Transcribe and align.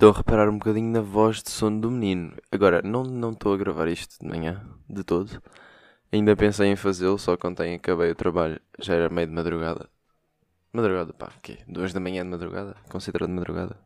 Estou 0.00 0.14
a 0.14 0.16
reparar 0.16 0.48
um 0.48 0.56
bocadinho 0.56 0.90
na 0.90 1.02
voz 1.02 1.42
de 1.42 1.50
sono 1.50 1.78
do 1.78 1.90
menino. 1.90 2.34
Agora, 2.50 2.80
não 2.80 3.32
estou 3.32 3.52
a 3.52 3.56
gravar 3.58 3.86
isto 3.86 4.18
de 4.18 4.26
manhã, 4.26 4.66
de 4.88 5.04
todo. 5.04 5.42
Ainda 6.10 6.34
pensei 6.34 6.68
em 6.68 6.74
fazê-lo, 6.74 7.18
só 7.18 7.36
que 7.36 7.46
ontem 7.46 7.74
acabei 7.74 8.10
o 8.10 8.14
trabalho, 8.14 8.58
já 8.78 8.94
era 8.94 9.10
meio 9.10 9.26
de 9.26 9.34
madrugada. 9.34 9.90
Madrugada, 10.72 11.12
pá, 11.12 11.30
o 11.36 11.40
quê? 11.42 11.58
Duas 11.68 11.92
da 11.92 12.00
manhã 12.00 12.24
de 12.24 12.30
madrugada? 12.30 12.76
Considerado 12.88 13.28
madrugada? 13.28 13.76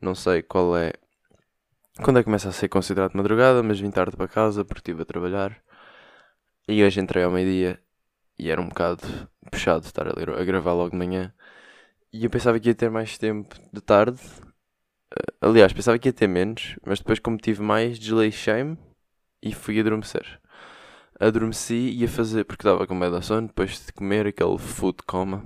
Não 0.00 0.14
sei 0.14 0.40
qual 0.40 0.76
é. 0.76 0.92
Quando 2.00 2.20
é 2.20 2.22
que 2.22 2.26
começa 2.26 2.48
a 2.50 2.52
ser 2.52 2.68
considerado 2.68 3.16
madrugada, 3.16 3.60
mas 3.60 3.80
vim 3.80 3.90
tarde 3.90 4.16
para 4.16 4.28
casa 4.28 4.64
porque 4.64 4.92
estive 4.92 5.02
a 5.02 5.04
trabalhar. 5.04 5.60
E 6.68 6.84
hoje 6.84 7.00
entrei 7.00 7.24
ao 7.24 7.32
meio-dia 7.32 7.80
e 8.38 8.50
era 8.52 8.60
um 8.60 8.68
bocado 8.68 9.02
puxado 9.50 9.84
estar 9.84 10.06
ali 10.06 10.30
a 10.30 10.44
gravar 10.44 10.74
logo 10.74 10.90
de 10.90 10.96
manhã. 10.96 11.34
E 12.12 12.22
eu 12.24 12.30
pensava 12.30 12.60
que 12.60 12.68
ia 12.68 12.74
ter 12.76 12.88
mais 12.88 13.18
tempo 13.18 13.56
de 13.72 13.80
tarde, 13.80 14.20
Aliás, 15.40 15.72
pensava 15.72 15.98
que 15.98 16.08
ia 16.08 16.12
ter 16.12 16.26
menos, 16.26 16.76
mas 16.84 16.98
depois, 16.98 17.18
como 17.18 17.36
tive 17.36 17.62
mais, 17.62 17.98
desleixei-me 17.98 18.76
e 19.42 19.52
fui 19.52 19.78
adormecer. 19.78 20.40
Adormeci 21.20 21.74
e 21.74 22.00
ia 22.00 22.08
fazer, 22.08 22.44
porque 22.44 22.62
estava 22.62 22.86
com 22.86 22.94
medo 22.94 23.12
da 23.12 23.22
sono, 23.22 23.46
depois 23.46 23.84
de 23.86 23.92
comer 23.92 24.26
aquele 24.26 24.58
food 24.58 24.98
coma. 25.06 25.44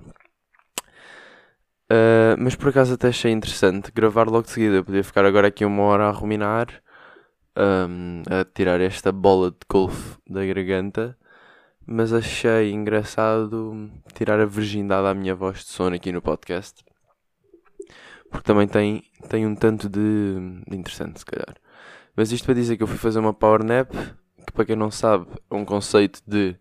Uh, 1.91 2.37
mas 2.39 2.55
por 2.55 2.69
acaso 2.69 2.95
até 2.95 3.09
achei 3.09 3.33
interessante 3.33 3.91
gravar 3.93 4.29
logo 4.29 4.43
de 4.43 4.51
seguida. 4.51 4.77
Eu 4.77 4.85
podia 4.85 5.05
ficar 5.05 5.25
agora 5.25 5.49
aqui 5.49 5.65
uma 5.65 5.83
hora 5.83 6.09
a 6.09 6.11
ruminar, 6.11 6.69
um, 7.57 8.23
a 8.31 8.45
tirar 8.45 8.81
esta 8.81 9.11
bola 9.11 9.51
de 9.51 9.59
golfe 9.69 10.19
da 10.29 10.45
garganta. 10.45 11.17
Mas 11.87 12.13
achei 12.13 12.71
engraçado 12.71 13.91
tirar 14.15 14.39
a 14.41 14.45
virgindade 14.45 15.07
à 15.09 15.15
minha 15.15 15.35
voz 15.35 15.61
de 15.61 15.71
sono 15.71 15.97
aqui 15.97 16.13
no 16.13 16.21
podcast 16.21 16.85
porque 18.31 18.45
também 18.45 18.67
tem, 18.67 19.03
tem 19.29 19.47
um 19.47 19.55
tanto 19.55 19.89
de, 19.89 20.35
de 20.69 20.77
interessante, 20.77 21.21
se 21.21 21.27
calhar. 21.27 21.57
Mas 22.17 22.33
isto 22.33 22.45
para 22.45 22.55
dizer 22.55 22.77
que 22.77 22.83
eu 22.83 22.87
fui 22.87 22.99
fazer 22.99 23.19
uma 23.19 23.33
power 23.33 23.63
nap, 23.65 23.91
que 24.47 24.53
para 24.53 24.65
quem 24.65 24.77
não 24.77 24.91
sabe, 24.91 25.27
é 25.51 25.55
um 25.55 25.65
conceito 25.65 26.21
de 26.27 26.57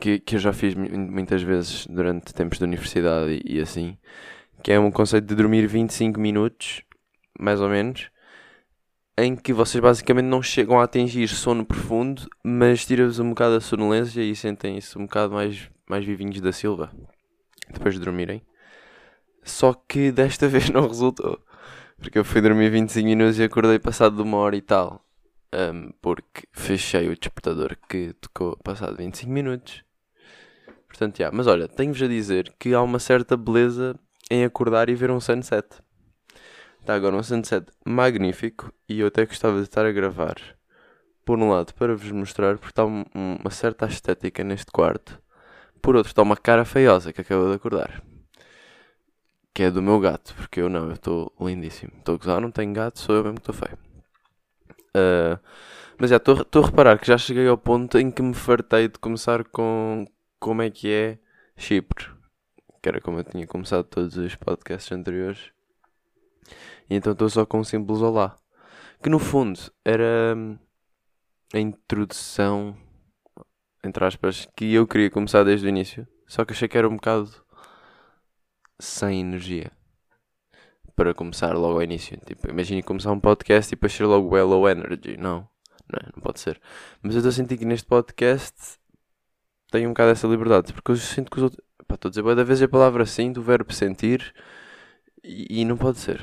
que, 0.00 0.18
que 0.18 0.36
eu 0.36 0.40
já 0.40 0.52
fiz 0.52 0.74
muitas 0.74 1.42
vezes 1.42 1.86
durante 1.86 2.34
tempos 2.34 2.58
de 2.58 2.64
universidade 2.64 3.40
e, 3.44 3.56
e 3.56 3.60
assim, 3.60 3.96
que 4.62 4.72
é 4.72 4.78
um 4.78 4.90
conceito 4.90 5.26
de 5.26 5.34
dormir 5.34 5.66
25 5.66 6.18
minutos, 6.18 6.82
mais 7.38 7.60
ou 7.60 7.68
menos, 7.68 8.10
em 9.18 9.36
que 9.36 9.52
vocês 9.52 9.82
basicamente 9.82 10.26
não 10.26 10.42
chegam 10.42 10.80
a 10.80 10.84
atingir 10.84 11.28
sono 11.28 11.64
profundo, 11.64 12.26
mas 12.42 12.86
tira-vos 12.86 13.18
um 13.18 13.30
bocado 13.30 13.56
a 13.56 13.60
sonolência 13.60 14.22
e 14.22 14.34
sentem-se 14.34 14.98
um 14.98 15.02
bocado 15.02 15.34
mais, 15.34 15.68
mais 15.88 16.04
vivinhos 16.04 16.40
da 16.40 16.52
Silva, 16.52 16.90
depois 17.70 17.94
de 17.94 18.00
dormirem. 18.00 18.42
Só 19.42 19.74
que 19.74 20.12
desta 20.12 20.46
vez 20.48 20.70
não 20.70 20.86
resultou. 20.86 21.38
Porque 21.98 22.18
eu 22.18 22.24
fui 22.24 22.40
dormir 22.40 22.70
25 22.70 23.06
minutos 23.06 23.38
e 23.38 23.44
acordei 23.44 23.78
passado 23.78 24.16
de 24.16 24.22
uma 24.22 24.38
hora 24.38 24.56
e 24.56 24.60
tal. 24.60 25.04
Um, 25.54 25.92
porque 26.00 26.48
fechei 26.52 27.08
o 27.08 27.16
despertador 27.16 27.76
que 27.88 28.14
tocou 28.14 28.56
passado 28.56 28.96
25 28.96 29.30
minutos. 29.30 29.84
Portanto, 30.88 31.18
já. 31.18 31.30
Mas 31.30 31.46
olha, 31.46 31.68
tenho-vos 31.68 32.02
a 32.02 32.08
dizer 32.08 32.54
que 32.58 32.74
há 32.74 32.82
uma 32.82 32.98
certa 32.98 33.36
beleza 33.36 33.94
em 34.30 34.44
acordar 34.44 34.88
e 34.88 34.94
ver 34.94 35.10
um 35.10 35.20
sunset. 35.20 35.66
Está 36.80 36.94
agora 36.94 37.14
um 37.14 37.22
sunset 37.22 37.66
magnífico 37.84 38.72
e 38.88 39.00
eu 39.00 39.06
até 39.06 39.24
gostava 39.24 39.58
de 39.58 39.62
estar 39.62 39.86
a 39.86 39.92
gravar. 39.92 40.36
Por 41.24 41.38
um 41.38 41.50
lado, 41.50 41.72
para 41.74 41.94
vos 41.94 42.10
mostrar, 42.10 42.56
porque 42.58 42.72
está 42.72 42.84
uma 42.84 43.50
certa 43.50 43.86
estética 43.86 44.42
neste 44.42 44.72
quarto. 44.72 45.22
Por 45.80 45.94
outro, 45.94 46.10
está 46.10 46.22
uma 46.22 46.36
cara 46.36 46.64
feiosa 46.64 47.12
que 47.12 47.20
acabou 47.20 47.48
de 47.48 47.54
acordar 47.54 48.02
que 49.54 49.64
é 49.64 49.70
do 49.70 49.82
meu 49.82 50.00
gato, 50.00 50.34
porque 50.34 50.60
eu 50.60 50.68
não, 50.68 50.86
eu 50.86 50.92
estou 50.92 51.32
lindíssimo. 51.40 51.92
Estou 51.98 52.14
a 52.14 52.18
gozar, 52.18 52.40
não 52.40 52.50
tenho 52.50 52.72
gato, 52.72 52.98
sou 52.98 53.16
eu 53.16 53.24
mesmo 53.24 53.40
que 53.40 53.50
estou 53.50 53.54
feio. 53.54 53.78
Uh, 54.96 55.38
mas 55.98 56.10
já 56.10 56.16
estou 56.16 56.62
a 56.62 56.66
reparar 56.66 56.98
que 56.98 57.06
já 57.06 57.18
cheguei 57.18 57.46
ao 57.46 57.58
ponto 57.58 57.98
em 57.98 58.10
que 58.10 58.22
me 58.22 58.34
fartei 58.34 58.88
de 58.88 58.98
começar 58.98 59.44
com 59.44 60.06
como 60.40 60.62
é 60.62 60.70
que 60.70 60.90
é 60.90 61.18
Chipre, 61.56 62.10
que 62.82 62.88
era 62.88 63.00
como 63.00 63.18
eu 63.18 63.24
tinha 63.24 63.46
começado 63.46 63.84
todos 63.84 64.16
os 64.16 64.34
podcasts 64.34 64.90
anteriores. 64.90 65.52
E 66.90 66.96
então 66.96 67.12
estou 67.12 67.28
só 67.28 67.46
com 67.46 67.60
um 67.60 67.64
simples 67.64 68.00
olá, 68.00 68.36
que 69.02 69.08
no 69.08 69.18
fundo 69.18 69.60
era 69.84 70.34
hum, 70.36 70.58
a 71.54 71.58
introdução, 71.58 72.76
entre 73.84 74.04
aspas, 74.04 74.48
que 74.56 74.74
eu 74.74 74.86
queria 74.86 75.10
começar 75.10 75.44
desde 75.44 75.66
o 75.66 75.68
início, 75.68 76.06
só 76.26 76.44
que 76.44 76.52
achei 76.52 76.68
que 76.68 76.76
era 76.76 76.88
um 76.88 76.96
bocado 76.96 77.30
sem 78.82 79.20
energia 79.20 79.70
para 80.96 81.14
começar 81.14 81.54
logo 81.54 81.74
ao 81.74 81.82
início. 81.82 82.18
Tipo, 82.26 82.50
imagine 82.50 82.82
começar 82.82 83.12
um 83.12 83.20
podcast 83.20 83.72
e 83.72 83.76
depois 83.76 83.92
ser 83.92 84.04
logo 84.04 84.36
hello 84.36 84.68
energy. 84.68 85.16
Não, 85.16 85.48
não, 85.88 85.98
é, 86.00 86.10
não 86.14 86.20
pode 86.20 86.40
ser. 86.40 86.60
Mas 87.00 87.14
eu 87.14 87.20
estou 87.20 87.30
a 87.30 87.32
sentir 87.32 87.56
que 87.56 87.64
neste 87.64 87.86
podcast 87.86 88.78
tenho 89.70 89.88
um 89.88 89.92
bocado 89.92 90.10
essa 90.10 90.26
liberdade, 90.26 90.72
porque 90.72 90.90
eu 90.90 90.96
sinto 90.96 91.30
que 91.30 91.36
os 91.38 91.44
outros. 91.44 91.64
Pá, 91.86 91.94
estou 91.94 92.08
a 92.08 92.10
dizer, 92.10 92.34
da 92.34 92.44
vez 92.44 92.60
a 92.60 92.68
palavra 92.68 93.06
sim, 93.06 93.32
do 93.32 93.40
verbo 93.40 93.72
sentir, 93.72 94.34
e, 95.22 95.60
e, 95.60 95.64
não 95.64 95.76
pode 95.76 95.98
ser. 95.98 96.20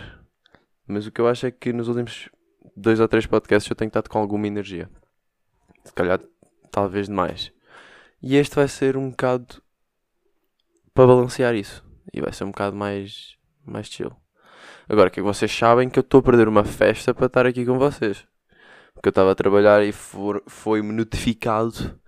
Mas 0.86 1.08
o 1.08 1.12
que 1.12 1.22
eu 1.22 1.28
acho 1.28 1.46
é 1.46 1.52
que 1.52 1.72
nos 1.72 1.88
últimos 1.88 2.30
dois 2.76 3.00
ou 3.00 3.08
três 3.08 3.26
podcasts 3.26 3.70
eu 3.70 3.76
tenho 3.76 3.88
estado 3.88 4.10
com 4.10 4.20
alguma 4.20 4.48
energia. 4.48 4.90
Se 5.84 5.94
calhar, 5.94 6.20
talvez 6.72 7.08
demais. 7.08 7.52
E 8.22 8.36
este 8.36 8.56
vai 8.56 8.68
ser 8.68 8.98
um 8.98 9.10
bocado 9.10 9.62
para 10.94 11.08
balancear 11.08 11.56
isso 11.56 11.89
e 12.14 12.22
vai 12.22 12.32
ser 12.34 12.44
um 12.44 12.52
bocado 12.52 12.76
mais, 12.76 13.36
mais 13.66 13.88
chill. 13.88 14.12
Agora 14.88 15.10
que 15.10 15.22
vocês 15.22 15.52
sabem 15.52 15.90
que 15.90 16.00
eu 16.00 16.02
estou 16.02 16.20
a 16.20 16.24
perder 16.24 16.48
uma 16.48 16.64
festa 16.64 17.14
para 17.14 17.28
estar 17.28 17.46
aqui 17.46 17.66
com 17.66 17.78
vocês. 17.78 18.26
Porque 18.94 19.08
eu 19.08 19.12
estava 19.12 19.32
a 19.32 19.36
trabalhar 19.36 19.84
e 19.84 19.92
foi-me 19.92 20.92
notificado 20.92 22.00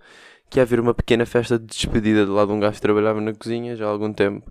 que 0.50 0.58
ia 0.58 0.64
haver 0.64 0.80
uma 0.80 0.92
pequena 0.92 1.24
festa 1.24 1.58
de 1.58 1.64
despedida 1.64 2.26
de 2.26 2.30
lá 2.30 2.44
de 2.44 2.52
um 2.52 2.60
gajo 2.60 2.74
que 2.74 2.82
trabalhava 2.82 3.20
na 3.20 3.32
cozinha 3.32 3.74
já 3.76 3.86
há 3.86 3.88
algum 3.88 4.12
tempo. 4.12 4.50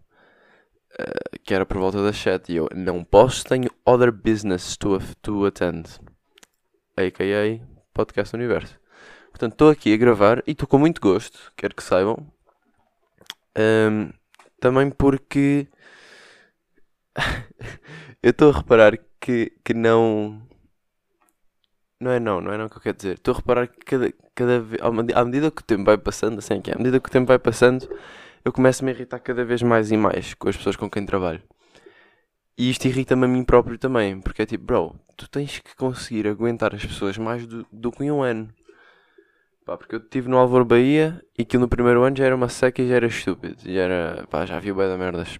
Uh, 0.93 1.39
que 1.43 1.53
era 1.53 1.65
por 1.65 1.77
volta 1.77 2.01
das 2.03 2.17
7 2.17 2.51
e 2.51 2.55
eu 2.55 2.69
não 2.75 3.03
posso, 3.03 3.45
tenho 3.45 3.69
other 3.85 4.11
business 4.11 4.75
to, 4.75 4.99
to 5.21 5.45
attend. 5.45 5.87
A.K.A. 6.97 7.65
Podcast 7.93 8.35
Universo. 8.35 8.79
Portanto, 9.29 9.53
estou 9.53 9.69
aqui 9.69 9.93
a 9.93 9.97
gravar 9.97 10.43
e 10.45 10.51
estou 10.51 10.67
com 10.67 10.77
muito 10.77 10.99
gosto, 10.99 11.51
quero 11.55 11.75
que 11.75 11.83
saibam. 11.83 12.31
Um, 13.57 14.11
também 14.61 14.91
porque 14.91 15.67
eu 18.23 18.29
estou 18.29 18.51
a 18.51 18.57
reparar 18.57 18.97
que, 19.19 19.51
que 19.65 19.73
não. 19.73 20.41
Não 21.99 22.11
é 22.11 22.19
não, 22.19 22.39
não 22.41 22.53
é 22.53 22.57
não 22.57 22.69
que 22.69 22.77
eu 22.77 22.81
quero 22.81 22.97
dizer. 22.97 23.15
Estou 23.15 23.33
a 23.33 23.37
reparar 23.37 23.67
que 23.67 23.79
cada, 23.79 24.13
cada 24.33 24.59
vez, 24.61 24.81
à 25.13 25.25
medida 25.25 25.51
que 25.51 25.61
o 25.61 25.65
tempo 25.65 25.83
vai 25.83 25.97
passando, 25.97 26.39
assim 26.39 26.55
é 26.55 26.61
que 26.61 26.71
é, 26.71 26.75
à 26.75 26.77
medida 26.77 26.99
que 26.99 27.09
o 27.09 27.11
tempo 27.11 27.27
vai 27.27 27.37
passando, 27.37 27.87
eu 28.45 28.51
começo 28.53 28.83
a 28.83 28.85
me 28.85 28.91
irritar 28.91 29.19
cada 29.19 29.43
vez 29.43 29.61
mais 29.61 29.91
e 29.91 29.97
mais 29.97 30.33
com 30.33 30.47
as 30.47 30.57
pessoas 30.57 30.75
com 30.75 30.89
quem 30.89 31.05
trabalho. 31.05 31.43
E 32.57 32.69
isto 32.69 32.85
irrita-me 32.85 33.25
a 33.25 33.27
mim 33.27 33.43
próprio 33.43 33.77
também, 33.77 34.19
porque 34.21 34.43
é 34.43 34.45
tipo, 34.45 34.63
bro, 34.63 34.95
tu 35.17 35.27
tens 35.29 35.59
que 35.59 35.75
conseguir 35.75 36.27
aguentar 36.27 36.73
as 36.75 36.85
pessoas 36.85 37.17
mais 37.17 37.45
do, 37.47 37.65
do 37.71 37.91
que 37.91 38.09
um 38.11 38.21
ano. 38.21 38.49
Pá, 39.65 39.77
porque 39.77 39.95
eu 39.95 39.99
estive 39.99 40.27
no 40.27 40.37
Alvor 40.37 40.65
Bahia 40.65 41.23
e 41.37 41.43
aquilo 41.43 41.61
no 41.61 41.67
primeiro 41.69 42.03
ano 42.03 42.15
já 42.15 42.25
era 42.25 42.35
uma 42.35 42.49
seca 42.49 42.81
e 42.81 42.89
já 42.89 42.95
era 42.95 43.07
estúpido. 43.07 43.57
Já 43.63 43.81
era, 43.81 44.27
pá, 44.27 44.45
já 44.45 44.57
havia 44.57 44.73
bem 44.73 44.87
da 44.87 44.97
merdas 44.97 45.39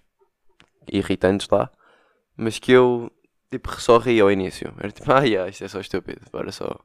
irritantes 0.90 1.48
lá. 1.50 1.70
Mas 2.36 2.58
que 2.58 2.72
eu, 2.72 3.10
tipo, 3.50 3.80
só 3.80 3.98
ria 3.98 4.22
ao 4.22 4.30
início. 4.30 4.72
Era 4.78 4.92
tipo, 4.92 5.12
ah, 5.12 5.22
yeah, 5.22 5.50
isto 5.50 5.64
é 5.64 5.68
só 5.68 5.80
estúpido. 5.80 6.20
Bora 6.32 6.52
só 6.52 6.80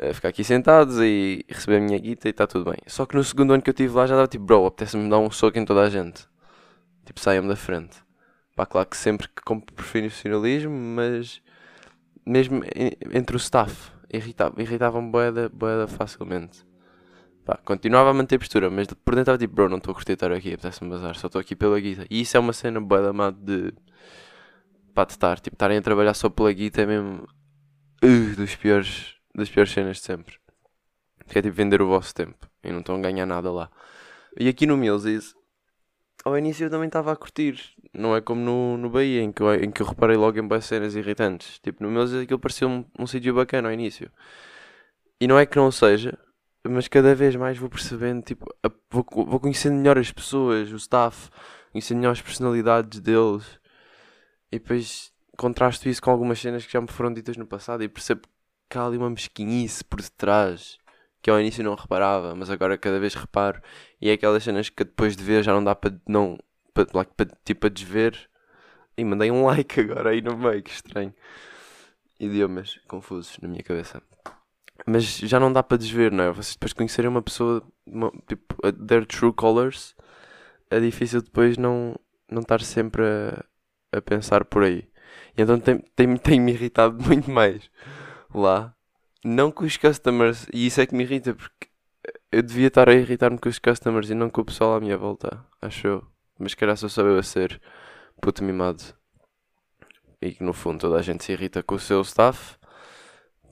uh, 0.00 0.14
ficar 0.14 0.28
aqui 0.28 0.44
sentados 0.44 0.98
e 1.00 1.44
receber 1.48 1.78
a 1.78 1.80
minha 1.80 1.98
guita 1.98 2.28
e 2.28 2.30
está 2.30 2.46
tudo 2.46 2.70
bem. 2.70 2.78
Só 2.86 3.04
que 3.04 3.16
no 3.16 3.24
segundo 3.24 3.52
ano 3.52 3.62
que 3.62 3.70
eu 3.70 3.72
estive 3.72 3.94
lá 3.94 4.06
já 4.06 4.14
dava 4.14 4.28
tipo, 4.28 4.44
bro, 4.44 4.66
apetece-me 4.66 5.10
dar 5.10 5.18
um 5.18 5.30
soco 5.30 5.58
em 5.58 5.64
toda 5.64 5.82
a 5.82 5.90
gente. 5.90 6.26
Tipo, 7.04 7.20
saiam 7.20 7.46
da 7.46 7.56
frente. 7.56 7.98
Pá, 8.56 8.64
claro 8.64 8.88
que 8.88 8.96
sempre 8.96 9.28
que 9.28 9.42
compro 9.42 9.74
profissionalismo, 9.74 10.70
mas 10.72 11.42
mesmo 12.24 12.62
entre 13.12 13.36
o 13.36 13.38
staff 13.38 13.93
irritava, 14.16 14.60
irritava-me 14.60 15.10
boeda, 15.10 15.48
boeda 15.48 15.86
facilmente. 15.86 16.64
Pá, 17.44 17.58
continuava 17.64 18.10
a 18.10 18.14
manter 18.14 18.38
postura, 18.38 18.70
mas 18.70 18.86
por 18.86 19.14
dentro 19.14 19.20
estava 19.20 19.38
tipo, 19.38 19.54
bro, 19.54 19.68
não 19.68 19.76
estou 19.76 19.92
a 19.92 19.94
curtir 19.94 20.12
estar 20.12 20.32
aqui, 20.32 20.54
apetece-me 20.54 20.88
bazar, 20.90 21.14
só 21.16 21.26
estou 21.26 21.40
aqui 21.40 21.54
pela 21.54 21.78
guita. 21.78 22.06
E 22.10 22.22
isso 22.22 22.36
é 22.36 22.40
uma 22.40 22.52
cena 22.52 22.80
boeda 22.80 23.12
má 23.12 23.30
de. 23.30 23.72
pá, 24.94 25.04
de 25.04 25.12
estar, 25.12 25.38
tipo, 25.40 25.54
estarem 25.54 25.78
a 25.78 25.82
trabalhar 25.82 26.14
só 26.14 26.30
pela 26.30 26.52
guita 26.52 26.82
é 26.82 26.86
mesmo. 26.86 27.28
Uh, 28.02 28.36
dos 28.36 28.56
piores, 28.56 29.14
das 29.34 29.50
piores 29.50 29.72
cenas 29.72 29.98
de 29.98 30.02
sempre. 30.04 30.36
Que 31.28 31.38
é 31.38 31.42
tipo 31.42 31.54
vender 31.54 31.80
o 31.82 31.88
vosso 31.88 32.14
tempo 32.14 32.48
e 32.62 32.70
não 32.70 32.80
estão 32.80 32.96
a 32.96 33.00
ganhar 33.00 33.26
nada 33.26 33.50
lá. 33.50 33.70
E 34.38 34.48
aqui 34.48 34.66
no 34.66 34.76
Mills, 34.76 35.34
ao 36.24 36.38
início 36.38 36.64
eu 36.64 36.70
também 36.70 36.86
estava 36.86 37.12
a 37.12 37.16
curtir. 37.16 37.60
Não 37.92 38.16
é 38.16 38.20
como 38.20 38.40
no, 38.40 38.76
no 38.78 38.90
Bahia, 38.90 39.22
em 39.22 39.30
que, 39.30 39.42
eu, 39.42 39.54
em 39.54 39.70
que 39.70 39.82
eu 39.82 39.86
reparei 39.86 40.16
logo 40.16 40.38
em 40.38 40.46
boas 40.46 40.64
cenas 40.64 40.96
irritantes. 40.96 41.58
Tipo, 41.60 41.82
no 41.84 41.90
meu 41.90 42.02
aquilo 42.02 42.38
parecia 42.38 42.66
um, 42.66 42.84
um 42.98 43.06
sítio 43.06 43.34
bacana 43.34 43.68
ao 43.68 43.74
início. 43.74 44.10
E 45.20 45.26
não 45.28 45.38
é 45.38 45.46
que 45.46 45.56
não 45.56 45.70
seja, 45.70 46.18
mas 46.66 46.88
cada 46.88 47.14
vez 47.14 47.36
mais 47.36 47.58
vou 47.58 47.68
percebendo, 47.68 48.22
tipo, 48.22 48.46
a, 48.62 48.70
vou, 48.90 49.06
vou 49.26 49.38
conhecendo 49.38 49.76
melhor 49.76 49.98
as 49.98 50.10
pessoas, 50.10 50.72
o 50.72 50.76
staff, 50.76 51.30
conhecendo 51.72 51.98
melhor 51.98 52.12
as 52.12 52.22
personalidades 52.22 53.00
deles. 53.00 53.60
E 54.50 54.58
depois, 54.58 55.12
contrasto 55.36 55.88
isso 55.88 56.02
com 56.02 56.10
algumas 56.10 56.40
cenas 56.40 56.64
que 56.64 56.72
já 56.72 56.80
me 56.80 56.88
foram 56.88 57.12
ditas 57.12 57.36
no 57.36 57.46
passado 57.46 57.82
e 57.84 57.88
percebo 57.88 58.22
que 58.68 58.78
há 58.78 58.86
ali 58.86 58.96
uma 58.96 59.10
mesquinhice 59.10 59.84
por 59.84 60.00
detrás 60.00 60.78
que 61.24 61.30
ao 61.30 61.40
início 61.40 61.64
não 61.64 61.74
reparava, 61.74 62.34
mas 62.34 62.50
agora 62.50 62.76
cada 62.76 63.00
vez 63.00 63.14
reparo. 63.14 63.62
E 63.98 64.10
é 64.10 64.12
aquelas 64.12 64.44
cenas 64.44 64.68
que 64.68 64.84
depois 64.84 65.16
de 65.16 65.24
ver 65.24 65.42
já 65.42 65.54
não 65.54 65.64
dá 65.64 65.74
para 65.74 65.98
não. 66.06 66.38
Tipo 67.46 67.66
a 67.66 67.70
desver. 67.70 68.28
E 68.94 69.02
mandei 69.02 69.30
um 69.30 69.46
like 69.46 69.80
agora 69.80 70.10
aí 70.10 70.20
no 70.20 70.36
meio, 70.36 70.62
que 70.62 70.70
estranho. 70.70 71.14
Idiomas 72.20 72.78
confusos 72.86 73.38
na 73.40 73.48
minha 73.48 73.62
cabeça. 73.62 74.02
Mas 74.86 75.16
já 75.16 75.40
não 75.40 75.50
dá 75.50 75.62
para 75.62 75.78
desver, 75.78 76.12
não 76.12 76.24
é? 76.24 76.30
Vocês 76.30 76.56
depois 76.56 76.74
conhecerem 76.74 77.08
uma 77.08 77.22
pessoa, 77.22 77.66
uma, 77.86 78.12
tipo, 78.28 78.56
their 78.86 79.06
true 79.06 79.32
colors, 79.32 79.96
é 80.70 80.78
difícil 80.78 81.22
depois 81.22 81.56
não, 81.56 81.96
não 82.30 82.42
estar 82.42 82.60
sempre 82.60 83.02
a, 83.02 83.44
a 83.96 84.02
pensar 84.02 84.44
por 84.44 84.62
aí. 84.62 84.86
E 85.38 85.40
então 85.40 85.58
tem-me 85.58 85.82
tem, 85.96 86.16
tem 86.18 86.40
-me 86.40 86.52
irritado 86.52 87.00
muito 87.02 87.30
mais 87.30 87.70
lá. 88.34 88.73
Não 89.24 89.50
com 89.50 89.64
os 89.64 89.76
customers, 89.76 90.46
e 90.52 90.66
isso 90.66 90.80
é 90.80 90.86
que 90.86 90.94
me 90.94 91.02
irrita, 91.02 91.34
porque 91.34 91.68
eu 92.30 92.42
devia 92.42 92.68
estar 92.68 92.88
a 92.88 92.94
irritar-me 92.94 93.38
com 93.38 93.48
os 93.48 93.58
customers 93.58 94.10
e 94.10 94.14
não 94.14 94.28
com 94.28 94.42
o 94.42 94.44
pessoal 94.44 94.74
à 94.74 94.80
minha 94.80 94.98
volta, 94.98 95.44
acho 95.62 95.86
eu. 95.86 96.06
Mas 96.38 96.54
calhar 96.54 96.76
só 96.76 96.88
sou 96.88 97.06
eu 97.06 97.18
a 97.18 97.22
ser 97.22 97.60
puto 98.20 98.44
mimado. 98.44 98.82
E 100.20 100.32
que 100.32 100.42
no 100.42 100.52
fundo 100.52 100.80
toda 100.80 100.98
a 100.98 101.02
gente 101.02 101.24
se 101.24 101.32
irrita 101.32 101.62
com 101.62 101.74
o 101.76 101.78
seu 101.78 102.00
staff. 102.02 102.58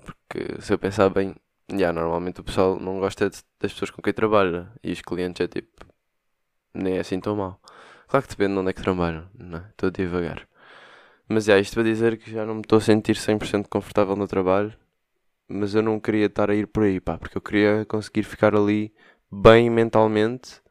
Porque 0.05 0.61
se 0.61 0.73
eu 0.73 0.79
pensar 0.79 1.09
bem, 1.11 1.35
já, 1.75 1.93
normalmente 1.93 2.41
o 2.41 2.45
pessoal 2.45 2.79
não 2.79 2.99
gosta 2.99 3.31
de, 3.31 3.39
das 3.61 3.73
pessoas 3.73 3.91
com 3.91 4.03
quem 4.03 4.13
trabalha. 4.13 4.73
E 4.83 4.93
os 4.93 5.01
clientes 5.01 5.41
é 5.41 5.49
tipo, 5.49 5.87
nem 6.75 6.97
é 6.97 7.01
assim 7.01 7.21
tão 7.21 7.37
mal. 7.37 7.61
Claro 8.09 8.27
que 8.27 8.31
depende 8.31 8.55
de 8.55 8.59
onde 8.61 8.71
é 8.71 8.73
que 8.73 8.83
trabalham, 8.83 9.29
não 9.35 9.59
é? 9.59 9.69
Estou 9.71 9.91
devagar. 9.91 10.47
Mas 11.29 11.49
é, 11.49 11.59
isto 11.61 11.75
para 11.75 11.85
dizer 11.85 12.19
que 12.19 12.31
já 12.31 12.45
não 12.45 12.57
me 12.57 12.61
estou 12.63 12.79
a 12.79 12.81
sentir 12.81 13.17
100% 13.17 13.69
confortável 13.69 14.17
no 14.17 14.27
trabalho. 14.29 14.75
Mas 15.53 15.75
eu 15.75 15.83
não 15.83 16.01
queria 16.01 16.27
estar 16.27 16.51
a 16.51 16.55
ir 16.55 16.67
por 16.67 16.85
aí, 16.85 16.99
pá, 16.99 17.19
porque 17.19 17.37
eu 17.37 17.43
queria 17.43 17.85
conseguir 17.85 18.23
ficar 18.23 18.55
ali 18.57 18.95
bem 19.31 19.69
mentalmente 19.69 20.63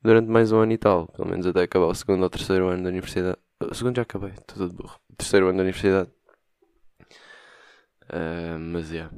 durante 0.00 0.28
mais 0.28 0.52
um 0.52 0.58
ano 0.60 0.72
e 0.72 0.78
tal. 0.78 1.08
Pelo 1.08 1.28
menos 1.28 1.46
até 1.46 1.62
acabar 1.62 1.86
o 1.86 1.94
segundo 1.94 2.22
ou 2.22 2.30
terceiro 2.30 2.68
ano 2.68 2.84
da 2.84 2.90
universidade. 2.90 3.38
O 3.60 3.74
segundo 3.74 3.96
já 3.96 4.02
acabei, 4.02 4.30
estou 4.30 4.56
todo 4.56 4.74
burro. 4.74 5.00
terceiro 5.16 5.48
ano 5.48 5.58
da 5.58 5.62
universidade. 5.62 6.10
Uh, 8.04 8.58
mas 8.58 8.90
é. 8.92 8.96
Yeah. 8.96 9.16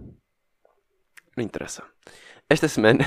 Não 1.37 1.45
interessa. 1.45 1.83
Esta 2.49 2.69
semana 2.69 3.05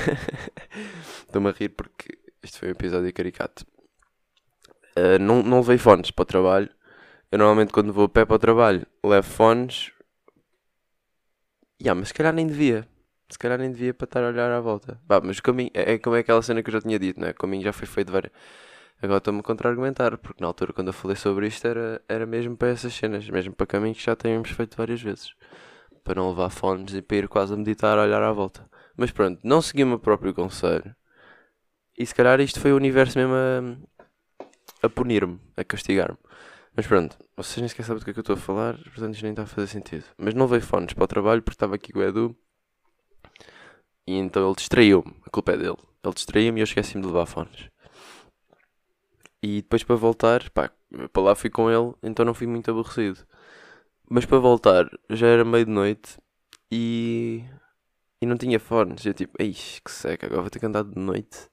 estou-me 1.26 1.50
a 1.50 1.52
rir 1.52 1.70
porque 1.70 2.18
este 2.42 2.60
foi 2.60 2.70
um 2.70 2.72
episódio 2.72 3.12
caricato. 3.14 3.66
Uh, 4.98 5.20
não, 5.20 5.42
não 5.44 5.60
levei 5.60 5.78
fones 5.78 6.12
para 6.12 6.24
o 6.24 6.26
trabalho. 6.26 6.70
Eu 7.32 7.40
normalmente 7.40 7.74
quando 7.74 7.92
vou 7.92 8.06
a 8.06 8.10
pé 8.10 8.26
para 8.26 8.36
o 8.36 8.40
trabalho 8.40 8.86
levo 9.04 9.28
fones. 9.28 9.92
Yeah, 11.82 12.00
mas 12.00 12.10
se 12.10 12.14
calhar 12.14 12.34
nem 12.34 12.48
devia. 12.48 12.88
Se 13.30 13.40
calhar 13.40 13.58
nem 13.58 13.72
devia 13.72 13.94
para 13.94 14.06
estar 14.06 14.24
a 14.24 14.28
olhar 14.28 14.52
à 14.52 14.60
volta. 14.60 15.00
Bah, 15.06 15.22
mas 15.24 15.40
caminho 15.40 15.72
é, 15.74 15.94
é 15.94 15.98
como 15.98 16.16
é 16.16 16.20
aquela 16.20 16.42
cena 16.42 16.62
que 16.62 16.70
eu 16.70 16.74
já 16.74 16.82
tinha 16.82 17.00
dito, 17.00 17.20
né? 17.20 17.32
O 17.32 17.36
caminho 17.36 17.64
já 17.64 17.74
foi 17.74 17.88
feito 17.88 18.12
várias. 18.12 18.32
Agora 19.02 19.18
estou-me 19.18 19.40
a 19.42 19.44
contra-argumentar, 19.44 20.18
porque 20.18 20.42
na 20.42 20.48
altura 20.48 20.74
quando 20.74 20.88
eu 20.88 20.94
falei 20.94 21.18
sobre 21.18 21.48
isto 21.48 21.68
era, 21.68 22.02
era 22.08 22.26
mesmo 22.26 22.56
para 22.56 22.70
essas 22.70 22.94
cenas, 22.94 23.30
mesmo 23.30 23.54
para 23.54 23.68
caminhos 23.68 23.98
que 23.98 24.06
já 24.06 24.16
tínhamos 24.16 24.50
feito 24.52 24.78
várias 24.78 25.02
vezes. 25.02 25.34
Para 26.04 26.22
não 26.22 26.30
levar 26.30 26.50
fones 26.50 26.94
e 26.94 27.02
para 27.02 27.18
ir 27.18 27.28
quase 27.28 27.54
a 27.54 27.58
meditar, 27.58 27.98
a 27.98 28.04
olhar 28.04 28.24
à 28.24 28.32
volta. 28.32 28.70
Mas 28.96 29.12
pronto, 29.12 29.40
não 29.44 29.62
segui 29.62 29.84
o 29.84 29.88
meu 29.88 30.00
próprio 30.00 30.34
conselho. 30.34 30.96
E 31.98 32.06
se 32.06 32.16
calhar 32.16 32.40
isto 32.40 32.60
foi 32.60 32.74
o 32.74 32.76
universo 32.76 33.18
mesmo 33.18 33.34
a, 33.34 34.86
a 34.86 34.90
punir-me, 34.90 35.40
a 35.58 35.64
castigar-me. 35.64 36.18
Mas 36.76 36.86
pronto, 36.88 37.18
vocês 37.38 37.58
nem 37.58 37.70
sequer 37.70 37.84
sabem 37.84 38.00
do 38.00 38.04
que 38.04 38.12
é 38.12 38.14
que 38.14 38.20
eu 38.20 38.22
estou 38.22 38.36
a 38.36 38.40
falar, 38.40 38.78
portanto 38.78 39.14
isto 39.14 39.24
nem 39.24 39.32
está 39.32 39.44
a 39.44 39.46
fazer 39.46 39.68
sentido. 39.68 40.04
Mas 40.18 40.34
não 40.34 40.48
veio 40.48 40.62
fones 40.62 40.94
para 40.94 41.06
o 41.06 41.08
trabalho 41.08 41.42
porque 41.42 41.56
estava 41.56 41.76
aqui 41.76 41.94
com 41.94 42.00
o 42.00 42.04
Edu. 42.04 42.36
E 44.06 44.18
então 44.18 44.46
ele 44.46 44.56
distraiu-me, 44.56 45.16
a 45.26 45.30
culpa 45.30 45.54
é 45.54 45.58
dele. 45.58 45.78
Ele 46.04 46.14
distraiu-me 46.14 46.60
e 46.60 46.62
eu 46.62 46.66
esqueci-me 46.66 47.02
de 47.02 47.08
levar 47.08 47.26
fones. 47.26 47.70
E 49.42 49.62
depois 49.62 49.84
para 49.84 49.96
voltar, 49.96 50.50
pá, 50.50 50.70
para 51.14 51.24
lá 51.24 51.36
fui 51.36 51.50
com 51.50 51.70
ele, 51.70 51.94
então 52.04 52.26
não 52.26 52.34
fui 52.34 52.48
muito 52.48 52.70
aborrecido. 52.70 53.26
Mas 54.10 54.26
para 54.26 54.40
voltar, 54.40 54.86
já 55.10 55.28
era 55.28 55.46
meio 55.46 55.66
de 55.66 55.72
noite 55.72 56.18
e. 56.72 57.44
e 58.22 58.26
não 58.26 58.38
tinha 58.38 58.60
fones. 58.60 59.06
Eu 59.06 59.14
tipo, 59.14 59.34
eis 59.40 59.80
que 59.84 59.92
seca, 59.92 60.26
agora 60.28 60.42
vou 60.42 60.50
ter 60.50 60.60
que 60.60 60.66
andar 60.66 60.84
de 60.84 61.00
noite 61.00 61.50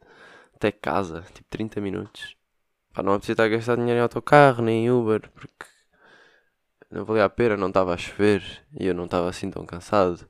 até 0.55 0.73
casa, 0.73 1.23
tipo 1.35 1.49
30 1.51 1.81
minutos. 1.81 2.37
Pá, 2.93 3.03
não 3.03 3.17
estar 3.17 3.44
a 3.44 3.49
gastar 3.49 3.77
dinheiro 3.77 3.99
em 3.99 4.03
autocarro 4.03 4.62
nem 4.62 4.85
em 4.87 4.91
Uber, 4.91 5.23
porque 5.35 5.67
não 6.91 7.05
valia 7.05 7.25
a 7.25 7.31
pena, 7.31 7.56
não 7.56 7.69
estava 7.69 7.94
a 7.94 7.97
chover 7.97 8.43
e 8.79 8.87
eu 8.87 8.94
não 8.94 9.06
estava 9.06 9.29
assim 9.29 9.50
tão 9.50 9.65
cansado. 9.65 10.29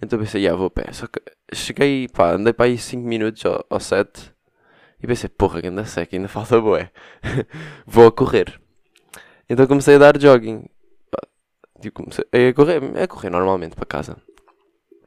Então 0.00 0.18
pensei, 0.18 0.42
já 0.42 0.54
vou 0.54 0.66
a 0.66 0.70
pé. 0.70 0.92
Só 0.92 1.06
que 1.08 1.20
cheguei, 1.52 2.08
pá, 2.08 2.32
andei 2.32 2.52
para 2.52 2.66
aí 2.66 2.78
5 2.78 3.06
minutos 3.06 3.44
ou, 3.44 3.64
ou 3.68 3.80
7 3.80 4.32
e 5.02 5.06
pensei, 5.06 5.28
porra, 5.28 5.60
que 5.60 5.66
anda 5.66 5.84
seca, 5.84 6.16
ainda 6.16 6.28
falta 6.28 6.60
boé. 6.60 6.92
vou 7.86 8.06
a 8.06 8.12
correr. 8.12 8.60
Então 9.48 9.66
comecei 9.66 9.96
a 9.96 9.98
dar 9.98 10.20
jogging. 10.20 10.64
Tipo, 11.80 12.04
comecei 12.04 12.24
a 12.32 12.54
correr, 12.54 12.80
a 13.02 13.08
correr 13.08 13.30
normalmente 13.30 13.74
para 13.74 13.86
casa. 13.86 14.16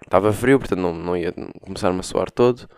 Estava 0.03 0.33
frio, 0.33 0.59
portanto 0.59 0.79
não, 0.79 0.93
não 0.93 1.15
ia 1.15 1.31
começar-me 1.61 1.99
a 1.99 2.03
suar 2.03 2.29
todo. 2.29 2.69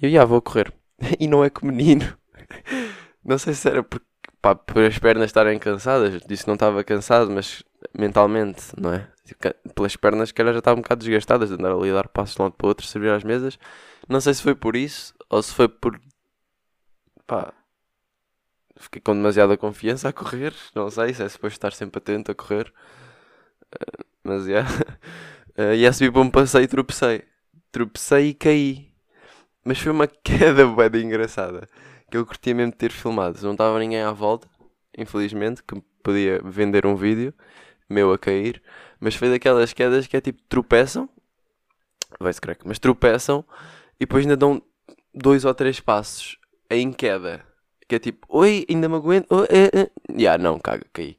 E 0.00 0.06
eu, 0.06 0.10
já, 0.10 0.24
vou 0.24 0.38
a 0.38 0.42
correr. 0.42 0.72
E 1.20 1.26
não 1.26 1.44
é 1.44 1.50
com 1.50 1.66
menino. 1.66 2.16
Não 3.24 3.38
sei 3.38 3.54
se 3.54 3.68
era 3.68 3.82
porque, 3.82 4.06
pá, 4.40 4.54
por 4.54 4.82
as 4.82 4.98
pernas 4.98 5.26
estarem 5.26 5.58
cansadas. 5.58 6.22
Disse 6.26 6.44
que 6.44 6.48
não 6.48 6.54
estava 6.54 6.82
cansado, 6.82 7.30
mas 7.30 7.62
mentalmente, 7.96 8.62
não 8.76 8.92
é? 8.92 9.08
Pelas 9.74 9.96
pernas, 9.96 10.32
que 10.32 10.40
ela 10.40 10.52
já 10.52 10.58
estavam 10.58 10.80
um 10.80 10.82
bocado 10.82 11.04
desgastadas 11.04 11.48
de 11.48 11.54
andar 11.54 11.72
ali 11.72 11.90
a 11.90 11.94
dar 11.94 12.08
passos 12.08 12.34
de 12.34 12.42
um 12.42 12.44
lado 12.44 12.54
para 12.54 12.66
o 12.66 12.68
outro, 12.68 12.86
servir 12.86 13.10
às 13.10 13.24
mesas. 13.24 13.58
Não 14.08 14.20
sei 14.20 14.34
se 14.34 14.42
foi 14.42 14.54
por 14.54 14.76
isso 14.76 15.14
ou 15.30 15.42
se 15.42 15.54
foi 15.54 15.68
por. 15.68 16.00
pá. 17.26 17.52
Fiquei 18.76 19.00
com 19.00 19.14
demasiada 19.14 19.56
confiança 19.56 20.08
a 20.08 20.12
correr. 20.12 20.52
Não 20.74 20.90
sei 20.90 21.14
se 21.14 21.22
é 21.22 21.28
suposto 21.28 21.54
estar 21.56 21.72
sempre 21.72 21.98
atento 21.98 22.32
a 22.32 22.34
correr. 22.34 22.72
Uh, 23.74 24.04
mas, 24.24 24.44
já. 24.44 24.50
Yeah. 24.50 24.70
Uh, 25.56 25.74
e 25.78 25.86
a 25.86 25.92
subir 25.92 26.12
para 26.12 26.22
um 26.22 26.30
passeio 26.30 26.66
tropecei. 26.66 27.22
Tropecei 27.70 28.30
e 28.30 28.34
caí. 28.34 28.92
Mas 29.64 29.78
foi 29.78 29.92
uma 29.92 30.08
queda 30.24 30.66
bem 30.66 31.04
engraçada 31.04 31.68
que 32.12 32.18
eu 32.18 32.26
curtia 32.26 32.54
mesmo 32.54 32.72
de 32.72 32.76
ter 32.76 32.92
filmado. 32.92 33.38
Não 33.42 33.52
estava 33.52 33.78
ninguém 33.78 34.02
à 34.02 34.12
volta, 34.12 34.46
infelizmente, 34.96 35.62
que 35.62 35.80
podia 36.02 36.40
vender 36.44 36.84
um 36.84 36.94
vídeo 36.94 37.32
meu 37.88 38.12
a 38.12 38.18
cair, 38.18 38.62
mas 39.00 39.14
foi 39.14 39.30
daquelas 39.30 39.72
quedas 39.72 40.06
que 40.06 40.16
é 40.16 40.20
tipo 40.20 40.40
tropeçam, 40.48 41.08
vai-se 42.20 42.40
crack, 42.40 42.66
mas 42.66 42.78
tropeçam 42.78 43.44
e 43.96 44.00
depois 44.00 44.24
ainda 44.24 44.36
dão 44.36 44.62
dois 45.14 45.46
ou 45.46 45.54
três 45.54 45.80
passos 45.80 46.38
em 46.70 46.92
queda. 46.92 47.44
Que 47.88 47.96
é 47.96 47.98
tipo, 47.98 48.26
oi, 48.28 48.66
ainda 48.68 48.88
me 48.88 48.96
aguento. 48.96 49.26
Oh, 49.30 49.44
eh, 49.44 49.70
eh. 49.72 49.90
Yeah, 50.10 50.42
não, 50.42 50.58
caga, 50.58 50.84
caí. 50.92 51.16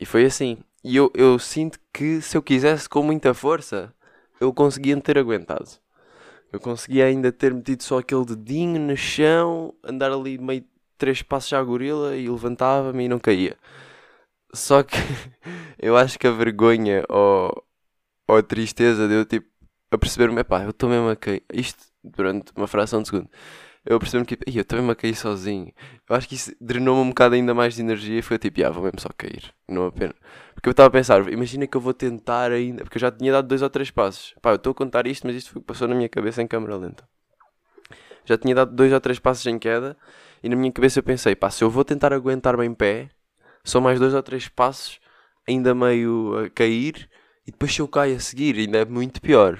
E 0.00 0.04
foi 0.06 0.24
assim. 0.24 0.58
E 0.84 0.96
eu, 0.96 1.10
eu 1.14 1.38
sinto 1.38 1.78
que 1.92 2.20
se 2.20 2.36
eu 2.36 2.42
quisesse 2.42 2.88
com 2.88 3.02
muita 3.02 3.34
força, 3.34 3.92
eu 4.40 4.52
conseguia 4.52 5.00
ter 5.00 5.18
aguentado. 5.18 5.68
Eu 6.52 6.60
conseguia 6.60 7.06
ainda 7.06 7.30
ter 7.30 7.52
metido 7.52 7.82
só 7.82 7.98
aquele 7.98 8.24
dedinho 8.24 8.80
no 8.80 8.96
chão, 8.96 9.74
andar 9.84 10.12
ali 10.12 10.38
meio 10.38 10.64
três 10.96 11.22
passos 11.22 11.52
à 11.52 11.62
gorila 11.62 12.16
e 12.16 12.28
levantava-me 12.28 13.04
e 13.04 13.08
não 13.08 13.18
caía. 13.18 13.56
Só 14.54 14.82
que 14.82 14.96
eu 15.78 15.96
acho 15.96 16.18
que 16.18 16.26
a 16.26 16.30
vergonha 16.30 17.04
ou, 17.08 17.64
ou 18.26 18.36
a 18.36 18.42
tristeza 18.42 19.06
de 19.06 19.14
eu 19.14 19.24
tipo 19.24 19.46
a 19.90 19.98
perceber-me, 19.98 20.42
pá, 20.44 20.64
eu 20.64 20.70
estou 20.70 20.88
mesmo 20.88 21.08
a 21.08 21.16
cair. 21.16 21.42
Isto 21.52 21.82
durante 22.04 22.52
uma 22.56 22.66
fração 22.66 23.02
de 23.02 23.08
segundo. 23.08 23.28
Eu 23.84 23.98
percebi-me 23.98 24.26
que 24.26 24.38
eu 24.46 24.62
estou 24.62 24.78
mesmo 24.78 24.92
a 24.92 24.96
cair 24.96 25.14
sozinho. 25.14 25.72
Eu 26.08 26.16
acho 26.16 26.28
que 26.28 26.34
isso 26.34 26.54
drenou-me 26.60 27.02
um 27.02 27.08
bocado 27.08 27.34
ainda 27.34 27.54
mais 27.54 27.74
de 27.74 27.80
energia 27.80 28.18
e 28.18 28.22
foi 28.22 28.38
tipo, 28.38 28.62
ah, 28.64 28.70
vou 28.70 28.82
mesmo 28.82 29.00
só 29.00 29.08
cair. 29.16 29.52
Não 29.66 29.86
a 29.86 29.92
Porque 30.68 30.80
eu 30.80 30.84
estava 30.84 30.88
a 30.88 30.90
pensar, 30.90 31.32
imagina 31.32 31.66
que 31.66 31.74
eu 31.78 31.80
vou 31.80 31.94
tentar 31.94 32.52
ainda, 32.52 32.84
porque 32.84 32.98
eu 32.98 33.00
já 33.00 33.10
tinha 33.10 33.32
dado 33.32 33.48
dois 33.48 33.62
ou 33.62 33.70
três 33.70 33.90
passos. 33.90 34.34
Pá, 34.42 34.50
eu 34.50 34.56
estou 34.56 34.72
a 34.72 34.74
contar 34.74 35.06
isto, 35.06 35.26
mas 35.26 35.34
isto 35.34 35.50
foi, 35.50 35.62
passou 35.62 35.88
na 35.88 35.94
minha 35.94 36.10
cabeça 36.10 36.42
em 36.42 36.46
câmera 36.46 36.76
lenta. 36.76 37.08
Já 38.26 38.36
tinha 38.36 38.54
dado 38.54 38.76
dois 38.76 38.92
ou 38.92 39.00
três 39.00 39.18
passos 39.18 39.46
em 39.46 39.58
queda 39.58 39.96
e 40.42 40.48
na 40.50 40.56
minha 40.56 40.70
cabeça 40.70 40.98
eu 40.98 41.02
pensei, 41.02 41.34
pá, 41.34 41.48
se 41.48 41.64
eu 41.64 41.70
vou 41.70 41.86
tentar 41.86 42.12
aguentar-me 42.12 42.66
em 42.66 42.74
pé, 42.74 43.08
são 43.64 43.80
mais 43.80 43.98
dois 43.98 44.12
ou 44.12 44.22
três 44.22 44.46
passos, 44.46 45.00
ainda 45.48 45.74
meio 45.74 46.44
a 46.44 46.50
cair, 46.50 47.08
e 47.46 47.50
depois 47.50 47.74
se 47.74 47.80
eu 47.80 47.88
caio 47.88 48.16
a 48.16 48.20
seguir, 48.20 48.54
ainda 48.58 48.76
é 48.76 48.84
muito 48.84 49.22
pior. 49.22 49.58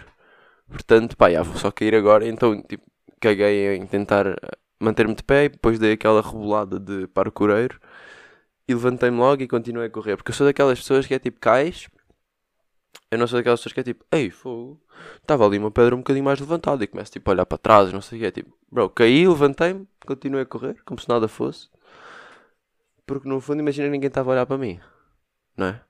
Portanto, 0.69 1.17
pá, 1.17 1.31
já 1.31 1.43
vou 1.43 1.57
só 1.57 1.71
cair 1.71 1.95
agora, 1.95 2.29
então, 2.29 2.61
tipo, 2.61 2.85
caguei 3.19 3.77
em 3.77 3.87
tentar 3.87 4.37
manter-me 4.79 5.15
de 5.15 5.23
pé 5.23 5.47
e 5.47 5.49
depois 5.49 5.79
dei 5.79 5.93
aquela 5.93 6.21
rebolada 6.21 6.79
de 6.79 7.07
parkoureiro 7.07 7.81
e 8.69 8.75
levantei-me 8.75 9.17
logo 9.17 9.43
e 9.43 9.49
continuei 9.49 9.87
a 9.87 9.91
correr. 9.91 10.17
Porque 10.17 10.31
eu 10.31 10.35
sou 10.35 10.47
daquelas 10.47 10.79
pessoas 10.79 11.07
que 11.07 11.15
é 11.15 11.19
tipo, 11.19 11.41
cais. 11.41 11.89
Eu 13.11 13.19
não 13.19 13.27
sou 13.27 13.39
daquelas 13.39 13.61
pessoas 13.61 13.73
que 13.73 13.81
é 13.81 13.83
tipo, 13.83 14.05
ei, 14.13 14.31
fogo, 14.31 14.81
estava 15.21 15.47
ali 15.47 15.59
uma 15.59 15.71
pedra 15.71 15.95
um 15.95 15.99
bocadinho 15.99 16.25
mais 16.25 16.39
levantada 16.39 16.85
e 16.85 16.87
começo 16.87 17.11
tipo 17.11 17.31
a 17.31 17.33
olhar 17.33 17.47
para 17.47 17.57
trás, 17.59 17.93
não 17.93 18.03
sei 18.03 18.19
o 18.19 18.21
que. 18.21 18.27
É 18.27 18.31
tipo, 18.31 18.55
bro, 18.71 18.91
caí, 18.91 19.27
levantei-me, 19.27 19.89
continuei 20.07 20.43
a 20.43 20.47
correr, 20.47 20.77
como 20.85 21.01
se 21.01 21.09
nada 21.09 21.27
fosse. 21.27 21.69
Porque 23.07 23.29
no 23.29 23.41
fundo, 23.41 23.61
imagina 23.61 23.89
ninguém 23.89 24.09
estava 24.09 24.31
a 24.31 24.33
olhar 24.35 24.47
para 24.47 24.59
mim. 24.59 24.79
não 25.57 25.69
é? 25.69 25.83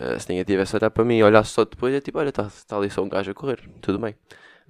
Uh, 0.00 0.18
se 0.18 0.28
ninguém 0.30 0.44
tivesse 0.44 0.74
a 0.74 0.78
olhar 0.78 0.90
para 0.90 1.04
mim 1.04 1.18
e 1.18 1.22
olhar 1.22 1.44
só 1.44 1.64
depois, 1.64 1.94
é 1.94 2.00
tipo, 2.00 2.18
olha, 2.18 2.30
está 2.30 2.48
tá 2.66 2.76
ali 2.78 2.90
só 2.90 3.02
um 3.02 3.08
gajo 3.08 3.30
a 3.30 3.34
correr, 3.34 3.60
tudo 3.82 3.98
bem. 3.98 4.16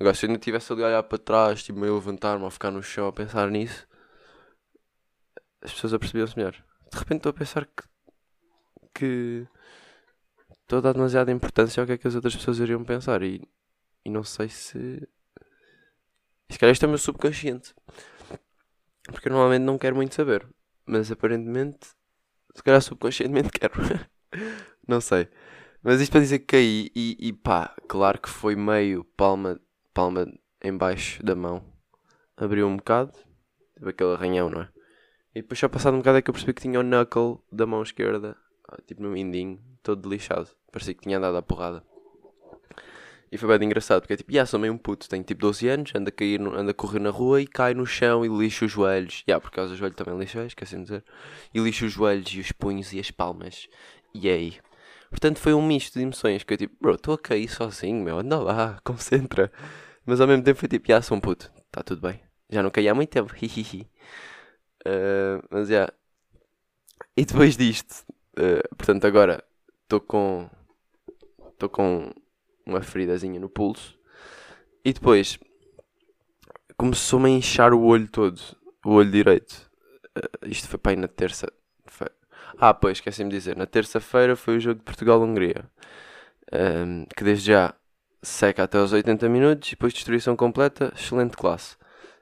Agora, 0.01 0.15
se 0.15 0.27
eu 0.27 0.31
não 0.31 0.39
tivesse 0.39 0.73
ali 0.73 0.83
a 0.83 0.87
olhar 0.89 1.03
para 1.05 1.19
trás, 1.19 1.63
tipo, 1.63 1.79
meio 1.79 1.95
levantar-me, 1.95 2.45
a 2.45 2.51
ficar 2.51 2.73
no 2.73 2.83
chão 2.83 3.07
a 3.07 3.13
pensar 3.13 3.49
nisso, 3.51 3.87
as 5.63 5.73
pessoas 5.73 5.95
apercebiam-se 5.95 6.37
melhor. 6.37 6.55
De 6.93 6.99
repente 6.99 7.19
estou 7.19 7.31
a 7.31 7.33
pensar 7.33 7.65
que. 7.65 7.83
que. 8.95 9.47
estou 10.61 10.79
a 10.79 10.83
dar 10.83 10.93
demasiada 10.93 11.33
importância 11.33 11.81
ao 11.81 11.87
que 11.87 11.93
é 11.93 11.99
que 11.99 12.07
as 12.07 12.15
outras 12.15 12.37
pessoas 12.37 12.59
iriam 12.59 12.85
pensar 12.85 13.23
e, 13.23 13.41
e 14.05 14.11
não 14.11 14.23
sei 14.23 14.49
se. 14.49 15.09
Se 16.51 16.59
calhar 16.59 16.73
isto 16.73 16.83
é 16.85 16.87
o 16.87 16.91
meu 16.91 16.99
subconsciente. 16.99 17.75
Porque 19.05 19.29
eu 19.29 19.33
normalmente 19.33 19.63
não 19.63 19.79
quero 19.79 19.97
muito 19.97 20.15
saber. 20.15 20.47
Mas 20.85 21.11
aparentemente, 21.11 21.89
se 22.55 22.63
calhar 22.63 22.83
subconscientemente 22.83 23.51
quero. 23.59 23.73
não 24.87 25.01
sei. 25.01 25.29
Mas 25.83 26.01
isto 26.01 26.13
para 26.13 26.21
dizer 26.21 26.41
que 26.41 26.47
caí 26.47 26.91
e, 26.95 27.17
e 27.19 27.33
pá, 27.33 27.75
claro 27.89 28.21
que 28.21 28.29
foi 28.29 28.55
meio 28.55 29.03
palma, 29.17 29.59
palma 29.95 30.27
em 30.63 30.77
baixo 30.77 31.25
da 31.25 31.35
mão. 31.35 31.65
Abriu 32.37 32.69
um 32.69 32.77
bocado, 32.77 33.13
teve 33.75 33.91
aquele 33.91 34.13
arranhão, 34.13 34.51
não 34.51 34.63
é? 34.63 34.69
E 35.35 35.41
depois 35.41 35.59
só 35.59 35.69
passado 35.69 35.95
um 35.95 35.99
bocado 35.99 36.19
é 36.19 36.23
que 36.23 36.29
eu 36.29 36.35
percebi 36.35 36.53
que 36.53 36.63
tinha 36.63 36.79
o 36.79 36.83
knuckle 36.83 37.39
da 37.51 37.67
mão 37.67 37.83
esquerda, 37.83 38.37
ah, 38.69 38.79
tipo 38.87 39.03
no 39.03 39.11
mindinho, 39.11 39.59
todo 39.83 40.09
lixado. 40.09 40.49
Parecia 40.71 40.95
que 40.95 41.01
tinha 41.01 41.19
andado 41.19 41.37
à 41.37 41.43
porrada. 41.43 41.83
E 43.33 43.39
foi 43.39 43.49
bem 43.57 43.67
engraçado, 43.67 44.03
porque 44.03 44.13
é 44.13 44.17
tipo, 44.19 44.31
yeah, 44.31 44.47
sou 44.47 44.61
meio 44.61 44.75
um 44.75 44.77
puto, 44.77 45.09
tenho 45.09 45.25
tipo 45.25 45.41
12 45.41 45.67
anos, 45.67 45.93
anda 45.95 46.11
a, 46.11 46.13
cair, 46.13 46.39
anda 46.39 46.71
a 46.71 46.75
correr 46.75 46.99
na 46.99 47.09
rua 47.09 47.41
e 47.41 47.47
cai 47.47 47.73
no 47.73 47.87
chão 47.87 48.27
e 48.27 48.29
lixa 48.29 48.67
os 48.67 48.71
joelhos. 48.71 49.25
Yeah, 49.27 49.41
por 49.41 49.51
causa 49.51 49.73
do 49.73 49.77
joelho 49.79 49.95
também 49.95 50.19
lixa, 50.19 50.45
esqueci 50.45 50.77
de 50.77 50.83
dizer. 50.83 51.05
E 51.55 51.59
lixa 51.59 51.87
os 51.87 51.93
joelhos 51.93 52.29
e 52.35 52.41
os 52.41 52.53
punhos 52.53 52.93
e 52.93 53.01
as 53.01 53.11
palmas. 53.11 53.69
E 54.13 54.29
aí? 54.29 54.59
Portanto, 55.09 55.39
foi 55.39 55.55
um 55.55 55.67
misto 55.67 55.95
de 55.99 56.03
emoções 56.03 56.43
que 56.43 56.53
eu 56.53 56.59
tipo, 56.59 56.77
bro, 56.79 56.95
estou 56.95 57.15
a 57.15 57.19
cair 57.19 57.49
sozinho, 57.49 58.05
meu, 58.05 58.19
anda 58.19 58.39
lá, 58.39 58.79
concentra. 58.85 59.51
Mas 60.05 60.21
ao 60.21 60.29
mesmo 60.29 60.43
tempo 60.45 60.61
foi 60.61 60.69
tipo, 60.69 60.91
yeah, 60.91 61.03
sou 61.03 61.17
um 61.17 61.21
puto, 61.21 61.51
está 61.67 61.83
tudo 61.83 62.03
bem. 62.03 62.21
Já 62.51 62.63
não 62.63 62.71
caí 62.71 62.87
há 62.87 62.95
muito 62.95 63.09
tempo, 63.09 63.33
hihihi. 63.41 63.89
Uh, 64.87 65.45
mas 65.51 65.69
já. 65.69 65.75
Yeah. 65.75 65.95
E 67.17 67.25
depois 67.25 67.57
disto, 67.57 68.05
uh, 68.39 68.77
portanto, 68.77 69.07
agora 69.07 69.45
estou 69.83 70.01
com. 70.01 70.49
Estou 71.53 71.69
com 71.69 72.11
uma 72.67 72.83
feridazinha 72.83 73.39
no 73.39 73.49
pulso. 73.49 73.99
E 74.85 74.93
depois 74.93 75.39
começou-me 76.77 77.29
a 77.29 77.33
inchar 77.33 77.73
o 77.73 77.85
olho 77.85 78.09
todo, 78.09 78.41
o 78.85 78.93
olho 78.93 79.11
direito. 79.11 79.71
Uh, 80.17 80.49
isto 80.49 80.69
foi 80.69 80.79
para 80.79 80.93
aí 80.93 80.97
na 80.97 81.09
terça. 81.09 81.53
feira 81.87 82.13
Ah, 82.59 82.75
pois, 82.75 82.99
esqueci-me 82.99 83.31
de 83.31 83.37
dizer. 83.37 83.57
Na 83.57 83.67
terça-feira 83.67 84.37
foi 84.37 84.57
o 84.57 84.61
jogo 84.61 84.79
de 84.79 84.85
Portugal-Hungria. 84.85 85.71
Um, 86.53 87.07
que 87.17 87.25
desde 87.25 87.47
já 87.47 87.75
seca 88.23 88.65
até 88.65 88.79
aos 88.79 88.93
80 88.93 89.29
minutos 89.29 89.69
e 89.69 89.71
depois 89.73 89.93
destruição 89.93 90.37
completa, 90.37 90.93
excelente 90.95 91.37
classe. 91.37 91.77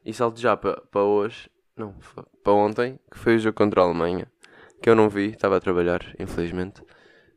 E 0.05 0.14
salto 0.14 0.40
já 0.40 0.57
para, 0.57 0.81
para 0.83 1.02
hoje, 1.02 1.50
não, 1.76 1.95
para 2.42 2.52
ontem, 2.52 2.99
que 3.11 3.18
foi 3.18 3.37
o 3.37 3.38
jogo 3.38 3.56
contra 3.56 3.80
a 3.80 3.85
Alemanha, 3.85 4.26
que 4.82 4.88
eu 4.88 4.94
não 4.94 5.09
vi, 5.09 5.30
estava 5.30 5.56
a 5.56 5.61
trabalhar, 5.61 6.00
infelizmente. 6.18 6.82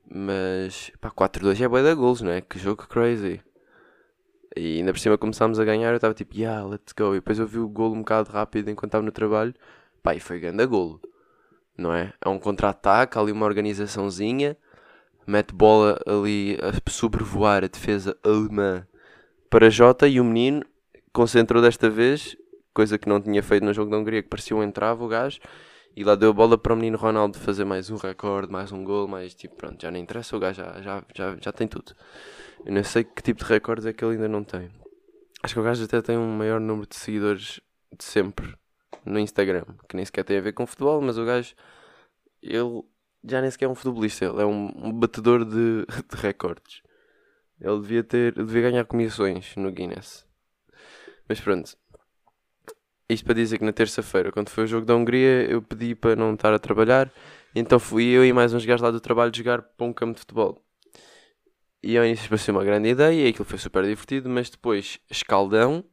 Mas, 0.09 0.91
pá, 1.01 1.09
4-2 1.09 1.61
é 1.61 1.67
boa 1.67 1.83
da 1.83 1.93
gols, 1.93 2.21
não 2.21 2.31
é? 2.31 2.41
Que 2.41 2.59
jogo 2.59 2.87
crazy. 2.87 3.41
E 4.55 4.77
ainda 4.77 4.93
por 4.93 4.99
cima 4.99 5.17
começámos 5.17 5.59
a 5.59 5.65
ganhar, 5.65 5.89
eu 5.89 5.95
estava 5.95 6.13
tipo, 6.13 6.35
yeah, 6.35 6.63
let's 6.63 6.93
go. 6.93 7.13
E 7.13 7.15
depois 7.15 7.39
eu 7.39 7.47
vi 7.47 7.59
o 7.59 7.67
golo 7.67 7.95
um 7.95 7.99
bocado 7.99 8.31
rápido 8.31 8.69
enquanto 8.69 8.89
estava 8.89 9.03
no 9.03 9.11
trabalho. 9.11 9.53
Pá, 10.03 10.13
e 10.13 10.19
foi 10.19 10.39
grande 10.39 10.65
golo. 10.65 11.01
Não 11.77 11.93
é? 11.93 12.13
É 12.23 12.29
um 12.29 12.37
contra-ataque, 12.37 13.17
ali 13.17 13.31
uma 13.31 13.45
organizaçãozinha. 13.45 14.55
Mete 15.25 15.53
bola 15.53 15.99
ali 16.05 16.57
a 16.61 16.89
sobrevoar 16.89 17.63
a 17.63 17.67
defesa 17.67 18.15
alemã 18.23 18.85
para 19.49 19.69
Jota 19.69 20.07
e 20.07 20.19
o 20.19 20.23
menino 20.23 20.63
concentrou 21.13 21.61
desta 21.61 21.89
vez, 21.89 22.35
coisa 22.73 22.97
que 22.97 23.07
não 23.07 23.21
tinha 23.21 23.41
feito 23.43 23.63
no 23.63 23.73
jogo 23.73 23.91
da 23.91 23.97
Hungria, 23.97 24.23
que 24.23 24.29
parecia 24.29 24.55
um 24.55 24.63
entrava 24.63 25.03
o 25.03 25.07
gajo. 25.07 25.39
E 25.95 26.03
lá 26.03 26.15
deu 26.15 26.31
a 26.31 26.33
bola 26.33 26.57
para 26.57 26.73
o 26.73 26.75
menino 26.75 26.97
Ronaldo 26.97 27.37
fazer 27.37 27.65
mais 27.65 27.89
um 27.91 27.97
recorde, 27.97 28.51
mais 28.51 28.71
um 28.71 28.83
gol, 28.83 29.07
mais 29.07 29.35
tipo, 29.35 29.55
pronto, 29.55 29.79
já 29.79 29.91
não 29.91 29.99
interessa, 29.99 30.35
o 30.35 30.39
gajo 30.39 30.63
já, 30.63 30.81
já, 30.81 31.03
já, 31.15 31.37
já 31.39 31.51
tem 31.51 31.67
tudo. 31.67 31.93
Eu 32.65 32.73
não 32.73 32.83
sei 32.83 33.03
que 33.03 33.21
tipo 33.21 33.43
de 33.43 33.49
recordes 33.49 33.85
é 33.85 33.93
que 33.93 34.03
ele 34.03 34.13
ainda 34.15 34.27
não 34.27 34.43
tem. 34.43 34.71
Acho 35.43 35.53
que 35.53 35.59
o 35.59 35.63
gajo 35.63 35.83
até 35.83 36.01
tem 36.01 36.17
um 36.17 36.35
maior 36.35 36.59
número 36.59 36.87
de 36.87 36.95
seguidores 36.95 37.61
de 37.95 38.03
sempre 38.03 38.55
no 39.05 39.19
Instagram, 39.19 39.65
que 39.87 39.95
nem 39.95 40.05
sequer 40.05 40.23
tem 40.23 40.37
a 40.37 40.41
ver 40.41 40.53
com 40.53 40.65
futebol, 40.65 40.99
mas 41.01 41.17
o 41.17 41.25
gajo, 41.25 41.53
ele 42.41 42.83
já 43.23 43.41
nem 43.41 43.51
sequer 43.51 43.65
é 43.65 43.67
um 43.67 43.75
futebolista, 43.75 44.25
ele 44.25 44.41
é 44.41 44.45
um, 44.45 44.71
um 44.75 44.91
batedor 44.91 45.45
de, 45.45 45.85
de 46.09 46.15
recordes. 46.21 46.81
Ele 47.59 47.79
devia 47.81 48.03
ter, 48.03 48.33
devia 48.33 48.61
ganhar 48.63 48.85
comissões 48.85 49.55
no 49.55 49.71
Guinness. 49.71 50.25
Mas 51.29 51.39
pronto, 51.39 51.77
isto 53.13 53.25
para 53.25 53.35
dizer 53.35 53.57
que 53.59 53.65
na 53.65 53.73
terça-feira, 53.73 54.31
quando 54.31 54.49
foi 54.49 54.65
o 54.65 54.67
jogo 54.67 54.85
da 54.85 54.95
Hungria, 54.95 55.45
eu 55.49 55.61
pedi 55.61 55.95
para 55.95 56.15
não 56.15 56.33
estar 56.33 56.53
a 56.53 56.59
trabalhar. 56.59 57.11
Então 57.55 57.79
fui 57.79 58.05
eu 58.05 58.25
e 58.25 58.33
mais 58.33 58.53
uns 58.53 58.65
gajos 58.65 58.81
lá 58.81 58.91
do 58.91 58.99
trabalho 58.99 59.35
jogar 59.35 59.61
para 59.61 59.85
um 59.85 59.93
campo 59.93 60.13
de 60.13 60.19
futebol. 60.21 60.63
E 61.81 61.97
ao 61.97 62.05
início 62.05 62.29
pareceu 62.29 62.53
uma 62.53 62.63
grande 62.63 62.89
ideia, 62.89 63.25
e 63.25 63.29
aquilo 63.29 63.45
foi 63.45 63.59
super 63.59 63.83
divertido, 63.83 64.29
mas 64.29 64.49
depois 64.49 64.99
escaldão 65.09 65.83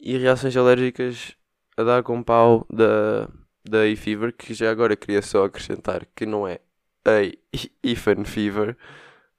e 0.00 0.16
reações 0.16 0.56
alérgicas 0.56 1.36
a 1.76 1.82
dar 1.82 2.02
com 2.02 2.22
pau 2.22 2.66
da, 2.70 3.28
da 3.68 3.84
A-Fever, 3.84 4.32
que 4.32 4.54
já 4.54 4.70
agora 4.70 4.96
queria 4.96 5.22
só 5.22 5.44
acrescentar 5.44 6.06
que 6.16 6.26
não 6.26 6.48
é 6.48 6.60
A-Ifan 7.04 8.24
Fever, 8.24 8.76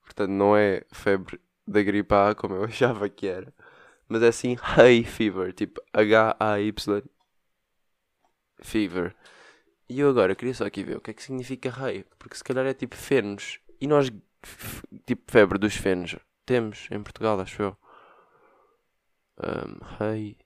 portanto 0.03 0.31
não 0.31 0.55
é 0.55 0.83
febre 0.91 1.39
da 1.67 1.81
gripe 1.83 2.13
A 2.13 2.35
como 2.35 2.55
eu 2.55 2.63
achava 2.65 3.09
que 3.09 3.27
era 3.27 3.53
mas 4.09 4.23
é 4.23 4.27
assim 4.27 4.57
Hay 4.75 5.03
Fever, 5.03 5.53
tipo 5.53 5.81
H-A-Y 5.93 7.03
Fever. 8.61 9.15
E 9.87 9.99
eu 9.99 10.09
agora 10.09 10.35
queria 10.35 10.53
só 10.53 10.65
aqui 10.65 10.83
ver 10.83 10.97
o 10.97 11.01
que 11.01 11.11
é 11.11 11.13
que 11.13 11.23
significa 11.23 11.73
Hay, 11.75 12.03
porque 12.17 12.35
se 12.35 12.43
calhar 12.43 12.65
é 12.65 12.73
tipo 12.73 12.95
fenos. 12.95 13.59
E 13.79 13.87
nós, 13.87 14.11
tipo 15.05 15.31
febre 15.31 15.57
dos 15.57 15.75
fenos, 15.75 16.17
temos 16.45 16.87
em 16.91 17.01
Portugal, 17.01 17.39
acho 17.39 17.61
eu. 17.61 17.77
Um, 19.39 19.79
hay 19.99 20.37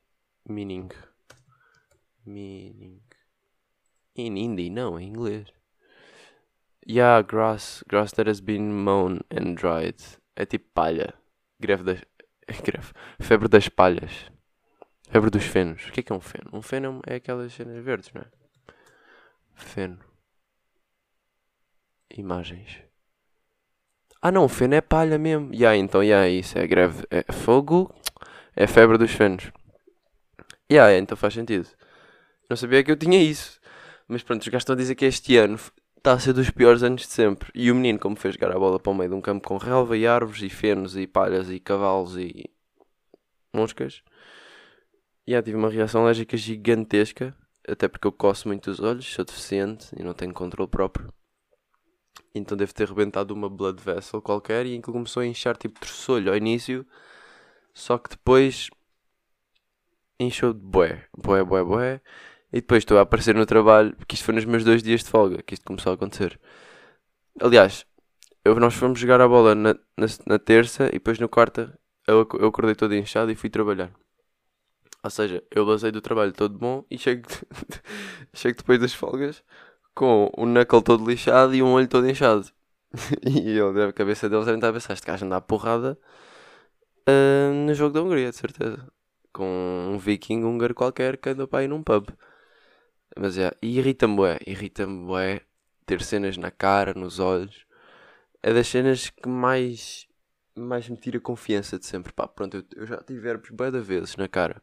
meaning. 0.47 0.89
Meaning. 2.25 3.01
In 4.15 4.37
hindi, 4.37 4.69
não, 4.69 4.99
em 4.99 5.09
inglês. 5.09 5.47
Yeah, 6.85 7.23
grass, 7.23 7.83
grass 7.87 8.11
that 8.13 8.29
has 8.29 8.39
been 8.39 8.71
mown 8.71 9.21
and 9.31 9.55
dried. 9.55 9.95
É 10.35 10.45
tipo 10.45 10.69
palha. 10.73 11.13
Greve 11.59 11.83
das, 11.83 12.01
Greve. 12.63 12.91
Febre 13.19 13.47
das 13.47 13.69
palhas. 13.69 14.31
Febre 15.09 15.29
dos 15.29 15.43
fenos. 15.43 15.87
O 15.87 15.91
que 15.91 15.99
é 15.99 16.03
que 16.03 16.11
é 16.11 16.15
um 16.15 16.21
feno? 16.21 16.49
Um 16.53 16.61
feno 16.61 17.01
é 17.05 17.15
aquelas 17.15 17.53
cenas 17.53 17.83
verdes, 17.83 18.11
não 18.13 18.21
é? 18.21 18.25
Feno. 19.55 19.99
Imagens. 22.15 22.79
Ah 24.21 24.31
não, 24.31 24.47
feno 24.47 24.75
é 24.75 24.81
palha 24.81 25.17
mesmo. 25.17 25.53
Ya, 25.53 25.71
yeah, 25.71 25.77
então, 25.77 26.01
ya, 26.01 26.23
yeah, 26.23 26.29
isso 26.29 26.57
é 26.57 26.65
greve. 26.65 27.05
É 27.11 27.31
fogo. 27.31 27.93
É 28.55 28.67
febre 28.67 28.97
dos 28.97 29.11
fenos. 29.11 29.51
Ya, 30.71 30.87
yeah, 30.87 30.97
então 30.97 31.17
faz 31.17 31.33
sentido. 31.33 31.67
Não 32.49 32.57
sabia 32.57 32.83
que 32.83 32.91
eu 32.91 32.97
tinha 32.97 33.21
isso. 33.21 33.59
Mas 34.07 34.23
pronto, 34.23 34.41
os 34.41 34.47
gajos 34.47 34.63
estão 34.63 34.73
a 34.73 34.77
dizer 34.77 34.95
que 34.95 35.05
este 35.05 35.37
ano 35.37 35.59
está 36.03 36.11
a 36.11 36.19
ser 36.19 36.33
dos 36.33 36.49
piores 36.49 36.83
anos 36.83 37.03
de 37.03 37.07
sempre. 37.07 37.49
E 37.55 37.71
o 37.71 37.75
menino, 37.75 37.97
como 37.97 38.17
fez 38.17 38.35
jogar 38.35 38.51
a 38.51 38.59
bola 38.59 38.77
para 38.77 38.91
o 38.91 38.93
meio 38.93 39.09
de 39.09 39.15
um 39.15 39.21
campo 39.21 39.47
com 39.47 39.55
relva 39.55 39.95
e 39.95 40.05
árvores 40.05 40.41
e 40.41 40.49
fenos 40.49 40.97
e 40.97 41.07
palhas 41.07 41.49
e 41.49 41.61
cavalos 41.61 42.17
e 42.17 42.51
moscas, 43.53 44.03
e 45.25 45.41
tive 45.41 45.55
uma 45.55 45.69
reação 45.69 46.03
alérgica 46.03 46.35
gigantesca, 46.35 47.33
até 47.65 47.87
porque 47.87 48.05
eu 48.05 48.11
coço 48.11 48.49
muito 48.49 48.69
os 48.69 48.81
olhos, 48.81 49.05
sou 49.05 49.23
deficiente 49.23 49.95
e 49.97 50.03
não 50.03 50.13
tenho 50.13 50.33
controle 50.33 50.69
próprio. 50.69 51.13
Então 52.35 52.57
deve 52.57 52.73
ter 52.73 52.89
rebentado 52.89 53.33
uma 53.33 53.49
blood 53.49 53.81
vessel 53.81 54.21
qualquer 54.21 54.65
e 54.65 54.75
em 54.75 54.81
que 54.81 54.91
começou 54.91 55.21
a 55.21 55.25
inchar 55.25 55.55
tipo 55.55 55.79
terçolho 55.79 56.31
ao 56.31 56.35
início, 56.35 56.85
só 57.73 57.97
que 57.97 58.09
depois 58.09 58.69
inchou 60.19 60.53
de 60.53 60.59
bué, 60.59 61.07
bué, 61.17 61.43
bué, 61.45 61.63
bué. 61.63 62.01
E 62.53 62.61
depois 62.61 62.83
estou 62.83 62.99
a 62.99 63.01
aparecer 63.01 63.33
no 63.35 63.45
trabalho, 63.45 63.95
porque 63.95 64.15
isto 64.15 64.25
foi 64.25 64.35
nos 64.35 64.45
meus 64.45 64.63
dois 64.63 64.83
dias 64.83 65.03
de 65.03 65.09
folga 65.09 65.41
que 65.41 65.55
isto 65.55 65.65
começou 65.65 65.91
a 65.91 65.95
acontecer. 65.95 66.39
Aliás, 67.41 67.85
eu, 68.45 68.55
nós 68.59 68.75
fomos 68.75 68.99
jogar 68.99 69.19
a 69.21 69.27
bola 69.27 69.55
na, 69.55 69.73
na, 69.97 70.07
na 70.27 70.39
terça 70.39 70.87
e 70.89 70.93
depois 70.93 71.17
na 71.19 71.27
quarta 71.27 71.77
eu, 72.07 72.27
eu 72.39 72.47
acordei 72.47 72.75
todo 72.75 72.95
inchado 72.95 73.31
e 73.31 73.35
fui 73.35 73.49
trabalhar. 73.49 73.91
Ou 75.03 75.09
seja, 75.09 75.43
eu 75.51 75.65
basei 75.65 75.91
do 75.91 76.01
trabalho 76.01 76.31
todo 76.31 76.57
bom 76.57 76.85
e 76.91 76.97
chego, 76.97 77.27
chego 78.33 78.57
depois 78.57 78.79
das 78.79 78.93
folgas 78.93 79.43
com 79.95 80.31
o 80.37 80.45
knuckle 80.45 80.81
todo 80.81 81.05
lixado 81.09 81.55
e 81.55 81.63
um 81.63 81.73
olho 81.73 81.87
todo 81.87 82.09
inchado. 82.09 82.49
e 83.25 83.57
ele, 83.57 83.83
a 83.83 83.93
cabeça 83.93 84.29
deles 84.29 84.45
deve 84.45 84.57
estar 84.57 84.69
a 84.69 84.73
pensar: 84.73 84.93
este 84.93 85.07
gajo 85.07 85.25
anda 85.25 85.37
à 85.37 85.41
porrada 85.41 85.97
uh, 87.09 87.53
no 87.65 87.73
jogo 87.73 87.93
da 87.93 88.01
Hungria, 88.01 88.29
de 88.29 88.37
certeza. 88.37 88.87
Com 89.33 89.91
um 89.93 89.97
viking 89.97 90.43
húngaro 90.43 90.75
qualquer 90.75 91.17
que 91.17 91.29
anda 91.29 91.47
para 91.47 91.59
aí 91.59 91.67
num 91.67 91.83
pub. 91.83 92.07
Mas 93.17 93.37
é, 93.37 93.51
e 93.61 93.77
irrita-me 93.77 94.15
bué, 94.15 94.39
irrita-me 94.45 95.05
bué 95.05 95.41
ter 95.85 96.01
cenas 96.01 96.37
na 96.37 96.51
cara, 96.51 96.93
nos 96.93 97.19
olhos. 97.19 97.65
é 98.43 98.53
das 98.53 98.67
cenas 98.67 99.09
que 99.09 99.29
mais, 99.29 100.07
mais 100.55 100.89
me 100.89 100.97
tira 100.97 101.19
confiança 101.19 101.79
de 101.79 101.85
sempre. 101.85 102.13
Pá, 102.13 102.27
pronto, 102.27 102.57
eu, 102.57 102.65
eu 102.75 102.87
já 102.87 102.97
tive 103.03 103.29
herpes 103.29 103.51
bem 103.51 103.71
da 103.71 103.79
vezes 103.81 104.15
na 104.17 104.27
cara. 104.27 104.61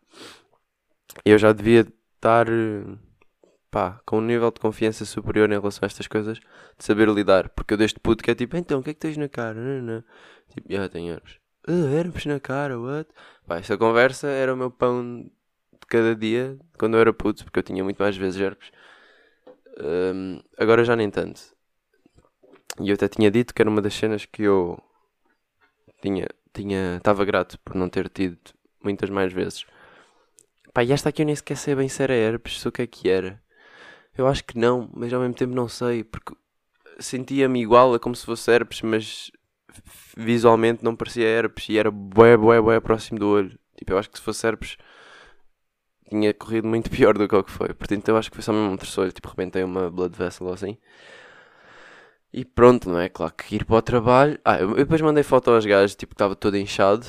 Eu 1.25 1.39
já 1.39 1.53
devia 1.53 1.87
estar, 2.17 2.47
pá, 3.71 4.01
com 4.05 4.19
um 4.19 4.21
nível 4.21 4.51
de 4.51 4.61
confiança 4.61 5.05
superior 5.05 5.49
em 5.51 5.59
relação 5.59 5.81
a 5.83 5.87
estas 5.87 6.07
coisas, 6.07 6.39
de 6.39 6.85
saber 6.85 7.09
lidar. 7.09 7.49
Porque 7.51 7.75
eu 7.75 7.79
deste 7.79 8.01
puto 8.01 8.23
que 8.23 8.31
é 8.31 8.35
tipo, 8.35 8.57
então, 8.57 8.81
o 8.81 8.83
que 8.83 8.91
é 8.91 8.95
que 8.95 9.01
tens 9.01 9.17
na 9.17 9.29
cara? 9.29 9.61
Não, 9.61 9.83
não. 9.83 10.05
Tipo, 10.49 10.73
já 10.73 10.89
tenho 10.89 11.13
herpes. 11.13 11.39
Ah, 11.67 11.73
herpes 11.73 12.27
na 12.27 12.41
cara, 12.41 12.79
what? 12.79 13.09
Pá, 13.47 13.59
esta 13.59 13.77
conversa 13.77 14.29
era 14.29 14.53
o 14.55 14.57
meu 14.57 14.71
pão 14.71 15.23
de 15.23 15.31
cada 15.91 16.15
dia, 16.15 16.57
quando 16.79 16.95
eu 16.95 17.01
era 17.01 17.13
puto, 17.13 17.45
porque 17.45 17.59
eu 17.59 17.63
tinha 17.63 17.85
muito 17.85 17.99
mais 17.99 18.17
vezes 18.17 18.41
herpes. 18.41 18.71
Um, 19.79 20.41
agora 20.57 20.85
já 20.85 20.97
nem 20.97 21.11
tanto. 21.11 21.41
E 22.81 22.89
eu 22.89 22.95
até 22.95 23.09
tinha 23.09 23.31
dito 23.31 23.53
que 23.53 23.61
era 23.61 23.69
uma 23.69 23.83
das 23.83 23.95
cenas 23.95 24.25
que 24.25 24.43
eu 24.45 24.81
tinha, 26.01 26.27
tinha, 26.55 26.97
estava 26.97 27.25
grato 27.25 27.59
por 27.61 27.75
não 27.75 27.89
ter 27.89 28.09
tido 28.09 28.39
muitas 28.83 29.11
mais 29.11 29.33
vezes. 29.33 29.67
Pá, 30.73 30.85
e 30.85 30.93
esta 30.93 31.09
aqui 31.09 31.23
eu 31.23 31.27
nem 31.27 31.35
sequer 31.35 31.57
sei 31.57 31.75
bem 31.75 31.89
se 31.89 32.03
era 32.03 32.15
herpes, 32.15 32.61
se 32.61 32.69
o 32.69 32.73
que 32.73 32.83
é 32.83 32.87
que 32.87 33.09
era. 33.09 33.43
Eu 34.17 34.27
acho 34.27 34.45
que 34.45 34.57
não, 34.57 34.89
mas 34.95 35.13
ao 35.13 35.21
mesmo 35.21 35.35
tempo 35.35 35.55
não 35.55 35.69
sei, 35.69 36.05
porque 36.05 36.35
sentia-me 36.99 37.61
igual 37.61 37.95
a 37.95 37.99
como 37.99 38.15
se 38.15 38.25
fosse 38.25 38.51
herpes, 38.51 38.83
mas 38.83 39.31
visualmente 40.17 40.85
não 40.85 40.95
parecia 40.95 41.27
herpes 41.27 41.69
e 41.69 41.79
era 41.79 41.91
bué, 41.91 42.37
bué, 42.37 42.61
bué 42.61 42.81
próximo 42.81 43.19
do 43.19 43.29
olho. 43.29 43.59
Tipo, 43.77 43.93
eu 43.93 43.99
acho 43.99 44.11
que 44.11 44.19
se 44.19 44.25
fosse 44.25 44.47
herpes 44.47 44.77
tinha 46.11 46.35
corrido 46.35 46.69
muito 46.69 46.91
pior 46.93 47.17
do 47.17 47.27
que 47.29 47.35
o 47.35 47.45
que 47.45 47.51
foi. 47.51 47.73
Portanto, 47.73 48.09
eu 48.09 48.17
acho 48.17 48.31
que 48.31 48.37
foi 48.37 48.43
só 48.43 48.53
mesmo 48.53 48.73
um 48.73 48.77
terceiro, 48.77 49.13
tipo, 49.13 49.29
rebentei 49.29 49.65
uma 49.65 49.91
blood 49.91 50.17
vessel 50.17 50.47
ou 50.49 50.53
assim. 50.53 50.77
E 52.33 52.45
pronto, 52.45 52.89
não 52.89 53.01
é? 53.01 53.09
Claro 53.09 53.33
que 53.35 53.57
ir 53.57 53.65
para 53.65 53.77
o 53.77 53.83
trabalho. 53.83 54.39
Ah, 54.45 54.61
eu 54.61 54.75
depois 54.75 55.01
mandei 55.01 55.23
foto 55.23 55.51
aos 55.51 55.67
gajos, 55.67 55.97
tipo, 55.97 56.11
que 56.11 56.15
estava 56.15 56.37
todo 56.37 56.57
inchado. 56.57 57.07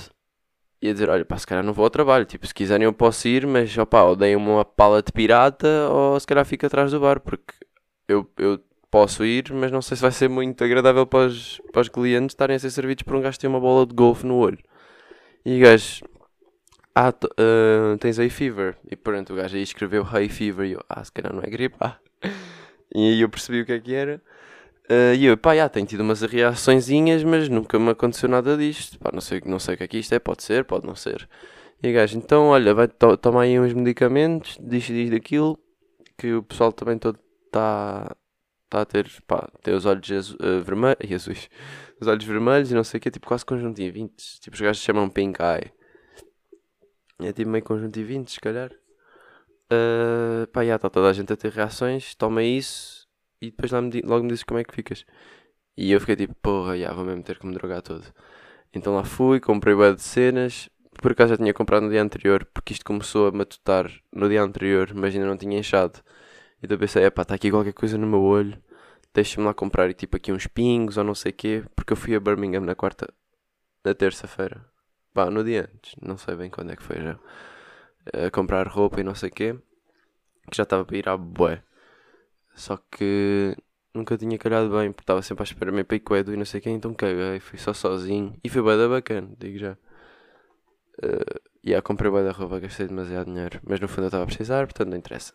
E 0.82 0.90
a 0.90 0.94
dizer, 0.94 1.10
olha, 1.10 1.24
pá, 1.24 1.38
se 1.38 1.46
calhar 1.46 1.64
não 1.64 1.74
vou 1.74 1.84
ao 1.86 1.92
trabalho. 1.92 2.26
Tipo, 2.26 2.46
se 2.48 2.54
quiserem 2.54 2.86
eu 2.86 2.94
posso 2.94 3.28
ir, 3.28 3.46
mas, 3.46 3.78
opá, 3.78 4.04
ou 4.04 4.16
deem 4.16 4.36
uma 4.36 4.66
pala 4.66 5.02
de 5.02 5.12
pirata 5.12 5.68
ou 5.90 6.20
se 6.20 6.26
calhar 6.26 6.46
fico 6.46 6.66
atrás 6.66 6.92
do 6.92 7.00
bar. 7.00 7.20
Porque 7.20 7.54
eu, 8.08 8.28
eu 8.38 8.60
posso 8.90 9.24
ir, 9.24 9.54
mas 9.54 9.72
não 9.72 9.82
sei 9.82 9.96
se 9.96 10.02
vai 10.02 10.12
ser 10.12 10.28
muito 10.30 10.64
agradável 10.64 11.06
para 11.06 11.28
os, 11.28 11.62
para 11.72 11.82
os 11.82 11.90
clientes 11.90 12.34
estarem 12.34 12.56
a 12.56 12.60
ser 12.60 12.72
servidos 12.72 13.04
por 13.04 13.16
um 13.16 13.22
gajo 13.22 13.38
que 13.38 13.42
tem 13.42 13.50
uma 13.50 13.60
bola 13.60 13.86
de 13.86 13.94
golfe 13.94 14.26
no 14.26 14.36
olho. 14.36 14.60
E 15.46 15.58
o 15.58 15.62
gajo, 15.62 16.04
ah, 16.96 17.10
uh, 17.10 17.98
tens 17.98 18.20
hay 18.20 18.30
fever. 18.30 18.78
E 18.90 18.96
pronto, 18.96 19.34
o 19.34 19.36
gajo 19.36 19.56
aí 19.56 19.64
escreveu 19.64 20.06
hay 20.10 20.30
fever. 20.30 20.68
E 20.68 20.72
eu, 20.74 20.84
ah, 20.90 21.04
se 21.04 21.12
calhar 21.12 21.34
não 21.34 21.42
é 21.44 21.50
gripe. 21.50 21.78
E 22.94 23.14
aí 23.14 23.22
eu 23.22 23.30
percebi 23.30 23.62
o 23.62 23.66
que 23.66 23.72
é 23.72 23.80
que 23.80 23.94
era. 23.96 24.22
Uh, 24.90 25.16
e 25.16 25.26
eu, 25.26 25.38
pá, 25.38 25.56
já, 25.56 25.70
tenho 25.70 25.86
tido 25.88 26.02
umas 26.02 26.22
reaçõezinhas, 26.22 27.24
mas 27.24 27.48
nunca 27.48 27.80
me 27.80 27.92
aconteceu 27.92 28.28
nada 28.28 28.58
disto. 28.58 29.00
Pá, 29.00 29.12
não 29.14 29.22
sei, 29.22 29.42
não 29.46 29.60
sei 29.60 29.76
o 29.76 29.78
que 29.78 29.84
é 29.86 29.88
que 29.88 29.98
isto 30.00 30.14
é, 30.14 30.20
pode 30.20 30.44
ser, 30.44 30.66
pode 30.66 30.86
não 30.86 30.94
ser. 30.94 31.30
E 31.82 31.90
o 31.90 31.94
gajo, 31.94 32.18
então, 32.18 32.48
olha, 32.48 32.74
vai 32.74 32.90
to 32.90 33.16
tomar 33.16 33.44
aí 33.44 33.58
uns 33.58 33.74
medicamentos, 33.74 34.58
diz 34.60 34.84
diz 34.84 35.10
daquilo, 35.10 35.58
que 36.18 36.34
o 36.34 36.44
pessoal 36.44 36.74
também 36.74 36.98
todo 36.98 37.18
está 37.46 38.16
tá 38.70 38.82
a 38.82 38.86
ter, 38.86 39.10
pá, 39.26 39.50
tem 39.64 39.74
os 39.74 39.86
olhos 39.86 40.32
uh, 40.34 40.62
vermelhos, 40.64 40.98
Jesus, 41.08 41.50
os 42.00 42.08
olhos 42.08 42.26
vermelhos 42.26 42.72
e 42.72 42.76
não 42.76 42.84
sei 42.84 42.98
o 42.98 43.02
que, 43.02 43.10
tipo 43.10 43.28
quase 43.28 43.46
conjuntivites. 43.46 44.40
Tipo, 44.40 44.56
os 44.56 44.62
gajos 44.62 44.84
chamam 44.84 45.10
pink 45.10 45.40
eye. 45.42 45.72
É 47.22 47.34
tipo 47.34 47.50
meio 47.50 47.64
conjuntivites, 47.64 48.36
se 48.36 48.40
calhar. 48.40 48.72
Uh, 49.72 50.48
pá, 50.52 50.66
já 50.66 50.76
está 50.76 50.90
toda 50.90 51.10
a 51.10 51.14
gente 51.14 51.32
a 51.32 51.38
ter 51.38 51.52
reações, 51.52 52.14
toma 52.16 52.44
isso 52.44 53.08
e 53.42 53.52
depois 53.52 53.72
lá 53.72 53.82
me, 53.82 54.02
logo 54.02 54.24
me 54.24 54.30
dizes 54.30 54.44
como 54.44 54.60
é 54.60 54.64
que 54.64 54.74
ficas. 54.74 55.06
E 55.78 55.92
eu 55.92 56.00
fiquei 56.00 56.16
tipo, 56.16 56.36
porra, 56.36 56.78
já, 56.78 56.94
vou 56.94 57.06
mesmo 57.06 57.24
ter 57.24 57.40
que 57.40 57.48
me 57.48 57.54
drogar 57.54 57.82
todo. 57.82 58.06
Então 58.74 58.96
lá 58.96 59.04
fui, 59.04 59.40
comprei 59.40 59.76
bué 59.76 59.94
de 59.94 60.02
cenas. 60.02 60.70
Por 61.02 61.14
acaso 61.14 61.32
já 61.32 61.38
tinha 61.38 61.54
comprado 61.54 61.84
no 61.84 61.90
dia 61.90 62.02
anterior, 62.02 62.46
porque 62.54 62.74
isto 62.74 62.86
começou 62.86 63.28
a 63.28 63.32
matutar 63.32 63.92
no 64.14 64.30
dia 64.30 64.44
anterior, 64.44 64.94
mas 64.94 65.16
ainda 65.16 65.28
não 65.28 65.38
tinha 65.38 65.58
inchado. 65.60 66.00
Então 66.62 66.78
pensei, 66.78 67.06
epá, 67.06 67.24
está 67.24 67.36
aqui 67.36 67.50
qualquer 67.52 67.74
coisa 67.74 67.98
no 67.98 68.08
meu 68.08 68.22
olho, 68.22 68.62
deixa-me 69.14 69.46
lá 69.46 69.54
comprar 69.54 69.90
e 69.90 69.94
tipo 69.94 70.18
aqui 70.18 70.32
uns 70.32 70.48
pingos 70.48 70.98
ou 70.98 71.04
não 71.04 71.16
sei 71.16 71.32
o 71.32 71.36
quê, 71.36 71.64
porque 71.76 71.94
eu 71.94 71.98
fui 71.98 72.16
a 72.16 72.20
Birmingham 72.20 72.62
na 72.62 72.76
quarta, 72.76 73.12
na 73.86 73.94
terça-feira. 73.96 74.71
Pá, 75.14 75.30
no 75.30 75.44
dia 75.44 75.70
antes, 75.74 75.96
não 76.02 76.18
sei 76.18 76.36
bem 76.36 76.50
quando 76.50 76.72
é 76.72 76.76
que 76.76 76.84
foi 76.84 77.02
já. 77.02 77.20
A 78.14 78.32
comprar 78.32 78.68
roupa 78.68 79.00
e 79.02 79.04
não 79.04 79.14
sei 79.14 79.30
o 79.30 79.32
quê, 79.32 79.56
que 80.50 80.58
já 80.58 80.64
estava 80.64 80.86
para 80.86 80.98
ir 80.98 81.10
à 81.10 81.18
bué. 81.18 81.62
Só 82.56 82.78
que 82.78 83.56
nunca 83.94 84.18
tinha 84.18 84.38
calhado 84.38 84.70
bem, 84.70 84.92
porque 84.92 85.04
estava 85.04 85.22
sempre 85.22 85.44
à 85.44 85.46
espera 85.46 85.72
meio 85.72 85.86
picoedo 85.86 86.34
e 86.34 86.38
não 86.38 86.46
sei 86.46 86.62
quem, 86.62 86.76
então 86.76 86.94
caguei, 86.94 87.40
fui 87.40 87.60
só 87.60 87.74
sozinho. 87.74 88.36
E 88.44 88.50
foi 88.50 88.62
bem 88.62 88.78
da 88.78 88.88
bacana, 88.88 89.30
digo 89.38 89.58
já. 89.58 89.74
Uh, 91.04 91.42
e 91.64 91.70
yeah, 91.70 91.82
comprei 91.82 92.12
bem 92.12 92.24
da 92.24 92.32
roupa, 92.32 92.60
gastei 92.60 92.88
demasiado 92.88 93.26
dinheiro, 93.28 93.60
mas 93.64 93.80
no 93.80 93.88
fundo 93.88 94.04
eu 94.04 94.08
estava 94.08 94.24
a 94.24 94.28
precisar, 94.28 94.66
portanto 94.66 94.90
não 94.90 94.98
interessa. 94.98 95.34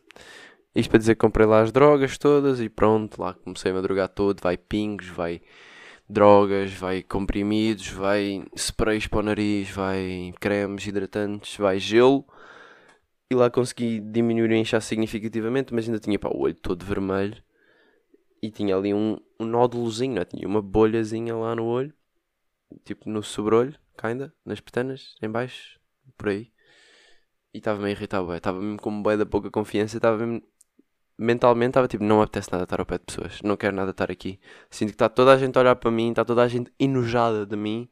Isto 0.75 0.91
para 0.91 0.99
dizer 0.99 1.15
que 1.15 1.21
comprei 1.21 1.47
lá 1.47 1.62
as 1.62 1.73
drogas 1.73 2.19
todas 2.19 2.61
e 2.61 2.69
pronto, 2.69 3.21
lá 3.21 3.35
comecei 3.35 3.71
a 3.73 3.75
madrugar 3.75 4.09
todo, 4.09 4.41
vai 4.43 4.57
pingos, 4.57 5.09
vai 5.09 5.41
drogas, 6.09 6.73
vai 6.73 7.03
comprimidos, 7.03 7.88
vai 7.88 8.45
sprays 8.55 9.07
para 9.07 9.19
o 9.19 9.23
nariz, 9.23 9.71
vai 9.71 10.33
cremes 10.40 10.87
hidratantes, 10.87 11.57
vai 11.57 11.79
gelo 11.79 12.25
e 13.31 13.35
lá 13.35 13.51
consegui 13.51 14.01
diminuir 14.01 14.51
o 14.51 14.55
inchaço 14.55 14.88
significativamente, 14.88 15.75
mas 15.75 15.87
ainda 15.87 15.99
tinha 15.99 16.19
pá, 16.19 16.29
o 16.29 16.40
olho 16.40 16.55
todo 16.55 16.85
vermelho 16.85 17.42
e 18.40 18.51
tinha 18.51 18.77
ali 18.77 18.95
um, 18.95 19.19
um 19.40 19.45
nódulozinho? 19.45 20.21
É? 20.21 20.25
tinha 20.25 20.47
uma 20.47 20.62
bolhazinha 20.62 21.35
lá 21.35 21.55
no 21.55 21.64
olho, 21.64 21.92
tipo 22.85 23.11
no 23.11 23.23
sobrolho, 23.23 23.75
ainda, 24.01 24.33
nas 24.45 24.61
pestanas, 24.61 25.16
em 25.21 25.29
baixo, 25.29 25.81
por 26.16 26.29
aí. 26.29 26.53
E 27.53 27.59
estava 27.59 27.81
meio 27.81 27.97
irritado, 27.97 28.33
estava 28.35 28.61
mesmo 28.61 28.79
com 28.79 29.03
bem 29.03 29.16
da 29.16 29.27
pouca 29.27 29.51
confiança, 29.51 29.97
estava 29.97 30.19
mesmo 30.25 30.42
mentalmente 31.18 31.70
estava 31.70 31.88
tipo, 31.88 32.05
não 32.05 32.18
me 32.18 32.24
apetece 32.24 32.50
nada 32.52 32.64
estar 32.64 32.81
ao 32.81 32.87
pé 32.87 32.98
de 32.98 33.05
pessoas, 33.05 33.40
não 33.42 33.57
quero 33.57 33.74
nada 33.74 33.90
estar 33.90 34.11
aqui. 34.11 34.38
Sinto 34.70 34.90
que 34.90 34.94
está 34.94 35.09
toda 35.09 35.33
a 35.33 35.38
gente 35.38 35.57
a 35.57 35.61
olhar 35.61 35.76
para 35.76 35.90
mim, 35.90 36.11
está 36.11 36.24
toda 36.24 36.42
a 36.42 36.48
gente 36.48 36.72
enojada 36.79 37.46
de 37.46 37.57
mim 37.57 37.88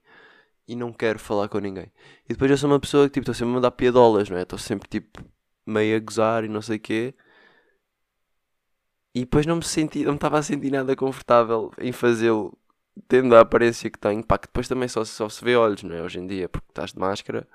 e 0.68 0.76
não 0.76 0.92
quero 0.92 1.18
falar 1.18 1.48
com 1.48 1.58
ninguém. 1.58 1.92
E 2.24 2.28
depois 2.28 2.50
eu 2.50 2.56
sou 2.58 2.70
uma 2.70 2.80
pessoa 2.80 3.08
que 3.08 3.14
tipo, 3.14 3.22
estou 3.24 3.34
sempre 3.34 3.52
a 3.52 3.54
mandar 3.54 3.70
piadolas, 3.72 4.28
não 4.30 4.37
é? 4.37 4.42
Estou 4.42 4.58
sempre 4.58 4.88
tipo 4.88 5.22
meio 5.66 5.96
a 5.96 6.00
gozar 6.00 6.44
e 6.44 6.48
não 6.48 6.62
sei 6.62 6.76
o 6.76 6.80
quê. 6.80 7.14
E 9.14 9.20
depois 9.20 9.46
não 9.46 9.56
me 9.56 9.64
senti, 9.64 10.04
não 10.04 10.14
estava 10.16 10.38
a 10.38 10.42
sentir 10.42 10.70
nada 10.72 10.96
confortável 10.96 11.70
em 11.78 11.92
fazê-lo, 11.92 12.58
tendo 13.08 13.34
a 13.37 13.40
aparência 13.40 13.88
que 13.90 13.98
tenho, 13.98 14.24
pá, 14.24 14.38
que 14.38 14.48
depois 14.48 14.66
também 14.68 14.88
só, 14.88 15.04
só 15.04 15.28
se 15.28 15.44
vê 15.44 15.56
olhos, 15.56 15.82
não 15.84 15.94
é? 15.94 16.02
Hoje 16.02 16.18
em 16.18 16.26
dia, 16.26 16.48
porque 16.48 16.66
estás 16.70 16.92
de 16.92 16.98
máscara. 16.98 17.46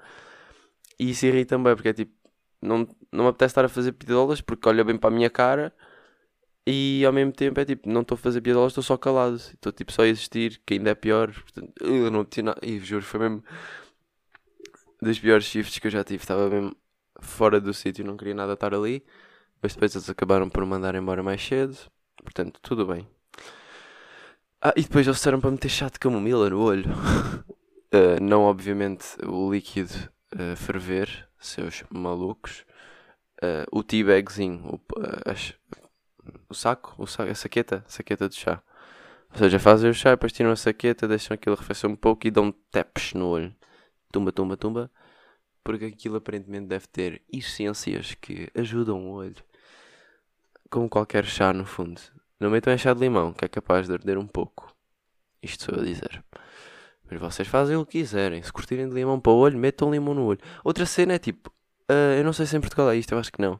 E 0.99 1.11
isso 1.11 1.25
irrita 1.25 1.55
também, 1.55 1.75
porque 1.75 1.89
é 1.89 1.93
tipo, 1.93 2.13
não, 2.61 2.87
não 3.11 3.25
me 3.25 3.29
apetece 3.29 3.51
estar 3.51 3.65
a 3.65 3.69
fazer 3.69 3.93
piadolas 3.93 4.41
porque 4.41 4.67
olha 4.69 4.83
bem 4.83 4.97
para 4.97 5.09
a 5.09 5.13
minha 5.13 5.29
cara 5.29 5.73
e 6.71 7.03
ao 7.03 7.11
mesmo 7.11 7.31
tempo 7.31 7.59
é 7.59 7.65
tipo, 7.65 7.89
não 7.89 8.01
estou 8.01 8.15
a 8.15 8.17
fazer 8.19 8.41
piadolas, 8.41 8.71
estou 8.71 8.83
só 8.83 8.95
calado. 8.95 9.35
Estou 9.37 9.71
tipo 9.71 9.91
só 9.91 10.03
a 10.03 10.07
existir, 10.07 10.61
que 10.65 10.75
ainda 10.75 10.91
é 10.91 10.95
pior. 10.95 11.33
Portanto, 11.33 11.73
eu 11.81 12.11
não 12.11 12.23
tinha 12.23 12.43
nada. 12.43 12.59
E 12.63 12.77
juro, 12.79 13.03
foi 13.03 13.19
mesmo 13.21 13.43
dos 15.01 15.19
piores 15.19 15.45
shifts 15.45 15.79
que 15.79 15.87
eu 15.87 15.91
já 15.91 16.03
tive. 16.03 16.21
Estava 16.21 16.49
mesmo 16.49 16.75
fora 17.19 17.59
do 17.59 17.73
sítio, 17.73 18.05
não 18.05 18.15
queria 18.17 18.35
nada 18.35 18.53
estar 18.53 18.73
ali. 18.73 19.03
Mas 19.61 19.73
depois 19.73 19.95
eles 19.95 20.09
acabaram 20.09 20.49
por 20.49 20.63
me 20.63 20.69
mandar 20.69 20.95
embora 20.95 21.23
mais 21.23 21.41
cedo. 21.41 21.75
Portanto, 22.23 22.59
tudo 22.61 22.85
bem. 22.85 23.07
Ah, 24.61 24.73
e 24.75 24.83
depois 24.83 25.07
eles 25.07 25.17
disseram 25.17 25.39
para 25.39 25.51
meter 25.51 25.69
chá 25.69 25.89
de 25.89 25.97
camomila 25.97 26.49
no 26.49 26.61
olho. 26.61 26.91
uh, 26.91 28.19
não, 28.21 28.43
obviamente, 28.43 29.05
o 29.25 29.51
líquido 29.51 29.93
uh, 30.35 30.55
ferver, 30.55 31.28
seus 31.39 31.83
malucos. 31.89 32.65
Uh, 33.41 33.65
o 33.71 33.83
teabagzinho, 33.83 34.75
o, 34.75 34.81
as, 35.25 35.53
o 36.49 36.53
saco, 36.53 36.93
o 36.97 37.07
saco, 37.07 37.31
a 37.31 37.35
saqueta, 37.35 37.83
a 37.87 37.89
saqueta 37.89 38.27
de 38.27 38.35
chá. 38.35 38.61
Ou 39.31 39.37
seja, 39.37 39.59
fazem 39.59 39.89
o 39.89 39.93
chá, 39.93 40.11
depois 40.11 40.33
tiram 40.33 40.51
a 40.51 40.55
saqueta, 40.55 41.07
deixam 41.07 41.35
aquilo 41.35 41.55
arrefecer 41.55 41.89
um 41.89 41.95
pouco 41.95 42.27
e 42.27 42.31
dão 42.31 42.51
taps 42.71 43.13
no 43.13 43.27
olho. 43.27 43.55
Tumba, 44.11 44.31
tumba, 44.31 44.57
tumba. 44.57 44.91
Porque 45.63 45.85
aquilo 45.85 46.17
aparentemente 46.17 46.67
deve 46.67 46.87
ter 46.87 47.21
essências 47.31 48.15
que 48.15 48.49
ajudam 48.55 49.07
o 49.07 49.11
olho. 49.11 49.35
Como 50.69 50.89
qualquer 50.89 51.25
chá, 51.25 51.53
no 51.53 51.65
fundo. 51.65 52.01
Não 52.39 52.49
metam 52.49 52.73
em 52.73 52.77
chá 52.77 52.93
de 52.93 53.01
limão, 53.01 53.33
que 53.33 53.45
é 53.45 53.47
capaz 53.47 53.87
de 53.87 53.93
arder 53.93 54.17
um 54.17 54.27
pouco. 54.27 54.75
Isto 55.41 55.65
sou 55.65 55.79
a 55.79 55.83
dizer. 55.83 56.23
Mas 57.09 57.19
vocês 57.19 57.47
fazem 57.47 57.75
o 57.75 57.85
que 57.85 57.99
quiserem. 57.99 58.41
Se 58.43 58.51
curtirem 58.51 58.87
de 58.87 58.95
limão 58.95 59.19
para 59.19 59.31
o 59.31 59.35
olho, 59.35 59.57
metam 59.57 59.91
limão 59.91 60.13
no 60.13 60.25
olho. 60.25 60.39
Outra 60.63 60.85
cena 60.85 61.13
é 61.13 61.19
tipo. 61.19 61.49
Uh, 61.89 62.19
eu 62.19 62.23
não 62.23 62.33
sei 62.33 62.45
se 62.45 62.55
em 62.55 62.61
Portugal 62.61 62.91
é 62.91 62.97
isto, 62.97 63.11
eu 63.13 63.19
acho 63.19 63.31
que 63.31 63.41
não 63.41 63.59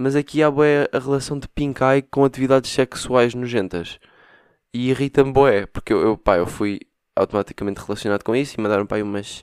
mas 0.00 0.16
aqui 0.16 0.42
há 0.42 0.50
bué 0.50 0.88
a 0.92 0.98
relação 0.98 1.38
de 1.38 1.46
pink 1.48 1.82
eye 1.82 2.00
com 2.00 2.24
atividades 2.24 2.70
sexuais 2.70 3.34
nojentas. 3.34 3.98
E 4.72 4.88
irrita-me 4.90 5.32
bué, 5.32 5.66
porque 5.66 5.92
eu, 5.92 6.00
eu, 6.00 6.16
pá, 6.16 6.38
eu 6.38 6.46
fui 6.46 6.80
automaticamente 7.14 7.80
relacionado 7.80 8.22
com 8.24 8.34
isso 8.34 8.54
e 8.56 8.62
mandaram 8.62 8.86
para 8.86 8.96
aí 8.96 9.02
umas 9.02 9.42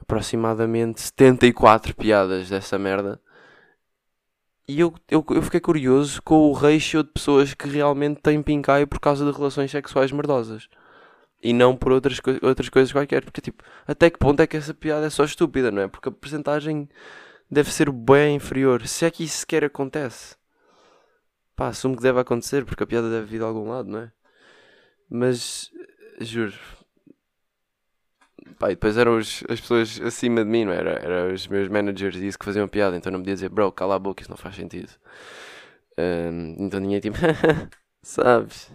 aproximadamente 0.00 1.00
74 1.02 1.94
piadas 1.94 2.48
dessa 2.48 2.76
merda. 2.78 3.20
E 4.68 4.80
eu, 4.80 4.92
eu, 5.08 5.24
eu 5.30 5.42
fiquei 5.42 5.60
curioso 5.60 6.20
com 6.22 6.50
o 6.50 6.52
ratio 6.52 7.04
de 7.04 7.10
pessoas 7.10 7.54
que 7.54 7.68
realmente 7.68 8.20
têm 8.20 8.42
pink 8.42 8.68
eye 8.68 8.86
por 8.86 8.98
causa 8.98 9.24
de 9.24 9.30
relações 9.30 9.70
sexuais 9.70 10.10
merdosas. 10.10 10.68
E 11.46 11.52
não 11.52 11.76
por 11.76 11.92
outras, 11.92 12.18
coi 12.18 12.40
outras 12.42 12.68
coisas 12.68 12.90
qualquer. 12.92 13.24
Porque, 13.24 13.40
tipo, 13.40 13.62
até 13.86 14.10
que 14.10 14.18
ponto 14.18 14.40
é 14.40 14.46
que 14.48 14.56
essa 14.56 14.74
piada 14.74 15.06
é 15.06 15.10
só 15.10 15.24
estúpida, 15.24 15.70
não 15.70 15.82
é? 15.82 15.86
Porque 15.88 16.08
a 16.08 16.12
percentagem 16.12 16.88
deve 17.48 17.72
ser 17.72 17.88
bem 17.92 18.34
inferior. 18.34 18.84
Se 18.88 19.04
é 19.04 19.10
que 19.12 19.22
isso 19.22 19.38
sequer 19.38 19.64
acontece. 19.64 20.34
Pá, 21.54 21.68
assumo 21.68 21.96
que 21.96 22.02
deve 22.02 22.18
acontecer, 22.18 22.64
porque 22.64 22.82
a 22.82 22.86
piada 22.86 23.08
deve 23.08 23.26
vir 23.26 23.38
de 23.38 23.44
algum 23.44 23.68
lado, 23.70 23.88
não 23.88 24.00
é? 24.00 24.12
Mas, 25.08 25.70
juro. 26.20 26.52
Pá, 28.58 28.72
e 28.72 28.74
depois 28.74 28.96
eram 28.98 29.16
os, 29.16 29.44
as 29.48 29.60
pessoas 29.60 30.00
acima 30.00 30.44
de 30.44 30.50
mim, 30.50 30.64
não 30.64 30.72
era? 30.72 30.98
Eram 30.98 31.32
os 31.32 31.46
meus 31.46 31.68
managers 31.68 32.16
e 32.16 32.26
isso 32.26 32.38
que 32.38 32.44
faziam 32.44 32.66
piada. 32.66 32.96
Então 32.96 33.12
não 33.12 33.20
podia 33.20 33.34
dizer, 33.34 33.50
bro, 33.50 33.70
cala 33.70 33.94
a 33.94 33.98
boca, 34.00 34.20
isso 34.22 34.30
não 34.30 34.36
faz 34.36 34.56
sentido. 34.56 34.90
Um, 35.96 36.56
então 36.66 36.80
ninguém 36.80 37.00
tipo, 37.00 37.16
sabes? 38.02 38.68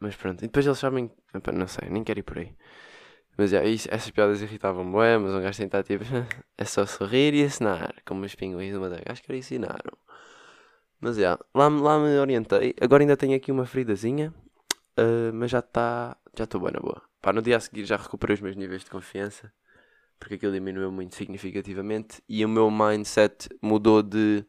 Mas 0.00 0.14
pronto, 0.16 0.40
e 0.44 0.46
depois 0.46 0.66
eles 0.66 0.78
sabem, 0.78 1.10
não 1.54 1.66
sei, 1.66 1.88
nem 1.88 2.04
quero 2.04 2.20
ir 2.20 2.22
por 2.22 2.38
aí. 2.38 2.54
Mas 3.36 3.52
é, 3.52 3.66
isso, 3.68 3.88
essas 3.90 4.10
piadas 4.10 4.40
irritavam-me, 4.40 4.90
mas 5.18 5.34
um 5.34 5.42
gajo 5.42 5.58
que 5.58 5.64
estar 5.64 5.82
tipo, 5.82 6.04
é 6.56 6.64
só 6.64 6.86
sorrir 6.86 7.34
e 7.34 7.44
assinar, 7.44 7.94
como 8.04 8.24
os 8.24 8.34
pinguins 8.34 8.72
de 8.72 8.78
Madagascar 8.78 9.36
ensinaram. 9.36 9.96
Mas 11.00 11.18
é, 11.18 11.28
lá, 11.54 11.68
lá 11.68 11.98
me 11.98 12.18
orientei, 12.18 12.74
agora 12.80 13.02
ainda 13.02 13.16
tenho 13.16 13.36
aqui 13.36 13.52
uma 13.52 13.66
feridazinha, 13.66 14.32
uh, 14.98 15.32
mas 15.34 15.50
já 15.50 15.58
está, 15.58 16.16
já 16.36 16.44
estou 16.44 16.60
bem 16.60 16.72
na 16.72 16.80
boa. 16.80 17.02
Pá, 17.20 17.32
no 17.32 17.42
dia 17.42 17.56
a 17.56 17.60
seguir 17.60 17.84
já 17.84 17.96
recuperei 17.96 18.34
os 18.34 18.40
meus 18.40 18.56
níveis 18.56 18.84
de 18.84 18.90
confiança, 18.90 19.52
porque 20.18 20.34
aquilo 20.36 20.52
diminuiu 20.52 20.90
muito 20.90 21.14
significativamente 21.14 22.22
e 22.28 22.44
o 22.44 22.48
meu 22.48 22.70
mindset 22.70 23.48
mudou 23.60 24.02
de 24.02 24.44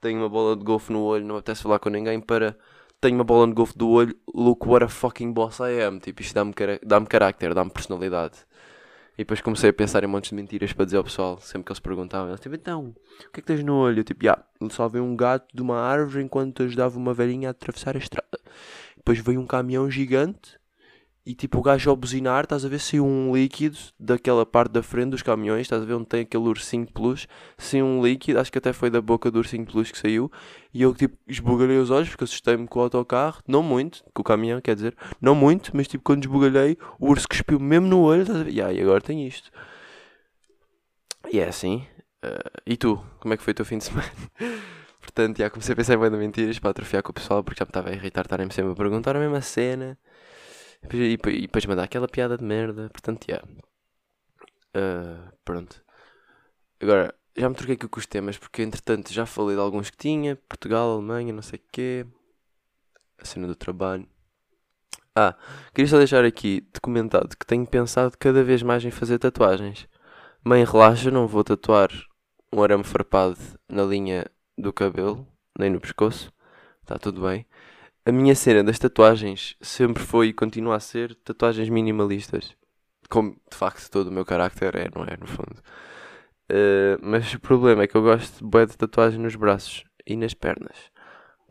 tenho 0.00 0.18
uma 0.20 0.28
bola 0.28 0.56
de 0.56 0.64
golfe 0.64 0.92
no 0.92 1.02
olho, 1.02 1.24
não 1.24 1.36
apetece 1.36 1.62
falar 1.62 1.78
com 1.78 1.90
ninguém, 1.90 2.20
para 2.20 2.56
tenho 3.00 3.16
uma 3.16 3.24
bola 3.24 3.46
de 3.46 3.54
golfe 3.54 3.76
do 3.76 3.88
olho, 3.88 4.14
look 4.34 4.66
what 4.68 4.84
a 4.84 4.88
fucking 4.88 5.32
boss 5.32 5.58
I 5.60 5.82
am. 5.82 5.98
Tipo, 5.98 6.20
isto 6.20 6.34
dá-me 6.34 6.52
dá 6.84 7.00
carácter, 7.06 7.54
dá-me 7.54 7.70
personalidade. 7.70 8.38
E 9.14 9.22
depois 9.22 9.40
comecei 9.40 9.70
a 9.70 9.72
pensar 9.72 10.04
em 10.04 10.06
montes 10.06 10.30
de 10.30 10.36
mentiras 10.36 10.72
para 10.72 10.84
dizer 10.84 10.96
ao 10.96 11.04
pessoal, 11.04 11.38
sempre 11.40 11.64
que 11.64 11.72
eles 11.72 11.80
perguntavam, 11.80 12.28
eles 12.28 12.40
tipo, 12.40 12.54
então, 12.54 12.94
o 13.28 13.32
que 13.32 13.40
é 13.40 13.42
que 13.42 13.42
tens 13.42 13.62
no 13.64 13.74
olho? 13.74 14.00
Eu 14.00 14.04
tipo, 14.04 14.24
já, 14.24 14.32
yeah, 14.32 14.70
só 14.70 14.88
vi 14.88 15.00
um 15.00 15.16
gato 15.16 15.46
de 15.54 15.60
uma 15.62 15.78
árvore 15.78 16.24
enquanto 16.24 16.62
ajudava 16.62 16.98
uma 16.98 17.12
velhinha 17.12 17.48
a 17.48 17.50
atravessar 17.50 17.96
a 17.96 17.98
estrada. 17.98 18.38
Depois 18.96 19.18
veio 19.18 19.40
um 19.40 19.46
caminhão 19.46 19.90
gigante 19.90 20.59
e 21.24 21.34
tipo 21.34 21.58
o 21.58 21.62
gajo 21.62 21.90
ao 21.90 21.96
buzinar, 21.96 22.44
estás 22.44 22.64
a 22.64 22.68
ver 22.68 22.80
se 22.80 22.98
um 22.98 23.34
líquido 23.34 23.76
daquela 23.98 24.46
parte 24.46 24.72
da 24.72 24.82
frente 24.82 25.10
dos 25.10 25.22
caminhões, 25.22 25.62
estás 25.62 25.82
a 25.82 25.84
ver 25.84 25.94
onde 25.94 26.06
tem 26.06 26.22
aquele 26.22 26.44
ursinho 26.44 26.86
plus, 26.86 27.28
se 27.58 27.82
um 27.82 28.02
líquido, 28.02 28.40
acho 28.40 28.50
que 28.50 28.58
até 28.58 28.72
foi 28.72 28.90
da 28.90 29.00
boca 29.00 29.30
do 29.30 29.38
ursinho 29.38 29.66
plus 29.66 29.90
que 29.90 29.98
saiu, 29.98 30.30
e 30.72 30.82
eu 30.82 30.94
tipo 30.94 31.16
esbugalhei 31.28 31.78
os 31.78 31.90
olhos 31.90 32.08
porque 32.08 32.24
assustei-me 32.24 32.66
com 32.66 32.78
o 32.78 32.82
autocarro, 32.82 33.42
não 33.46 33.62
muito, 33.62 34.02
com 34.14 34.22
o 34.22 34.24
caminhão, 34.24 34.60
quer 34.60 34.74
dizer, 34.74 34.96
não 35.20 35.34
muito, 35.34 35.70
mas 35.74 35.86
tipo 35.86 36.02
quando 36.02 36.24
esbugalhei, 36.24 36.78
o 36.98 37.10
urso 37.10 37.28
cuspiu 37.28 37.60
mesmo 37.60 37.86
no 37.86 38.00
olho, 38.00 38.22
estás 38.22 38.40
a 38.40 38.44
ver? 38.44 38.52
Yeah, 38.52 38.72
e 38.72 38.80
agora 38.80 39.00
tem 39.00 39.26
isto. 39.26 39.50
E 41.32 41.38
é 41.38 41.48
assim. 41.48 41.86
Uh, 42.24 42.60
e 42.66 42.76
tu, 42.76 43.02
como 43.18 43.32
é 43.34 43.36
que 43.36 43.42
foi 43.42 43.52
o 43.52 43.54
teu 43.54 43.64
fim 43.64 43.78
de 43.78 43.84
semana? 43.84 44.10
Portanto, 45.00 45.38
já 45.38 45.50
comecei 45.50 45.72
a 45.72 45.76
pensar 45.76 45.94
em 45.94 46.10
de 46.10 46.16
mentiras 46.16 46.58
para 46.58 46.70
atrofiar 46.70 47.02
com 47.02 47.10
o 47.10 47.14
pessoal 47.14 47.42
porque 47.42 47.58
já 47.58 47.64
me 47.64 47.70
estava 47.70 47.90
a 47.90 47.92
irritar 47.92 48.22
estarem-me 48.22 48.52
sempre 48.52 48.72
a 48.72 48.74
perguntar 48.74 49.16
a 49.16 49.18
mesma 49.18 49.40
cena. 49.40 49.98
E, 50.92 51.12
e 51.12 51.40
depois 51.42 51.66
mandar 51.66 51.84
aquela 51.84 52.08
piada 52.08 52.36
de 52.36 52.44
merda. 52.44 52.88
Portanto, 52.90 53.26
já. 53.28 53.36
Yeah. 53.36 53.48
Uh, 54.76 55.32
pronto. 55.44 55.82
Agora, 56.80 57.14
já 57.36 57.48
me 57.48 57.54
troquei 57.54 57.74
aqui 57.74 57.88
com 57.88 57.98
os 57.98 58.06
temas 58.06 58.38
porque 58.38 58.62
entretanto 58.62 59.12
já 59.12 59.26
falei 59.26 59.56
de 59.56 59.62
alguns 59.62 59.90
que 59.90 59.96
tinha. 59.96 60.36
Portugal, 60.48 60.92
Alemanha, 60.92 61.32
não 61.32 61.42
sei 61.42 61.58
o 61.58 61.62
quê. 61.72 62.06
A 63.18 63.24
cena 63.24 63.46
do 63.46 63.54
trabalho. 63.54 64.08
Ah, 65.14 65.36
queria 65.74 65.88
só 65.88 65.98
deixar 65.98 66.24
aqui 66.24 66.66
documentado 66.72 67.36
que 67.36 67.44
tenho 67.44 67.66
pensado 67.66 68.16
cada 68.18 68.42
vez 68.42 68.62
mais 68.62 68.84
em 68.84 68.90
fazer 68.90 69.18
tatuagens. 69.18 69.88
Mãe, 70.42 70.64
relaxa, 70.64 71.10
não 71.10 71.26
vou 71.26 71.44
tatuar 71.44 71.90
um 72.52 72.62
arame 72.62 72.84
farpado 72.84 73.36
na 73.68 73.82
linha 73.82 74.24
do 74.56 74.72
cabelo, 74.72 75.26
nem 75.58 75.68
no 75.68 75.80
pescoço. 75.80 76.32
Está 76.82 76.98
tudo 76.98 77.22
bem 77.22 77.46
a 78.10 78.12
minha 78.12 78.34
cena 78.34 78.64
das 78.64 78.76
tatuagens 78.76 79.56
sempre 79.60 80.02
foi 80.02 80.28
e 80.28 80.32
continua 80.32 80.74
a 80.74 80.80
ser 80.80 81.14
tatuagens 81.14 81.68
minimalistas. 81.68 82.56
Como 83.08 83.36
de 83.48 83.56
facto 83.56 83.88
todo 83.88 84.08
o 84.08 84.12
meu 84.12 84.24
carácter 84.24 84.74
é, 84.74 84.90
não 84.92 85.04
é? 85.04 85.16
No 85.16 85.28
fundo. 85.28 85.62
Uh, 86.50 86.98
mas 87.00 87.32
o 87.32 87.38
problema 87.38 87.84
é 87.84 87.86
que 87.86 87.96
eu 87.96 88.02
gosto 88.02 88.44
de 88.44 88.66
de 88.66 88.76
tatuagem 88.76 89.20
nos 89.20 89.36
braços 89.36 89.84
e 90.04 90.16
nas 90.16 90.34
pernas. 90.34 90.76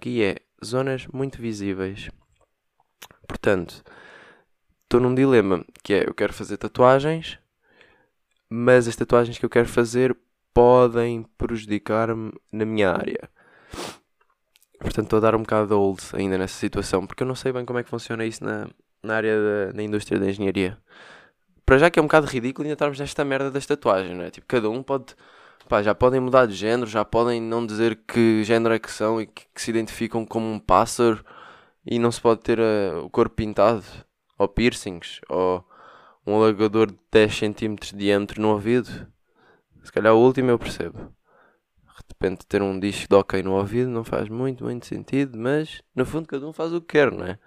Que 0.01 0.21
é 0.21 0.35
zonas 0.63 1.07
muito 1.07 1.41
visíveis. 1.41 2.09
Portanto, 3.25 3.81
estou 4.83 4.99
num 4.99 5.15
dilema 5.15 5.63
que 5.81 5.93
é 5.93 6.09
eu 6.09 6.13
quero 6.13 6.33
fazer 6.33 6.57
tatuagens, 6.57 7.39
mas 8.49 8.85
as 8.85 8.97
tatuagens 8.97 9.37
que 9.37 9.45
eu 9.45 9.49
quero 9.49 9.69
fazer 9.69 10.13
podem 10.53 11.23
prejudicar-me 11.37 12.33
na 12.51 12.65
minha 12.65 12.91
área. 12.91 13.29
Portanto, 14.79 15.05
estou 15.05 15.17
a 15.17 15.19
dar 15.19 15.35
um 15.35 15.39
bocado 15.41 15.67
de 15.67 15.73
old 15.73 16.01
ainda 16.13 16.37
nessa 16.37 16.55
situação, 16.55 17.05
porque 17.05 17.23
eu 17.23 17.27
não 17.27 17.35
sei 17.35 17.51
bem 17.51 17.65
como 17.65 17.79
é 17.79 17.83
que 17.83 17.89
funciona 17.89 18.25
isso 18.25 18.43
na, 18.43 18.67
na 19.03 19.15
área 19.15 19.73
da 19.73 19.83
indústria 19.83 20.17
da 20.17 20.29
engenharia. 20.29 20.77
Para 21.65 21.77
já 21.77 21.89
que 21.89 21.99
é 21.99 22.01
um 22.01 22.05
bocado 22.05 22.27
ridículo 22.27 22.65
ainda 22.65 22.73
estarmos 22.73 22.97
nesta 22.97 23.25
merda 23.25 23.51
das 23.51 23.65
tatuagens, 23.65 24.17
não 24.17 24.23
é? 24.23 24.31
Tipo, 24.31 24.47
cada 24.47 24.69
um 24.69 24.81
pode. 24.81 25.15
Pá, 25.67 25.83
já 25.83 25.93
podem 25.93 26.19
mudar 26.19 26.47
de 26.47 26.55
género, 26.55 26.89
já 26.89 27.05
podem 27.05 27.41
não 27.41 27.65
dizer 27.65 27.99
que 28.07 28.43
género 28.43 28.73
é 28.73 28.79
que 28.79 28.91
são 28.91 29.21
e 29.21 29.27
que, 29.27 29.45
que 29.53 29.61
se 29.61 29.69
identificam 29.69 30.25
como 30.25 30.47
um 30.49 30.59
pássaro 30.59 31.23
e 31.85 31.99
não 31.99 32.11
se 32.11 32.21
pode 32.21 32.41
ter 32.41 32.59
uh, 32.59 33.03
o 33.05 33.09
corpo 33.09 33.35
pintado, 33.35 33.83
ou 34.37 34.47
piercings, 34.47 35.21
ou 35.29 35.63
um 36.25 36.35
alagador 36.35 36.87
de 36.87 36.97
10 37.11 37.37
cm 37.37 37.75
de 37.75 37.97
diâmetro 37.97 38.41
no 38.41 38.49
ouvido. 38.49 38.89
Se 39.83 39.91
calhar 39.91 40.13
o 40.13 40.19
último 40.19 40.49
eu 40.49 40.57
percebo 40.57 41.13
de 42.03 42.13
repente 42.13 42.45
ter 42.45 42.61
um 42.61 42.79
disco 42.79 43.07
de 43.09 43.15
ok 43.15 43.43
no 43.43 43.53
ouvido 43.53 43.89
não 43.89 44.03
faz 44.03 44.29
muito, 44.29 44.63
muito 44.63 44.85
sentido, 44.85 45.37
mas 45.37 45.81
no 45.95 46.05
fundo 46.05 46.27
cada 46.27 46.47
um 46.47 46.53
faz 46.53 46.73
o 46.73 46.81
que 46.81 46.87
quer, 46.87 47.11
não 47.11 47.25
é? 47.25 47.39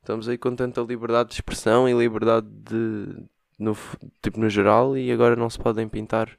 Estamos 0.00 0.28
aí 0.28 0.38
com 0.38 0.54
tanta 0.54 0.80
liberdade 0.80 1.30
de 1.30 1.34
expressão 1.34 1.88
e 1.88 1.92
liberdade 1.92 2.46
de, 2.48 3.26
no, 3.58 3.76
tipo 4.22 4.40
no 4.40 4.48
geral 4.48 4.96
e 4.96 5.12
agora 5.12 5.36
não 5.36 5.50
se 5.50 5.58
podem 5.58 5.88
pintar 5.88 6.30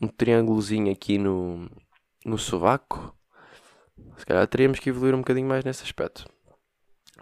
um 0.00 0.08
triângulozinho 0.08 0.90
aqui 0.92 1.18
no, 1.18 1.68
no 2.24 2.38
sovaco. 2.38 3.14
Se 4.16 4.24
calhar 4.24 4.46
teríamos 4.46 4.78
que 4.78 4.88
evoluir 4.88 5.14
um 5.14 5.18
bocadinho 5.18 5.48
mais 5.48 5.64
nesse 5.64 5.82
aspecto. 5.82 6.26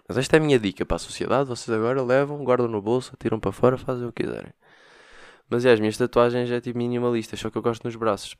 Mas 0.07 0.17
esta 0.17 0.37
é 0.37 0.39
a 0.39 0.43
minha 0.43 0.59
dica 0.59 0.85
para 0.85 0.95
a 0.95 0.99
sociedade. 0.99 1.49
Vocês 1.49 1.75
agora 1.75 2.01
levam, 2.01 2.43
guardam 2.43 2.67
no 2.67 2.81
bolso, 2.81 3.15
tiram 3.19 3.39
para 3.39 3.51
fora, 3.51 3.77
fazem 3.77 4.07
o 4.07 4.11
que 4.11 4.23
quiserem. 4.23 4.53
Mas 5.49 5.65
é, 5.65 5.71
as 5.71 5.79
minhas 5.79 5.97
tatuagens 5.97 6.49
é 6.49 6.59
tipo 6.61 6.77
minimalistas, 6.77 7.39
só 7.39 7.49
que 7.49 7.57
eu 7.57 7.61
gosto 7.61 7.83
nos 7.83 7.95
braços. 7.95 8.35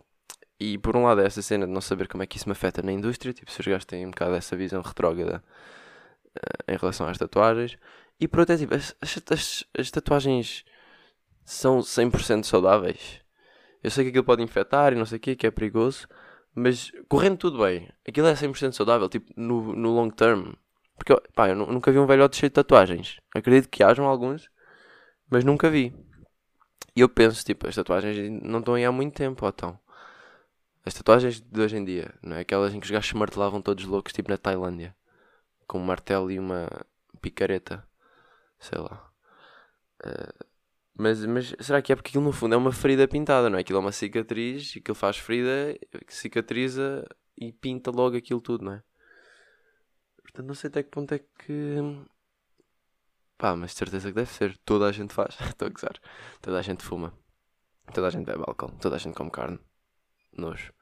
E 0.66 0.78
por 0.78 0.96
um 0.96 1.04
lado 1.04 1.20
é 1.20 1.26
essa 1.26 1.42
cena 1.42 1.68
de 1.68 1.74
não 1.74 1.82
saber 1.82 2.08
como 2.08 2.24
é 2.24 2.26
que 2.26 2.38
isso 2.38 2.48
me 2.48 2.54
afeta 2.54 2.82
na 2.82 2.94
indústria, 2.94 3.34
tipo, 3.34 3.52
se 3.52 3.60
os 3.60 3.68
gajos 3.68 3.84
têm 3.84 4.06
um 4.08 4.12
bocado 4.12 4.34
essa 4.34 4.56
visão 4.56 4.82
retrógrada 4.82 5.44
uh, 6.38 6.72
em 6.72 6.78
relação 6.78 7.06
às 7.06 7.18
tatuagens. 7.18 7.78
E 8.18 8.30
por 8.30 8.40
outro 8.40 8.56
é 8.56 8.58
tipo, 8.58 8.74
as, 8.74 8.96
as, 9.02 9.66
as 9.78 9.92
tatuagens 9.92 10.64
são 11.44 11.80
100% 11.80 12.46
saudáveis. 12.46 13.20
Eu 13.84 13.92
sei 13.92 14.06
que 14.06 14.12
aquilo 14.12 14.24
pode 14.24 14.42
infectar 14.42 14.94
e 14.94 14.96
não 14.96 15.06
sei 15.06 15.18
o 15.18 15.20
que, 15.20 15.36
que 15.36 15.46
é 15.46 15.52
perigoso, 15.52 16.08
mas 16.56 16.94
correndo 17.10 17.40
tudo 17.40 17.62
bem, 17.62 17.90
aquilo 18.08 18.28
é 18.28 18.34
100% 18.34 18.72
saudável, 18.72 19.10
tipo, 19.10 19.34
no, 19.36 19.76
no 19.76 19.90
long 19.90 20.10
term. 20.10 20.54
Porque, 20.96 21.14
pá, 21.36 21.50
eu 21.50 21.58
nunca 21.58 21.92
vi 21.92 22.00
um 22.00 22.06
velhote 22.06 22.38
cheio 22.38 22.50
de 22.50 22.54
tatuagens. 22.54 23.20
Acredito 23.36 23.68
que 23.68 23.84
hajam 23.84 24.06
alguns, 24.06 24.50
mas 25.30 25.44
nunca 25.44 25.70
vi. 25.70 25.94
E 26.96 27.02
eu 27.02 27.10
penso, 27.10 27.44
tipo, 27.44 27.68
as 27.68 27.76
tatuagens 27.76 28.32
não 28.42 28.60
estão 28.60 28.76
aí 28.76 28.86
há 28.86 28.92
muito 28.94 29.14
tempo, 29.14 29.44
ou 29.44 29.50
estão. 29.50 29.83
As 30.86 30.94
tatuagens 30.94 31.40
de 31.40 31.62
hoje 31.62 31.78
em 31.78 31.86
dia, 31.86 32.14
não 32.22 32.36
é? 32.36 32.42
Aquelas 32.42 32.74
em 32.74 32.80
que 32.80 32.86
os 32.86 32.92
gajos 32.92 33.10
se 33.10 33.16
martelavam 33.16 33.62
todos 33.62 33.86
loucos, 33.86 34.12
tipo 34.12 34.30
na 34.30 34.38
Tailândia. 34.38 34.94
Com 35.66 35.80
um 35.80 35.84
martelo 35.84 36.30
e 36.30 36.38
uma 36.38 36.68
picareta. 37.22 37.88
Sei 38.60 38.78
lá. 38.78 39.10
Uh, 40.06 40.46
mas, 40.94 41.26
mas 41.26 41.56
será 41.62 41.82
que 41.82 41.94
é 41.94 41.96
porque 41.96 42.10
aquilo 42.10 42.24
no 42.24 42.34
fundo 42.34 42.54
é 42.54 42.58
uma 42.58 42.72
ferida 42.74 43.08
pintada, 43.08 43.50
não 43.50 43.58
é? 43.58 43.62
Aquilo 43.62 43.78
é 43.78 43.82
uma 43.82 43.94
cicatriz, 43.94 44.74
aquilo 44.76 44.94
faz 44.94 45.18
ferida, 45.18 45.80
cicatriza 46.10 47.08
e 47.38 47.54
pinta 47.54 47.90
logo 47.90 48.18
aquilo 48.18 48.42
tudo, 48.42 48.66
não 48.66 48.74
é? 48.74 48.84
Portanto, 50.22 50.48
não 50.48 50.56
sei 50.56 50.68
até 50.68 50.84
que 50.84 50.90
ponto 50.90 51.14
é 51.14 51.20
que. 51.20 51.78
Pá, 53.38 53.56
mas 53.56 53.72
de 53.72 53.78
certeza 53.78 54.10
que 54.10 54.16
deve 54.16 54.32
ser. 54.32 54.58
Toda 54.66 54.86
a 54.88 54.92
gente 54.92 55.14
faz. 55.14 55.38
Estou 55.48 55.68
a 55.68 55.72
gozar. 55.72 55.98
Toda 56.42 56.60
a 56.60 56.62
gente 56.62 56.84
fuma. 56.84 57.14
Toda 57.94 58.08
a 58.08 58.10
gente 58.10 58.26
bebe 58.26 58.44
álcool. 58.46 58.72
Toda 58.82 58.98
a 58.98 59.00
gente 59.00 59.16
come 59.16 59.32
carne 59.32 59.60
nojo. 60.42 60.74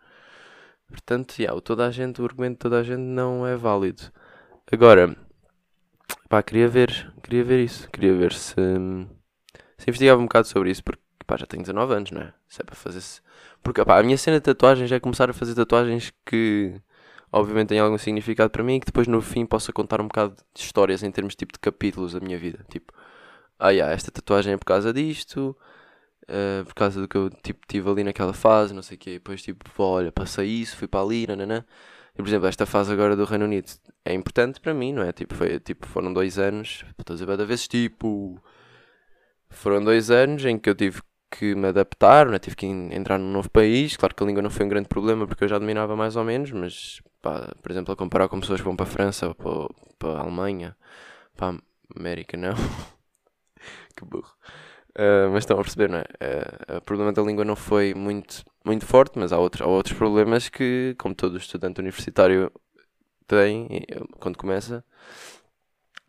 Portanto, 0.88 1.40
yeah, 1.40 1.58
o 1.58 1.62
toda 1.62 1.88
a 1.88 1.92
gente, 1.92 2.22
o 2.22 2.26
argumento 2.26 2.54
de 2.54 2.60
toda 2.60 2.80
a 2.80 2.84
gente 2.84 3.00
não 3.00 3.48
é 3.48 3.56
válido. 3.56 4.04
Agora, 4.72 5.16
pá, 6.30 6.44
queria 6.44 6.68
ver, 6.68 7.14
queria 7.24 7.44
ver 7.44 7.64
isso, 7.64 7.90
queria 7.90 8.14
ver 8.14 8.34
se, 8.34 8.56
se 9.78 9.90
investigava 9.90 10.20
um 10.20 10.26
bocado 10.26 10.48
sobre 10.48 10.72
isso, 10.72 10.84
porque 10.84 11.02
pá, 11.26 11.38
já 11.38 11.46
tenho 11.46 11.64
19 11.64 11.94
anos, 11.94 12.12
não 12.12 12.22
é? 12.22 12.34
Se 12.48 12.62
é 12.62 12.66
para 12.66 12.76
fazer 12.76 13.00
-se... 13.02 13.22
Porque 13.64 13.84
pá, 13.86 14.00
a 14.00 14.04
minha 14.04 14.18
cena 14.18 14.38
de 14.38 14.44
tatuagens 14.44 14.92
é 14.92 15.00
começar 15.00 15.30
a 15.30 15.34
fazer 15.34 15.56
tatuagens 15.56 16.12
que 16.26 16.82
obviamente 17.32 17.70
tem 17.70 17.80
algum 17.80 17.98
significado 17.98 18.50
para 18.50 18.64
mim 18.64 18.76
e 18.76 18.80
que 18.80 18.88
depois 18.88 19.08
no 19.08 19.22
fim 19.22 19.46
possa 19.46 19.72
contar 19.72 20.02
um 20.02 20.08
bocado 20.08 20.36
de 20.54 20.62
histórias 20.62 21.04
em 21.04 21.12
termos 21.12 21.36
tipo 21.36 21.54
de 21.54 21.60
capítulos 21.60 22.14
da 22.14 22.20
minha 22.20 22.38
vida. 22.38 22.66
Tipo, 22.70 22.94
ah, 23.60 23.70
yeah, 23.70 23.94
esta 23.94 24.12
tatuagem 24.12 24.54
é 24.54 24.58
por 24.58 24.66
causa 24.66 24.92
disto, 24.94 25.56
uh, 26.24 26.66
por 26.66 26.74
causa 26.74 27.02
do 27.02 27.08
que 27.08 27.18
eu 27.18 27.30
tipo, 27.30 27.60
tive 27.68 27.90
ali 27.90 28.04
naquela 28.04 28.34
fase, 28.34 28.74
não 28.74 28.82
sei 28.82 28.98
o 28.98 29.00
quê. 29.00 29.14
Depois, 29.14 29.42
tipo, 29.42 29.66
olha, 29.82 30.12
passei 30.12 30.48
isso, 30.48 30.78
fui 30.78 30.88
para 30.88 31.02
ali, 31.02 31.28
nananã. 31.28 31.66
E, 32.14 32.18
por 32.18 32.28
exemplo, 32.28 32.48
esta 32.48 32.66
fase 32.66 32.92
agora 32.92 33.16
do 33.16 33.26
Reino 33.26 33.46
Unido 33.46 33.72
é 34.06 34.14
importante 34.14 34.60
para 34.60 34.74
mim, 34.74 34.94
não 34.94 35.04
é? 35.04 35.12
Tipo, 35.12 35.36
foi, 35.36 35.60
tipo 35.60 35.88
foram 35.88 36.12
dois 36.14 36.38
anos, 36.38 36.84
estou 37.00 37.14
a 37.14 37.16
dizer 37.16 37.26
cada 37.28 37.46
vez, 37.46 37.68
tipo, 37.68 38.42
foram 39.50 39.84
dois 39.84 40.12
anos 40.12 40.44
em 40.46 40.58
que 40.58 40.70
eu 40.70 40.76
tive 40.76 41.02
que 41.32 41.56
me 41.56 41.70
adaptar, 41.70 42.28
né? 42.28 42.38
tive 42.40 42.56
que 42.58 42.66
entrar 42.66 43.18
num 43.18 43.32
novo 43.32 43.50
país. 43.50 43.96
Claro 43.96 44.14
que 44.14 44.24
a 44.24 44.26
língua 44.28 44.42
não 44.42 44.50
foi 44.50 44.66
um 44.66 44.70
grande 44.70 44.90
problema 44.90 45.26
porque 45.26 45.44
eu 45.46 45.48
já 45.48 45.58
dominava 45.58 45.96
mais 45.96 46.16
ou 46.18 46.24
menos, 46.26 46.52
mas, 46.52 47.02
pá, 47.22 47.54
por 47.62 47.72
exemplo, 47.72 47.94
a 47.94 47.96
comparar 47.96 48.28
com 48.28 48.40
pessoas 48.40 48.60
que 48.60 48.66
vão 48.66 48.76
para 48.76 48.86
a 48.86 48.90
França 48.90 49.28
ou 49.30 49.36
para, 49.36 49.68
para 49.98 50.20
a 50.20 50.22
Alemanha, 50.24 50.76
para 51.38 51.56
a 51.56 51.60
América, 51.98 52.36
não. 52.38 52.54
que 53.96 54.06
burro. 54.06 54.36
Uh, 54.98 55.32
mas 55.32 55.44
estão 55.44 55.58
a 55.58 55.62
perceber, 55.62 55.90
não 55.90 56.00
é? 56.00 56.04
Uh, 56.04 56.78
o 56.78 56.82
problema 56.82 57.14
da 57.14 57.22
língua 57.22 57.46
não 57.46 57.56
foi 57.56 57.94
muito, 57.94 58.44
muito 58.66 58.86
forte, 58.86 59.18
mas 59.18 59.32
há 59.32 59.38
outros, 59.38 59.62
há 59.62 59.68
outros 59.68 59.98
problemas 59.98 60.50
que, 60.50 60.96
como 60.98 61.16
todo 61.16 61.38
estudante 61.38 61.80
universitário 61.80 62.52
tem, 63.26 63.68
quando 64.20 64.38
começa, 64.38 64.84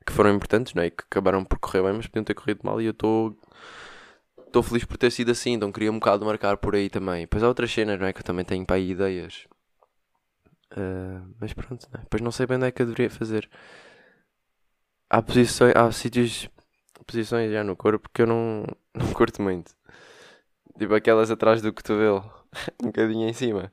que 0.05 0.13
foram 0.13 0.35
importantes, 0.35 0.75
não 0.75 0.83
é? 0.83 0.87
E 0.87 0.91
que 0.91 1.05
acabaram 1.05 1.45
por 1.45 1.59
correr 1.59 1.83
bem, 1.83 1.93
mas 1.93 2.07
podiam 2.07 2.25
ter 2.25 2.35
corrido 2.35 2.61
mal. 2.65 2.81
E 2.81 2.87
eu 2.87 2.91
estou 2.91 3.37
estou 4.53 4.63
feliz 4.63 4.85
por 4.85 4.99
ter 4.99 5.11
sido 5.11 5.31
assim, 5.31 5.53
então 5.53 5.73
queria 5.73 5.91
um 5.91 5.99
bocado 5.99 6.27
marcar 6.27 6.57
por 6.59 6.75
aí 6.75 6.91
também. 6.91 7.23
Depois 7.23 7.43
há 7.43 7.49
outras 7.49 7.73
cenas, 7.73 7.99
não 7.99 8.07
é? 8.07 8.13
Que 8.13 8.21
eu 8.21 8.25
também 8.25 8.45
tenho 8.45 8.67
para 8.67 8.77
aí 8.77 8.91
ideias. 8.91 9.47
Uh, 10.73 11.35
mas 11.41 11.53
pronto, 11.53 11.87
não 11.91 12.01
é? 12.01 12.03
Depois 12.03 12.23
não 12.23 12.31
sei 12.31 12.47
bem 12.47 12.57
onde 12.57 12.67
é 12.67 12.71
que 12.71 12.83
eu 12.83 12.87
deveria 12.87 13.11
fazer. 13.11 13.49
Há 15.09 15.23
posições, 15.23 15.75
há 15.75 15.91
sítios, 15.93 16.49
posições 17.03 17.53
já 17.53 17.65
no 17.65 17.77
corpo 17.77 18.09
que 18.13 18.23
eu 18.23 18.27
não, 18.27 18.65
não 18.95 19.13
curto 19.13 19.43
muito. 19.43 19.75
Tipo 20.79 20.95
aquelas 20.95 21.31
atrás 21.31 21.63
do 21.63 21.73
cotovelo, 21.73 22.25
um 22.83 22.87
bocadinho 22.87 23.29
em 23.29 23.33
cima. 23.33 23.73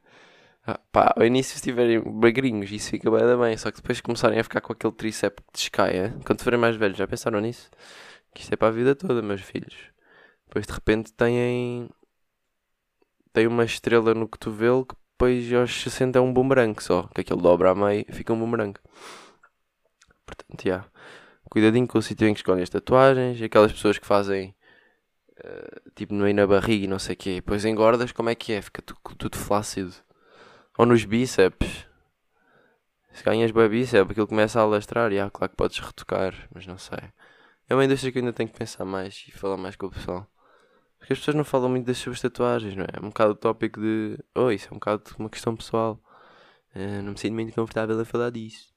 Ah, 0.65 0.79
pá, 0.91 1.13
ao 1.15 1.25
início 1.25 1.55
estiverem 1.55 2.03
magrinhos, 2.03 2.71
isso 2.71 2.89
fica 2.91 3.09
bem, 3.09 3.37
bem, 3.37 3.57
só 3.57 3.71
que 3.71 3.77
depois 3.81 4.01
começarem 4.01 4.39
a 4.39 4.43
ficar 4.43 4.61
com 4.61 4.73
aquele 4.73 4.93
tríceps 4.93 5.43
que 5.47 5.53
descaia, 5.53 6.15
quando 6.25 6.43
forem 6.43 6.59
mais 6.59 6.75
velhos, 6.75 6.97
já 6.97 7.07
pensaram 7.07 7.39
nisso? 7.39 7.69
Que 8.33 8.41
isto 8.41 8.53
é 8.53 8.57
para 8.57 8.67
a 8.67 8.71
vida 8.71 8.95
toda, 8.95 9.21
meus 9.21 9.41
filhos. 9.41 9.75
Depois 10.47 10.65
de 10.65 10.73
repente 10.73 11.13
têm. 11.13 11.89
têm 13.33 13.47
uma 13.47 13.63
estrela 13.65 14.13
no 14.13 14.27
cotovelo 14.27 14.85
que 14.85 14.95
depois 15.11 15.53
aos 15.53 15.81
60 15.83 16.17
é 16.17 16.21
um 16.21 16.33
bumerangue 16.33 16.81
só. 16.83 17.03
Que 17.13 17.21
aquele 17.21 17.41
dobra 17.41 17.71
a 17.71 17.75
meio 17.75 18.05
fica 18.11 18.33
um 18.33 18.39
bumerangue. 18.39 18.79
Portanto, 20.25 20.63
já. 20.63 20.69
Yeah. 20.69 20.91
Cuidadinho 21.49 21.87
com 21.87 21.97
o 21.97 22.01
sítio 22.01 22.27
em 22.27 22.33
que 22.33 22.39
escolhem 22.39 22.63
as 22.63 22.69
tatuagens. 22.69 23.41
Aquelas 23.41 23.71
pessoas 23.71 23.97
que 23.97 24.05
fazem. 24.05 24.55
Uh, 25.39 25.91
tipo 25.95 26.13
no 26.13 26.23
meio 26.23 26.35
na 26.35 26.45
barriga 26.45 26.85
e 26.85 26.87
não 26.87 26.99
sei 26.99 27.15
o 27.15 27.17
quê. 27.17 27.35
Depois 27.35 27.63
engordas, 27.65 28.11
como 28.11 28.29
é 28.29 28.35
que 28.35 28.53
é? 28.53 28.61
Fica 28.61 28.81
tudo, 28.81 28.99
tudo 29.17 29.37
flácido. 29.37 29.93
Ou 30.77 30.85
nos 30.85 31.05
bíceps. 31.05 31.87
Se 33.13 33.23
ganhas 33.23 33.51
bem 33.51 33.67
bíceps, 33.69 34.11
aquilo 34.11 34.27
começa 34.27 34.59
a 34.59 34.63
alastrar. 34.63 35.11
E 35.11 35.15
yeah, 35.15 35.31
claro 35.31 35.49
que 35.49 35.57
podes 35.57 35.79
retocar, 35.79 36.33
mas 36.53 36.67
não 36.67 36.77
sei. 36.77 36.99
É 37.67 37.75
uma 37.75 37.85
indústria 37.85 38.11
que 38.11 38.19
ainda 38.19 38.33
tenho 38.33 38.49
que 38.49 38.57
pensar 38.57 38.85
mais 38.85 39.25
e 39.27 39.31
falar 39.31 39.57
mais 39.57 39.75
com 39.75 39.87
o 39.87 39.91
pessoal. 39.91 40.27
Porque 40.97 41.13
as 41.13 41.19
pessoas 41.19 41.35
não 41.35 41.43
falam 41.43 41.69
muito 41.69 41.85
das 41.85 41.97
suas 41.97 42.19
tatuagens, 42.19 42.75
não 42.75 42.83
é? 42.83 42.87
É 42.93 42.99
um 42.99 43.09
bocado 43.09 43.31
o 43.31 43.35
tópico 43.35 43.79
de. 43.79 44.17
Oh, 44.35 44.51
isso 44.51 44.67
é 44.67 44.71
um 44.71 44.75
bocado 44.75 45.03
uma 45.17 45.29
questão 45.29 45.55
pessoal. 45.55 45.99
Uh, 46.75 47.01
não 47.01 47.13
me 47.13 47.17
sinto 47.17 47.33
muito 47.33 47.53
confortável 47.53 47.99
a 47.99 48.05
falar 48.05 48.29
disso. 48.31 48.73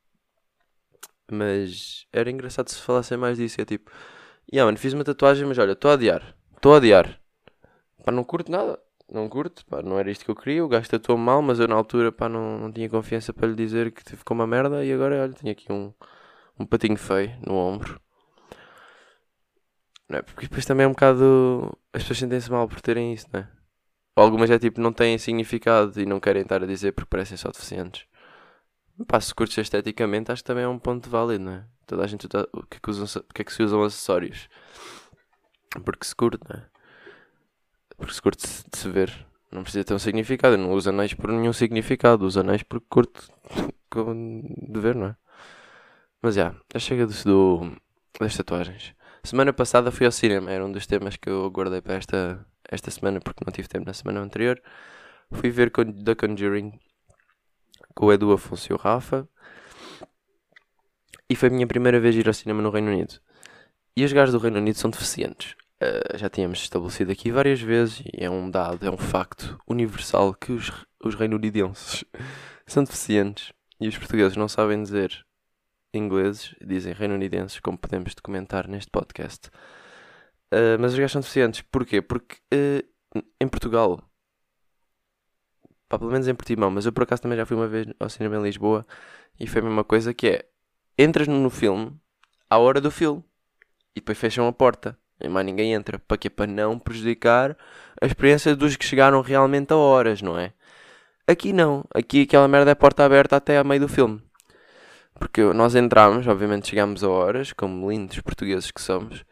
Mas 1.33 2.07
era 2.13 2.31
engraçado 2.31 2.69
se 2.69 2.81
falassem 2.81 3.17
mais 3.17 3.39
disso. 3.39 3.61
É 3.61 3.65
tipo, 3.65 3.91
yeah, 4.53 4.67
mano, 4.67 4.79
fiz 4.79 4.93
uma 4.93 5.05
tatuagem, 5.05 5.47
mas 5.47 5.59
olha, 5.59 5.73
estou 5.73 5.91
a 5.91 5.95
adiar. 5.95 6.37
Estou 6.57 6.75
a 6.75 6.77
adiar. 6.77 7.21
Pá, 8.05 8.13
não 8.13 8.25
curto 8.25 8.51
nada. 8.53 8.79
Não 9.11 9.29
curto, 9.29 9.65
pá, 9.67 9.83
não 9.83 9.99
era 9.99 10.11
isto 10.11 10.25
que 10.25 10.31
eu 10.31 10.37
queria. 10.37 10.65
O 10.65 10.69
gajo 10.69 10.89
tatuou 10.89 11.19
mal, 11.19 11.43
mas 11.43 11.61
eu 11.61 11.69
na 11.69 11.75
altura, 11.75 12.13
pá, 12.13 12.29
não, 12.29 12.59
não 12.59 12.73
tinha 12.73 12.89
confiança 12.89 13.33
para 13.33 13.49
lhe 13.49 13.55
dizer 13.55 13.93
que 13.93 14.03
ficou 14.17 14.35
uma 14.35 14.47
merda. 14.47 14.85
E 14.85 14.93
agora, 14.93 15.23
olha, 15.23 15.33
tenho 15.33 15.53
aqui 15.53 15.73
um, 15.73 15.93
um 16.59 16.67
patinho 16.67 16.97
feio 16.97 17.35
no 17.47 17.55
ombro. 17.55 18.01
Não 20.09 20.19
é? 20.19 20.23
Porque 20.23 20.47
depois 20.47 20.65
também 20.67 20.85
é 20.85 20.89
um 20.89 20.93
bocado. 20.93 21.77
As 21.93 22.03
pessoas 22.03 22.19
sentem-se 22.19 22.51
mal 22.51 22.69
por 22.69 22.81
terem 22.81 23.13
isso, 23.13 23.27
não 23.33 23.41
é? 23.41 23.49
Algumas 24.15 24.51
é 24.51 24.59
tipo, 24.59 24.81
não 24.81 24.93
têm 24.93 25.17
significado 25.17 25.99
e 26.01 26.05
não 26.05 26.21
querem 26.21 26.43
estar 26.43 26.63
a 26.63 26.67
dizer 26.67 26.93
porque 26.93 27.09
parecem 27.09 27.37
só 27.37 27.51
deficientes. 27.51 28.07
Pá, 29.07 29.21
se 29.21 29.35
curtes 29.35 29.59
esteticamente, 29.59 30.31
acho 30.33 30.43
que 30.43 30.47
também 30.47 30.65
é 30.65 30.69
um 30.69 30.79
ponto 30.79 31.09
válido, 31.09 31.45
não 31.45 31.53
é? 31.53 31.65
Toda 31.87 32.05
a 32.05 32.07
gente. 32.07 32.27
O 32.53 32.63
que 32.67 32.77
é 32.77 32.81
que, 32.81 32.91
usam, 32.91 33.23
que, 33.35 33.43
é 33.43 33.45
que 33.45 33.53
se 33.53 33.63
usam 33.63 33.83
acessórios? 33.83 34.49
Porque 35.85 36.07
se 36.07 36.15
curte, 36.15 36.43
não 36.49 36.61
é? 36.61 36.67
Porque 37.97 38.15
se 38.15 38.23
curte 38.23 38.47
de 38.47 38.79
se 38.79 38.89
ver. 38.89 39.27
Não 39.51 39.63
precisa 39.63 39.85
ter 39.85 39.95
um 39.95 39.99
significado. 39.99 40.55
Eu 40.55 40.59
não 40.59 40.73
uso 40.73 40.91
anéis 40.91 41.15
por 41.15 41.31
nenhum 41.31 41.53
significado. 41.53 42.25
Uso 42.25 42.41
anéis 42.41 42.63
porque 42.63 42.87
curto 42.89 43.29
de 43.93 44.81
ver, 44.81 44.95
não 44.95 45.07
é? 45.09 45.17
Mas 46.23 46.37
já, 46.37 46.55
já 46.73 46.79
chega 46.79 47.07
do, 47.07 47.13
do, 47.25 47.77
das 48.21 48.37
tatuagens. 48.37 48.95
Semana 49.25 49.53
passada 49.53 49.91
fui 49.91 50.07
ao 50.07 50.13
cinema, 50.13 50.51
era 50.51 50.65
um 50.65 50.73
dos 50.73 50.87
temas 50.87 51.17
que 51.17 51.29
eu 51.29 51.49
guardei 51.51 51.81
para 51.81 51.95
esta, 51.95 52.45
esta 52.69 52.91
semana 52.91 53.21
porque 53.21 53.45
não 53.45 53.53
tive 53.53 53.69
tempo 53.69 53.87
na 53.87 53.93
semana 53.93 54.21
anterior. 54.21 54.61
Fui 55.33 55.51
ver 55.51 55.71
The 55.71 56.15
Conjuring 56.15 56.79
com 57.95 58.07
o 58.07 58.13
Edu 58.13 58.33
Afonso 58.33 58.73
e 58.73 58.75
o 58.75 58.79
Rafa. 58.79 59.29
E 61.29 61.37
foi 61.37 61.49
a 61.49 61.53
minha 61.53 61.67
primeira 61.67 61.99
vez 61.99 62.15
ir 62.15 62.27
ao 62.29 62.35
cinema 62.35 62.63
no 62.63 62.71
Reino 62.71 62.91
Unido. 62.91 63.21
E 63.97 64.05
os 64.05 64.13
gajos 64.13 64.33
do 64.33 64.39
Reino 64.39 64.59
Unido 64.59 64.79
são 64.79 64.91
deficientes. 64.91 65.55
Uh, 65.83 66.17
já 66.17 66.31
tínhamos 66.31 66.61
estabelecido 66.61 67.11
aqui 67.11 67.31
várias 67.31 67.61
vezes 67.61 68.03
e 68.13 68.25
é 68.25 68.31
um 68.31 68.51
dado, 68.51 68.87
é 68.87 68.91
um 68.91 68.97
facto 68.97 69.59
universal 69.67 70.33
que 70.33 70.53
os, 70.53 70.71
os 71.03 71.15
reino-unidenses 71.15 72.05
são 72.67 72.85
deficientes 72.85 73.53
e 73.81 73.89
os 73.89 73.99
portugueses 73.99 74.37
não 74.37 74.47
sabem 74.47 74.81
dizer 74.83 75.27
ingleses, 75.93 76.55
dizem 76.65 76.93
reino-unidenses, 76.93 77.59
como 77.61 77.77
podemos 77.77 78.15
documentar 78.15 78.69
neste 78.69 78.91
podcast. 78.91 79.49
Uh, 80.53 80.79
mas 80.79 80.93
os 80.93 80.99
gajos 80.99 81.13
são 81.13 81.21
deficientes. 81.21 81.63
Porquê? 81.63 82.01
Porque 82.01 82.37
uh, 82.55 83.21
em 83.41 83.49
Portugal, 83.49 84.01
pá, 85.93 85.99
pelo 85.99 86.11
menos 86.11 86.27
em 86.27 86.35
Portimão, 86.35 86.71
mas 86.71 86.87
eu 86.87 86.93
por 86.93 87.03
acaso 87.03 87.21
também 87.21 87.37
já 87.37 87.45
fui 87.45 87.55
uma 87.55 87.69
vez 87.69 87.87
ao 88.01 88.09
cinema 88.09 88.37
em 88.39 88.43
Lisboa 88.43 88.87
e 89.39 89.47
foi 89.47 89.61
a 89.61 89.65
mesma 89.65 89.85
coisa 89.85 90.15
que 90.15 90.27
é, 90.27 90.47
entras 90.97 91.29
no 91.29 91.51
filme 91.51 91.93
à 92.49 92.57
hora 92.57 92.81
do 92.81 92.91
filme 92.91 93.23
e 93.95 94.01
depois 94.01 94.17
fecham 94.17 94.49
a 94.49 94.53
porta 94.53 94.97
e 95.21 95.29
mais 95.29 95.45
ninguém 95.45 95.75
entra. 95.75 95.99
Para 95.99 96.17
quê? 96.17 96.31
Para 96.31 96.47
não 96.51 96.79
prejudicar 96.79 97.55
a 98.01 98.07
experiência 98.07 98.57
dos 98.57 98.75
que 98.75 98.87
chegaram 98.87 99.21
realmente 99.21 99.73
a 99.73 99.77
horas, 99.77 100.23
não 100.23 100.39
é? 100.39 100.55
Aqui 101.27 101.53
não. 101.53 101.85
Aqui 101.95 102.23
aquela 102.23 102.49
merda 102.49 102.71
é 102.71 102.75
porta 102.75 103.05
aberta 103.05 103.37
até 103.37 103.59
a 103.59 103.65
meio 103.65 103.83
do 103.83 103.89
filme. 103.89 104.23
Porque 105.19 105.43
nós 105.53 105.75
entramos, 105.75 106.27
obviamente 106.27 106.69
chegámos 106.69 107.05
a 107.05 107.09
horas, 107.11 107.53
como 107.53 107.91
lindos 107.91 108.19
portugueses 108.21 108.71
que 108.71 108.81
somos, 108.81 109.25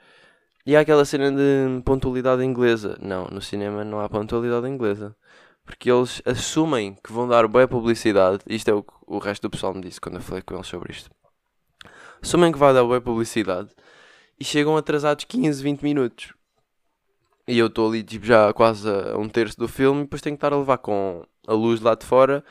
e 0.66 0.76
há 0.76 0.80
aquela 0.80 1.06
cena 1.06 1.32
de 1.32 1.82
pontualidade 1.84 2.44
inglesa. 2.44 2.98
Não, 3.00 3.26
no 3.28 3.40
cinema 3.40 3.82
não 3.82 3.98
há 3.98 4.08
pontualidade 4.10 4.68
inglesa. 4.68 5.16
Porque 5.64 5.90
eles 5.90 6.20
assumem 6.24 6.96
que 7.02 7.12
vão 7.12 7.28
dar 7.28 7.46
boa 7.46 7.68
publicidade. 7.68 8.40
Isto 8.46 8.70
é 8.70 8.74
o 8.74 8.82
que 8.82 8.92
o 9.06 9.18
resto 9.18 9.42
do 9.42 9.50
pessoal 9.50 9.74
me 9.74 9.80
disse 9.80 10.00
quando 10.00 10.16
eu 10.16 10.22
falei 10.22 10.42
com 10.42 10.54
eles 10.54 10.66
sobre 10.66 10.92
isto. 10.92 11.10
Assumem 12.22 12.52
que 12.52 12.58
vai 12.58 12.74
dar 12.74 12.84
boa 12.84 13.00
publicidade 13.00 13.70
e 14.38 14.44
chegam 14.44 14.76
atrasados 14.76 15.24
15, 15.24 15.62
20 15.62 15.82
minutos. 15.82 16.34
E 17.46 17.58
eu 17.58 17.66
estou 17.66 17.88
ali 17.88 18.02
tipo, 18.02 18.26
já 18.26 18.52
quase 18.52 18.88
a 18.88 19.16
um 19.16 19.28
terço 19.28 19.58
do 19.58 19.68
filme 19.68 20.00
e 20.00 20.04
depois 20.04 20.22
tenho 20.22 20.36
que 20.36 20.38
estar 20.38 20.52
a 20.52 20.58
levar 20.58 20.78
com 20.78 21.24
a 21.46 21.52
luz 21.52 21.80
lá 21.80 21.94
de 21.94 22.04
fora 22.04 22.44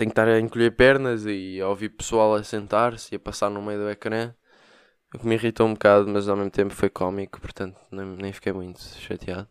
tenho 0.00 0.10
que 0.10 0.12
estar 0.12 0.28
a 0.28 0.40
encolher 0.40 0.74
pernas 0.74 1.26
e 1.26 1.60
a 1.60 1.68
ouvir 1.68 1.90
pessoal 1.90 2.34
a 2.34 2.42
sentar-se 2.42 3.14
e 3.14 3.16
a 3.16 3.20
passar 3.20 3.50
no 3.50 3.60
meio 3.60 3.80
do 3.80 3.90
ecrã. 3.90 4.34
O 5.14 5.18
que 5.18 5.26
me 5.26 5.34
irritou 5.34 5.66
um 5.66 5.74
bocado, 5.74 6.08
mas 6.08 6.26
ao 6.28 6.36
mesmo 6.36 6.50
tempo 6.50 6.74
foi 6.74 6.88
cómico, 6.88 7.40
portanto 7.40 7.78
nem, 7.90 8.06
nem 8.06 8.32
fiquei 8.32 8.52
muito 8.52 8.80
chateado. 8.80 9.48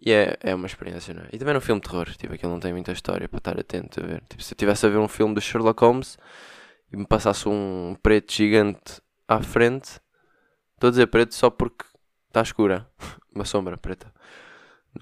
E 0.00 0.12
é, 0.12 0.36
é 0.40 0.54
uma 0.54 0.66
experiência, 0.66 1.12
não 1.12 1.22
é? 1.22 1.28
E 1.32 1.38
também 1.38 1.54
no 1.54 1.60
filme 1.60 1.80
de 1.80 1.88
terror, 1.88 2.08
tipo, 2.16 2.32
aquilo 2.32 2.52
não 2.52 2.60
tem 2.60 2.72
muita 2.72 2.92
história 2.92 3.28
para 3.28 3.38
estar 3.38 3.58
atento 3.58 4.02
a 4.02 4.06
ver. 4.06 4.22
Tipo, 4.28 4.42
se 4.42 4.52
eu 4.52 4.54
estivesse 4.54 4.86
a 4.86 4.88
ver 4.88 4.98
um 4.98 5.08
filme 5.08 5.34
do 5.34 5.40
Sherlock 5.40 5.82
Holmes 5.82 6.16
e 6.92 6.96
me 6.96 7.06
passasse 7.06 7.48
um 7.48 7.96
preto 8.02 8.32
gigante 8.32 9.02
à 9.26 9.42
frente, 9.42 10.00
estou 10.74 10.88
a 10.88 10.90
dizer 10.90 11.06
preto 11.08 11.34
só 11.34 11.50
porque 11.50 11.84
está 12.28 12.42
escura, 12.42 12.88
uma 13.34 13.44
sombra 13.44 13.76
preta. 13.76 14.12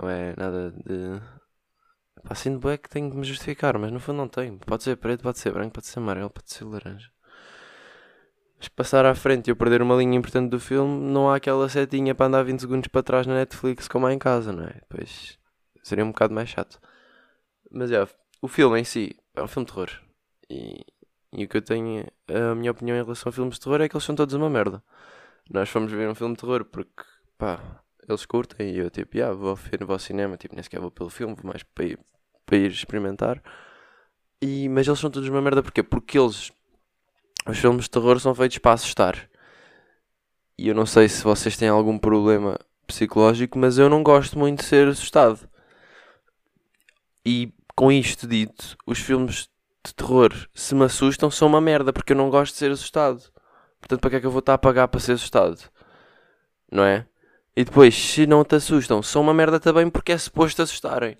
Não 0.00 0.08
é 0.08 0.34
nada 0.36 0.72
de 0.72 1.20
Pá, 2.26 2.34
sinto 2.34 2.58
bem 2.66 2.76
que 2.76 2.88
tenho 2.88 3.08
que 3.10 3.16
me 3.16 3.24
justificar, 3.24 3.78
mas 3.78 3.92
no 3.92 4.00
fundo 4.00 4.16
não 4.16 4.28
tenho. 4.28 4.58
Pode 4.58 4.82
ser 4.82 4.96
preto, 4.96 5.22
pode 5.22 5.38
ser 5.38 5.52
branco, 5.52 5.74
pode 5.74 5.86
ser 5.86 6.00
amarelo, 6.00 6.28
pode 6.28 6.50
ser 6.50 6.64
laranja. 6.64 7.08
Passar 8.74 9.06
à 9.06 9.14
frente 9.14 9.48
e 9.48 9.50
eu 9.50 9.56
perder 9.56 9.80
uma 9.80 9.94
linha 9.94 10.18
importante 10.18 10.50
do 10.50 10.60
filme, 10.60 10.98
não 11.10 11.30
há 11.30 11.36
aquela 11.36 11.68
setinha 11.68 12.14
para 12.14 12.26
andar 12.26 12.42
20 12.42 12.60
segundos 12.60 12.88
para 12.88 13.02
trás 13.02 13.26
na 13.26 13.34
Netflix 13.34 13.88
como 13.88 14.06
há 14.06 14.12
em 14.12 14.18
casa, 14.18 14.52
não 14.52 14.64
é? 14.64 14.74
Depois 14.88 15.38
seria 15.82 16.04
um 16.04 16.08
bocado 16.08 16.34
mais 16.34 16.48
chato. 16.48 16.78
Mas 17.70 17.90
é, 17.90 18.06
o 18.42 18.48
filme 18.48 18.80
em 18.80 18.84
si 18.84 19.16
é 19.34 19.42
um 19.42 19.48
filme 19.48 19.66
de 19.66 19.72
terror. 19.72 19.90
E, 20.50 20.84
e 21.32 21.44
o 21.44 21.48
que 21.48 21.56
eu 21.56 21.62
tenho, 21.62 22.06
a 22.28 22.54
minha 22.54 22.70
opinião 22.70 22.96
em 22.96 23.02
relação 23.02 23.30
a 23.30 23.32
filmes 23.32 23.54
de 23.54 23.60
terror 23.60 23.80
é 23.80 23.88
que 23.88 23.96
eles 23.96 24.04
são 24.04 24.14
todos 24.14 24.34
uma 24.34 24.50
merda. 24.50 24.82
Nós 25.50 25.68
fomos 25.68 25.92
ver 25.92 26.08
um 26.08 26.14
filme 26.14 26.34
de 26.34 26.40
terror 26.40 26.64
porque, 26.64 27.02
pá, 27.38 27.82
eles 28.08 28.24
curtem 28.26 28.70
e 28.70 28.78
eu 28.78 28.90
tipo, 28.90 29.16
yeah, 29.16 29.34
vou 29.34 29.54
ver, 29.54 29.84
vou 29.84 29.94
ao 29.94 29.98
cinema, 29.98 30.36
tipo, 30.36 30.54
nem 30.54 30.62
sequer 30.62 30.80
vou 30.80 30.90
pelo 30.90 31.10
filme, 31.10 31.34
vou 31.34 31.46
mais 31.46 31.62
para 31.62 31.84
ir, 31.84 31.98
para 32.44 32.56
ir 32.56 32.70
experimentar. 32.70 33.42
E, 34.40 34.68
mas 34.68 34.86
eles 34.86 34.98
são 34.98 35.10
todos 35.10 35.28
uma 35.28 35.40
merda 35.40 35.62
porquê? 35.62 35.82
Porque 35.82 36.18
eles, 36.18 36.52
os 37.52 37.58
filmes 37.58 37.84
de 37.84 37.90
terror 37.90 38.18
são 38.20 38.34
feitos 38.34 38.58
para 38.58 38.72
assustar. 38.72 39.28
E 40.58 40.68
eu 40.68 40.74
não 40.74 40.86
sei 40.86 41.08
se 41.08 41.22
vocês 41.22 41.56
têm 41.56 41.68
algum 41.68 41.98
problema 41.98 42.58
psicológico, 42.86 43.58
mas 43.58 43.78
eu 43.78 43.88
não 43.90 44.02
gosto 44.02 44.38
muito 44.38 44.60
de 44.60 44.64
ser 44.64 44.88
assustado. 44.88 45.48
E 47.24 47.52
com 47.74 47.92
isto 47.92 48.26
dito, 48.26 48.76
os 48.86 48.98
filmes 48.98 49.48
de 49.84 49.94
terror, 49.94 50.32
se 50.54 50.74
me 50.74 50.84
assustam, 50.84 51.30
são 51.30 51.48
uma 51.48 51.60
merda, 51.60 51.92
porque 51.92 52.12
eu 52.12 52.16
não 52.16 52.30
gosto 52.30 52.52
de 52.52 52.58
ser 52.58 52.70
assustado. 52.70 53.22
Portanto, 53.80 54.00
para 54.00 54.10
que 54.10 54.16
é 54.16 54.20
que 54.20 54.26
eu 54.26 54.30
vou 54.30 54.40
estar 54.40 54.54
a 54.54 54.58
pagar 54.58 54.88
para 54.88 55.00
ser 55.00 55.12
assustado? 55.12 55.60
Não 56.70 56.84
é? 56.84 57.06
E 57.56 57.64
depois, 57.64 57.94
se 57.94 58.26
não 58.26 58.44
te 58.44 58.56
assustam, 58.56 59.02
são 59.02 59.22
uma 59.22 59.34
merda 59.34 59.60
também 59.60 59.88
porque 59.88 60.12
é 60.12 60.18
suposto 60.18 60.62
assustarem. 60.62 61.16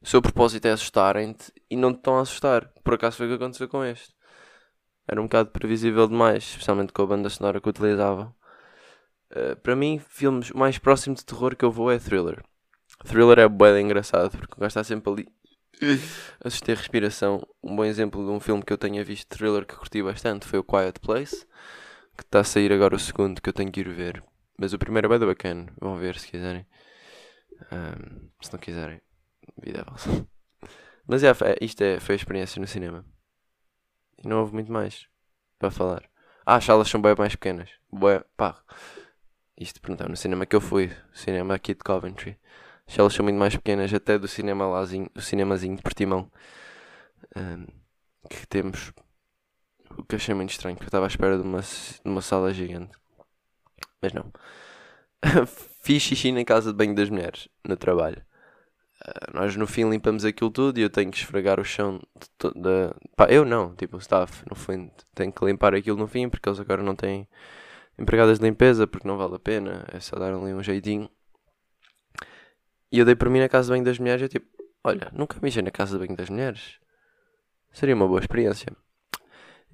O 0.00 0.06
seu 0.06 0.22
propósito 0.22 0.66
é 0.66 0.72
assustarem-te 0.72 1.52
e 1.70 1.76
não 1.76 1.92
te 1.92 1.98
estão 1.98 2.18
a 2.18 2.22
assustar. 2.22 2.70
Por 2.84 2.94
acaso 2.94 3.16
foi 3.16 3.26
o 3.26 3.30
que 3.30 3.34
aconteceu 3.36 3.68
com 3.68 3.84
este. 3.84 4.14
Era 5.08 5.20
um 5.20 5.24
bocado 5.24 5.50
previsível 5.50 6.06
demais, 6.06 6.44
especialmente 6.44 6.92
com 6.92 7.02
a 7.02 7.06
banda 7.06 7.30
sonora 7.30 7.60
que 7.60 7.68
utilizavam. 7.68 8.34
Uh, 9.30 9.56
para 9.62 9.74
mim, 9.74 9.98
filmes 10.08 10.50
mais 10.50 10.78
próximos 10.78 11.20
de 11.20 11.26
terror 11.26 11.56
que 11.56 11.64
eu 11.64 11.72
vou 11.72 11.90
é 11.90 11.98
thriller. 11.98 12.44
Thriller 13.04 13.38
é 13.38 13.48
bué 13.48 13.80
engraçado 13.80 14.30
porque 14.36 14.54
o 14.54 14.60
gajo 14.60 14.68
está 14.68 14.84
sempre 14.84 15.10
ali 15.10 15.28
a 16.42 16.74
respiração. 16.74 17.46
Um 17.62 17.74
bom 17.76 17.84
exemplo 17.84 18.24
de 18.24 18.30
um 18.30 18.40
filme 18.40 18.62
que 18.62 18.72
eu 18.72 18.78
tenha 18.78 19.02
visto 19.04 19.28
thriller 19.28 19.64
que 19.64 19.76
curti 19.76 20.02
bastante 20.02 20.46
foi 20.46 20.58
o 20.58 20.64
Quiet 20.64 21.00
Place, 21.00 21.46
que 22.16 22.22
está 22.22 22.40
a 22.40 22.44
sair 22.44 22.72
agora 22.72 22.96
o 22.96 22.98
segundo 22.98 23.40
que 23.40 23.48
eu 23.48 23.52
tenho 23.52 23.70
que 23.70 23.80
ir 23.80 23.88
ver. 23.88 24.22
Mas 24.58 24.72
o 24.72 24.78
primeiro 24.78 25.12
é 25.12 25.18
bem 25.18 25.26
bacana, 25.26 25.72
vão 25.80 25.96
ver 25.96 26.18
se 26.18 26.28
quiserem. 26.28 26.66
Um, 27.72 28.28
se 28.40 28.52
não 28.52 28.58
quiserem, 28.58 29.00
vida 29.62 29.80
é 29.80 29.90
vossa. 29.90 30.26
Mas 31.06 31.24
é, 31.24 31.32
isto 31.60 31.80
é, 31.82 31.98
foi 32.00 32.14
a 32.14 32.16
experiência 32.16 32.60
no 32.60 32.66
cinema. 32.66 33.04
E 34.22 34.28
não 34.28 34.40
houve 34.40 34.54
muito 34.54 34.72
mais 34.72 35.06
para 35.58 35.70
falar. 35.70 36.02
Ah, 36.44 36.56
as 36.56 36.64
salas 36.64 36.88
são 36.88 37.00
bem 37.00 37.14
mais 37.16 37.34
pequenas. 37.34 37.70
Bué, 37.92 38.24
pá. 38.36 38.62
Isto 39.56 39.80
perguntar 39.80 40.08
no 40.08 40.16
cinema 40.16 40.46
que 40.46 40.56
eu 40.56 40.60
fui, 40.60 40.90
cinema 41.12 41.54
aqui 41.54 41.74
de 41.74 41.80
Coventry. 41.80 42.38
As 42.86 42.94
salas 42.94 43.12
são 43.12 43.24
muito 43.24 43.38
mais 43.38 43.54
pequenas, 43.54 43.92
até 43.92 44.18
do 44.18 44.28
cinema 44.28 44.66
lázinho, 44.66 45.10
do 45.14 45.20
cinemazinho 45.20 45.76
de 45.76 45.82
Portimão. 45.82 46.30
Um, 47.36 47.66
que 48.28 48.46
temos. 48.46 48.92
O 49.96 50.04
que 50.04 50.16
achei 50.16 50.34
muito 50.34 50.50
estranho, 50.50 50.76
porque 50.76 50.86
eu 50.86 50.88
estava 50.88 51.06
à 51.06 51.08
espera 51.08 51.36
de 51.36 51.42
uma, 51.42 51.60
de 51.60 52.00
uma 52.04 52.22
sala 52.22 52.52
gigante. 52.54 52.96
Mas 54.00 54.12
não. 54.12 54.32
Fiz 55.82 56.02
xixi 56.02 56.32
na 56.32 56.44
casa 56.44 56.70
de 56.72 56.76
banho 56.78 56.94
das 56.94 57.10
mulheres, 57.10 57.48
no 57.66 57.76
trabalho. 57.76 58.24
Uh, 59.06 59.34
nós 59.34 59.54
no 59.54 59.66
fim 59.66 59.88
limpamos 59.88 60.24
aquilo 60.24 60.50
tudo 60.50 60.78
e 60.78 60.82
eu 60.82 60.90
tenho 60.90 61.10
que 61.10 61.18
esfregar 61.18 61.60
o 61.60 61.64
chão 61.64 62.00
de, 62.40 62.92
pá, 63.16 63.26
eu 63.26 63.44
não, 63.44 63.74
tipo 63.76 63.96
o 63.96 64.00
staff, 64.00 64.42
no 64.50 64.56
fim 64.56 64.90
tenho 65.14 65.32
que 65.32 65.44
limpar 65.44 65.72
aquilo 65.72 65.96
no 65.96 66.08
fim 66.08 66.28
porque 66.28 66.48
eles 66.48 66.58
agora 66.58 66.82
não 66.82 66.96
têm 66.96 67.28
empregadas 67.96 68.38
de 68.38 68.44
limpeza 68.44 68.86
porque 68.86 69.06
não 69.06 69.16
vale 69.16 69.36
a 69.36 69.38
pena, 69.38 69.84
é 69.92 70.00
só 70.00 70.18
dar 70.18 70.32
ali 70.32 70.52
um 70.52 70.62
jeitinho. 70.62 71.08
E 72.90 72.98
eu 72.98 73.04
dei 73.04 73.14
por 73.14 73.28
mim 73.28 73.38
na 73.38 73.48
casa 73.48 73.66
de 73.66 73.72
banho 73.72 73.84
das 73.84 73.98
mulheres 73.98 74.22
e 74.22 74.28
tipo, 74.28 74.46
olha, 74.82 75.10
nunca 75.12 75.38
mijei 75.42 75.62
na 75.62 75.70
casa 75.70 75.98
de 75.98 76.04
banho 76.04 76.16
das 76.16 76.30
mulheres. 76.30 76.78
Seria 77.70 77.94
uma 77.94 78.08
boa 78.08 78.20
experiência. 78.20 78.72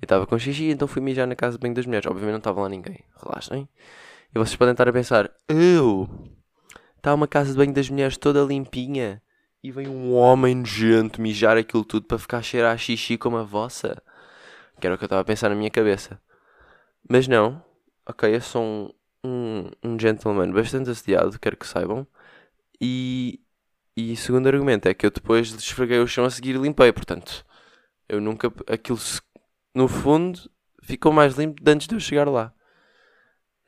Eu 0.01 0.07
estava 0.07 0.27
com 0.27 0.39
xixi, 0.39 0.71
então 0.71 0.89
fui 0.89 1.01
mijar 1.01 1.27
na 1.27 1.37
casa 1.37 1.57
de 1.57 1.63
banho 1.63 1.75
das 1.75 1.87
mulheres. 1.87 2.07
Obviamente 2.07 2.33
não 2.33 2.39
estava 2.39 2.61
lá 2.61 2.69
ninguém. 2.69 3.05
Relaxem. 3.23 3.69
E 4.35 4.39
vocês 4.39 4.57
podem 4.57 4.73
estar 4.73 4.89
a 4.89 4.93
pensar, 4.93 5.31
eu, 5.49 6.09
está 7.05 7.13
uma 7.13 7.29
casa 7.29 7.51
de 7.51 7.59
banho 7.59 7.75
das 7.75 7.91
mulheres 7.91 8.17
toda 8.17 8.43
limpinha 8.43 9.21
e 9.63 9.71
vem 9.71 9.87
um 9.87 10.15
homem 10.15 10.55
nojento 10.55 11.21
mijar 11.21 11.55
aquilo 11.55 11.85
tudo 11.85 12.07
para 12.07 12.19
ficar 12.19 12.39
a 12.39 12.43
cheirar 12.43 12.73
a 12.73 12.79
xixi 12.79 13.19
como 13.19 13.37
a 13.37 13.43
vossa. 13.43 14.03
Que 14.81 14.87
era 14.87 14.95
o 14.95 14.99
que 14.99 15.05
eu 15.05 15.07
estava 15.07 15.21
a 15.21 15.25
pensar 15.25 15.51
na 15.51 15.55
minha 15.55 15.71
cabeça. 15.71 16.19
Mas 17.07 17.29
não. 17.29 17.63
Ok, 18.07 18.35
eu 18.35 18.41
sou 18.41 18.63
um, 18.63 18.91
um, 19.23 19.71
um 19.83 19.99
gentleman 20.01 20.51
bastante 20.51 20.89
assediado, 20.89 21.39
quero 21.39 21.59
que 21.59 21.67
saibam. 21.67 22.07
E, 22.81 23.39
e 23.95 24.17
segundo 24.17 24.47
argumento 24.47 24.89
é 24.89 24.95
que 24.95 25.05
eu 25.05 25.11
depois 25.11 25.53
esfreguei 25.53 25.99
o 25.99 26.07
chão 26.07 26.25
a 26.25 26.31
seguir 26.31 26.55
e 26.55 26.59
limpei. 26.59 26.91
Portanto, 26.91 27.45
eu 28.09 28.19
nunca. 28.19 28.51
Aquilo, 28.67 28.99
no 29.75 29.89
fundo, 29.89 30.41
ficou 30.83 31.13
mais 31.13 31.35
limpo 31.35 31.63
de 31.63 31.71
antes 31.71 31.87
de 31.87 31.95
eu 31.95 32.01
chegar 32.01 32.27
lá. 32.29 32.51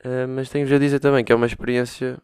Uh, 0.03 0.27
mas 0.27 0.49
tenho-vos 0.49 0.75
a 0.75 0.79
dizer 0.79 0.99
também 0.99 1.23
que 1.23 1.31
é 1.31 1.35
uma 1.35 1.45
experiência 1.45 2.19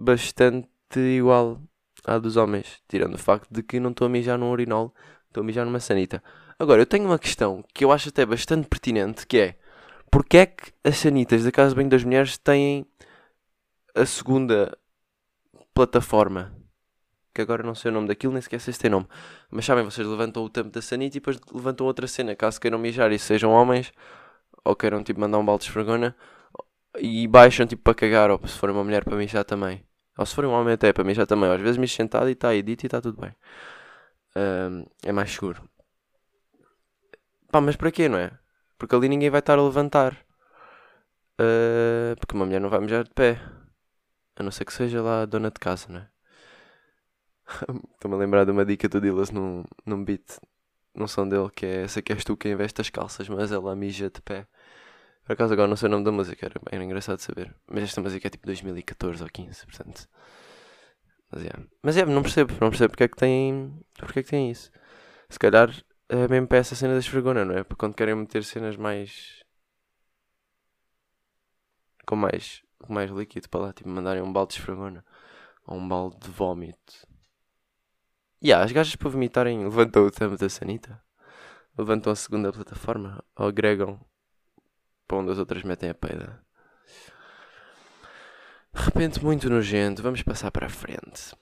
bastante 0.00 0.68
igual 0.98 1.60
à 2.04 2.18
dos 2.18 2.36
homens, 2.36 2.82
tirando 2.88 3.14
o 3.14 3.18
facto 3.18 3.48
de 3.50 3.62
que 3.62 3.78
não 3.78 3.90
estou 3.90 4.06
a 4.06 4.08
mijar 4.08 4.38
num 4.38 4.50
urinol, 4.50 4.94
estou 5.28 5.42
a 5.42 5.44
mijar 5.44 5.66
numa 5.66 5.80
sanita. 5.80 6.22
Agora, 6.58 6.82
eu 6.82 6.86
tenho 6.86 7.04
uma 7.04 7.18
questão 7.18 7.62
que 7.74 7.84
eu 7.84 7.92
acho 7.92 8.08
até 8.08 8.24
bastante 8.24 8.66
pertinente, 8.66 9.26
que 9.26 9.38
é 9.38 9.56
porque 10.10 10.38
é 10.38 10.46
que 10.46 10.72
as 10.82 10.96
sanitas 10.96 11.44
da 11.44 11.52
Casa 11.52 11.70
de 11.70 11.76
Banho 11.76 11.88
das 11.88 12.02
Mulheres 12.02 12.36
têm 12.36 12.84
a 13.94 14.04
segunda 14.04 14.76
plataforma? 15.72 16.52
Que 17.32 17.42
agora 17.42 17.62
não 17.62 17.74
sei 17.74 17.90
o 17.90 17.94
nome 17.94 18.08
daquilo, 18.08 18.32
nem 18.32 18.42
sequer 18.42 18.60
sei 18.60 18.72
se 18.74 18.80
tem 18.80 18.90
nome. 18.90 19.06
Mas 19.50 19.64
sabem, 19.64 19.84
vocês 19.84 20.06
levantam 20.06 20.42
o 20.42 20.48
tampo 20.48 20.70
da 20.70 20.82
sanita 20.82 21.16
e 21.16 21.20
depois 21.20 21.38
levantam 21.52 21.86
outra 21.86 22.06
cena, 22.08 22.34
caso 22.34 22.60
queiram 22.60 22.78
mijar 22.78 23.12
e 23.12 23.18
sejam 23.18 23.52
homens, 23.52 23.92
ou 24.64 24.74
queiram 24.74 25.02
tipo 25.04 25.20
mandar 25.20 25.38
um 25.38 25.44
balde 25.44 25.62
de 25.64 25.68
esfregona, 25.68 26.16
e 26.98 27.26
baixam 27.28 27.66
tipo 27.66 27.82
para 27.82 27.94
cagar, 27.94 28.30
ou 28.30 28.40
se 28.46 28.58
for 28.58 28.70
uma 28.70 28.82
mulher 28.82 29.04
para 29.04 29.16
mijar 29.16 29.44
também. 29.44 29.84
Ou 30.20 30.26
se 30.26 30.34
for 30.34 30.44
um 30.44 30.50
homem 30.50 30.74
até 30.74 30.92
para 30.92 31.02
mijar 31.02 31.26
também. 31.26 31.50
Às 31.50 31.62
vezes 31.62 31.78
mijo 31.78 31.94
sentado 31.94 32.28
e 32.28 32.32
está 32.32 32.50
aí 32.50 32.62
dito 32.62 32.84
e 32.84 32.86
está 32.86 33.00
tudo 33.00 33.18
bem. 33.18 33.34
Um, 34.36 34.84
é 35.02 35.12
mais 35.12 35.32
seguro. 35.32 35.66
Pá, 37.50 37.58
mas 37.58 37.74
para 37.74 37.90
quê, 37.90 38.06
não 38.06 38.18
é? 38.18 38.30
Porque 38.76 38.94
ali 38.94 39.08
ninguém 39.08 39.30
vai 39.30 39.38
estar 39.40 39.58
a 39.58 39.62
levantar. 39.62 40.12
Uh, 41.40 42.14
porque 42.18 42.34
uma 42.34 42.44
mulher 42.44 42.60
não 42.60 42.68
vai 42.68 42.80
mijar 42.80 43.02
de 43.02 43.10
pé. 43.14 43.40
A 44.36 44.42
não 44.42 44.50
ser 44.50 44.66
que 44.66 44.74
seja 44.74 45.00
lá 45.00 45.22
a 45.22 45.24
dona 45.26 45.50
de 45.50 45.58
casa, 45.58 45.86
não 45.88 46.00
é? 46.00 46.08
Estou-me 47.94 48.14
a 48.14 48.18
lembrar 48.18 48.44
de 48.44 48.50
uma 48.50 48.66
dica 48.66 48.90
do 48.90 49.00
Dillas 49.00 49.30
num, 49.30 49.64
num 49.86 50.04
beat, 50.04 50.38
num 50.94 51.08
som 51.08 51.26
dele, 51.26 51.48
que 51.50 51.64
é 51.64 51.84
essa 51.84 52.02
que 52.02 52.12
és 52.12 52.22
tu 52.22 52.36
que 52.36 52.50
investe 52.50 52.82
as 52.82 52.90
calças, 52.90 53.26
mas 53.26 53.52
ela 53.52 53.74
mija 53.74 54.10
de 54.10 54.20
pé. 54.20 54.46
Por 55.24 55.32
acaso 55.32 55.52
agora 55.52 55.68
não 55.68 55.76
sei 55.76 55.88
o 55.88 55.90
nome 55.90 56.04
da 56.04 56.12
música, 56.12 56.46
era, 56.46 56.60
era 56.70 56.84
engraçado 56.84 57.18
saber. 57.18 57.54
Mas 57.66 57.84
esta 57.84 58.00
música 58.00 58.26
é 58.26 58.30
tipo 58.30 58.46
2014 58.46 59.22
ou 59.22 59.28
15, 59.28 59.66
portanto. 59.66 60.08
Mas 61.30 61.44
é, 61.44 61.50
mas 61.82 61.96
é 61.96 62.04
não 62.04 62.22
percebo, 62.22 62.52
não 62.60 62.70
percebo 62.70 62.90
porque 62.90 63.04
é 63.04 63.08
que 63.08 63.16
tem. 63.16 63.80
Porque 63.98 64.20
é 64.20 64.22
que 64.22 64.30
tem 64.30 64.50
isso. 64.50 64.70
Se 65.28 65.38
calhar 65.38 65.70
é 66.08 66.26
mesmo 66.28 66.48
para 66.48 66.58
essa 66.58 66.74
cena 66.74 66.94
da 66.94 66.98
esfregona, 66.98 67.44
não 67.44 67.56
é? 67.56 67.62
Para 67.64 67.76
quando 67.76 67.94
querem 67.94 68.14
meter 68.16 68.44
cenas 68.44 68.76
mais. 68.76 69.44
com 72.06 72.16
mais. 72.16 72.62
com 72.82 72.92
mais 72.92 73.10
líquido 73.10 73.48
para 73.48 73.60
lá, 73.60 73.72
tipo 73.72 73.88
mandarem 73.88 74.22
um 74.22 74.32
balde 74.32 74.54
de 74.54 74.60
esfregona. 74.60 75.04
Ou 75.66 75.76
um 75.78 75.88
balde 75.88 76.18
de 76.18 76.30
vómito. 76.30 77.06
E 78.42 78.48
yeah, 78.48 78.64
as 78.64 78.72
gajas 78.72 78.96
para 78.96 79.08
vomitarem 79.10 79.62
levantam 79.62 80.06
o 80.06 80.10
tampo 80.10 80.36
da 80.36 80.48
sanita. 80.48 81.00
Levantam 81.78 82.12
a 82.12 82.16
segunda 82.16 82.52
plataforma. 82.52 83.24
Ou 83.36 83.46
agregam 83.48 84.00
para 85.10 85.18
onde 85.18 85.32
as 85.32 85.38
outras 85.40 85.64
metem 85.64 85.90
a 85.90 85.94
peida. 85.94 86.40
De 88.72 88.80
repente, 88.80 89.24
muito 89.24 89.50
nojento. 89.50 90.04
Vamos 90.04 90.22
passar 90.22 90.52
para 90.52 90.66
a 90.66 90.70
frente. 90.70 91.34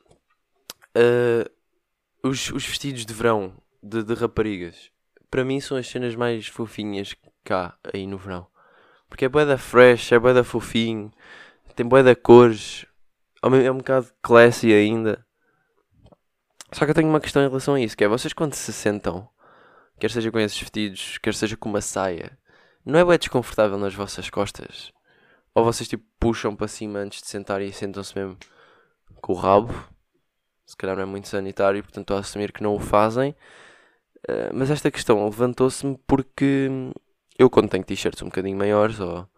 Uh, 0.97 1.47
os, 2.27 2.51
os 2.51 2.65
vestidos 2.65 3.05
de 3.05 3.13
verão 3.13 3.53
de, 3.83 4.03
de 4.03 4.15
raparigas. 4.15 4.91
Para 5.31 5.45
mim 5.45 5.61
são 5.61 5.77
as 5.77 5.87
cenas 5.87 6.15
mais 6.15 6.47
fofinhas 6.47 7.15
cá, 7.45 7.77
aí 7.93 8.07
no 8.07 8.17
verão. 8.17 8.47
Porque 9.07 9.27
é 9.27 9.29
da 9.29 9.59
fresh, 9.59 10.13
é 10.13 10.19
da 10.19 10.43
fofinho, 10.43 11.13
tem 11.77 11.87
da 11.87 12.17
cores, 12.17 12.87
é 13.43 13.71
um 13.71 13.77
bocado 13.77 14.11
classy 14.23 14.73
ainda. 14.73 15.27
Só 16.73 16.87
que 16.87 16.91
eu 16.91 16.95
tenho 16.95 17.09
uma 17.09 17.21
questão 17.21 17.43
em 17.43 17.49
relação 17.49 17.75
a 17.75 17.81
isso, 17.81 17.97
que 17.97 18.05
é 18.05 18.09
vocês 18.09 18.33
quando 18.33 18.55
se 18.55 18.73
sentam, 18.73 19.29
quer 19.99 20.11
seja 20.11 20.31
com 20.31 20.39
esses 20.39 20.59
vestidos, 20.59 21.19
quer 21.19 21.35
seja 21.35 21.57
com 21.57 21.69
uma 21.69 21.83
saia, 21.83 22.39
não 22.89 22.99
é 22.99 23.05
bem 23.05 23.19
desconfortável 23.19 23.77
nas 23.77 23.95
vossas 23.95 24.31
costas? 24.31 24.93
Ou 25.55 25.63
vocês 25.63 25.87
tipo 25.87 26.05
puxam 26.19 26.57
para 26.57 26.67
cima 26.67 27.01
antes 27.01 27.21
de 27.21 27.29
sentar 27.29 27.61
e 27.61 27.71
sentam-se 27.71 28.17
mesmo 28.17 28.39
com 29.21 29.35
o 29.35 29.37
rabo? 29.37 29.75
Se 30.65 30.75
calhar 30.75 30.97
não 30.97 31.03
é 31.03 31.07
muito 31.07 31.29
sanitário, 31.29 31.83
portanto 31.83 32.05
estou 32.05 32.17
a 32.17 32.21
assumir 32.21 32.51
que 32.51 32.63
não 32.63 32.75
o 32.75 32.79
fazem. 32.79 33.33
Uh, 34.27 34.55
mas 34.55 34.71
esta 34.71 34.91
questão 34.91 35.23
levantou-se-me 35.23 35.99
porque 36.07 36.71
eu 37.39 37.51
quando 37.51 37.69
tenho 37.69 37.85
t-shirts 37.85 38.23
um 38.23 38.27
bocadinho 38.27 38.57
maiores 38.57 38.99
ou 39.01 39.29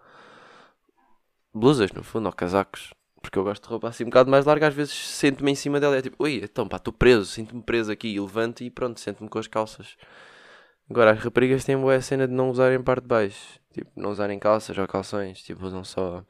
blusas 1.52 1.90
no 1.90 2.04
fundo, 2.04 2.26
ou 2.26 2.32
casacos, 2.32 2.94
porque 3.20 3.36
eu 3.36 3.42
gosto 3.42 3.64
de 3.64 3.68
roupa 3.68 3.88
assim 3.88 4.04
um 4.04 4.06
bocado 4.06 4.30
mais 4.30 4.46
larga, 4.46 4.68
às 4.68 4.74
vezes 4.74 4.94
sento-me 4.94 5.50
em 5.50 5.56
cima 5.56 5.80
dela 5.80 5.96
e 5.96 5.98
é 5.98 6.02
tipo, 6.02 6.22
ui, 6.22 6.40
então 6.42 6.68
pá, 6.68 6.76
estou 6.76 6.92
preso, 6.92 7.26
sinto-me 7.26 7.62
preso 7.62 7.90
aqui 7.90 8.14
e 8.14 8.20
levanto 8.20 8.62
e 8.62 8.70
pronto, 8.70 9.00
sento-me 9.00 9.28
com 9.28 9.38
as 9.40 9.48
calças 9.48 9.96
Agora, 10.90 11.12
as 11.12 11.20
raparigas 11.20 11.64
têm 11.64 11.78
boa 11.78 12.00
cena 12.00 12.26
de 12.26 12.34
não 12.34 12.50
usarem 12.50 12.82
parte 12.82 13.02
de 13.02 13.08
baixo. 13.08 13.60
Tipo, 13.72 13.88
não 13.94 14.10
usarem 14.10 14.38
calças 14.40 14.76
ou 14.76 14.88
calções. 14.88 15.40
Tipo, 15.40 15.64
usam 15.64 15.84
só 15.84 16.24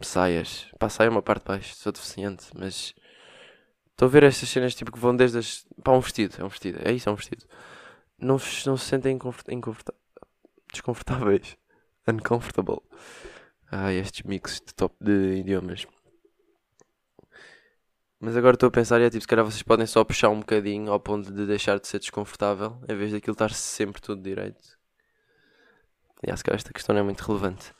saias. 0.00 0.68
Pá, 0.78 0.88
saia 0.88 1.08
é 1.08 1.10
uma 1.10 1.22
parte 1.22 1.42
de 1.42 1.48
baixo, 1.48 1.74
sou 1.74 1.90
deficiente, 1.90 2.46
mas 2.56 2.94
estou 3.90 4.06
a 4.06 4.10
ver 4.10 4.22
estas 4.22 4.48
cenas 4.48 4.74
tipo 4.74 4.92
que 4.92 4.98
vão 4.98 5.16
desde 5.16 5.38
as. 5.38 5.66
Pá, 5.82 5.92
um 5.92 6.00
vestido, 6.00 6.36
é 6.38 6.44
um 6.44 6.48
vestido, 6.48 6.78
é 6.84 6.92
isso, 6.92 7.08
é 7.08 7.12
um 7.12 7.16
vestido. 7.16 7.44
Não, 8.18 8.36
não 8.66 8.76
se 8.76 8.84
sentem 8.84 9.18
desconfortáveis. 10.72 11.56
Uncomfortable. 12.06 12.82
Ah, 13.70 13.92
estes 13.92 14.22
mixes 14.22 14.60
de 14.60 14.74
top 14.74 14.94
de 15.00 15.38
idiomas. 15.38 15.86
Mas 18.24 18.38
agora 18.38 18.54
estou 18.54 18.68
a 18.68 18.70
pensar 18.70 19.02
e 19.02 19.04
é 19.04 19.10
tipo, 19.10 19.20
se 19.20 19.28
calhar 19.28 19.44
vocês 19.44 19.62
podem 19.62 19.84
só 19.84 20.02
puxar 20.02 20.30
um 20.30 20.38
bocadinho 20.38 20.90
ao 20.90 20.98
ponto 20.98 21.30
de 21.30 21.44
deixar 21.44 21.78
de 21.78 21.86
ser 21.86 21.98
desconfortável, 21.98 22.78
em 22.88 22.96
vez 22.96 23.12
daquilo 23.12 23.34
estar 23.34 23.50
sempre 23.50 24.00
tudo 24.00 24.22
direito. 24.22 24.78
E 26.26 26.30
acho 26.30 26.42
que 26.42 26.50
esta 26.50 26.72
questão 26.72 26.94
não 26.94 27.02
é 27.02 27.04
muito 27.04 27.20
relevante. 27.20 27.74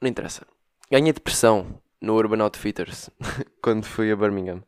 Não 0.00 0.08
interessa. 0.08 0.46
Ganhei 0.90 1.12
depressão 1.12 1.78
no 2.00 2.14
Urban 2.14 2.42
Outfitters 2.42 3.10
quando 3.60 3.84
fui 3.84 4.10
a 4.10 4.16
Birmingham. 4.16 4.62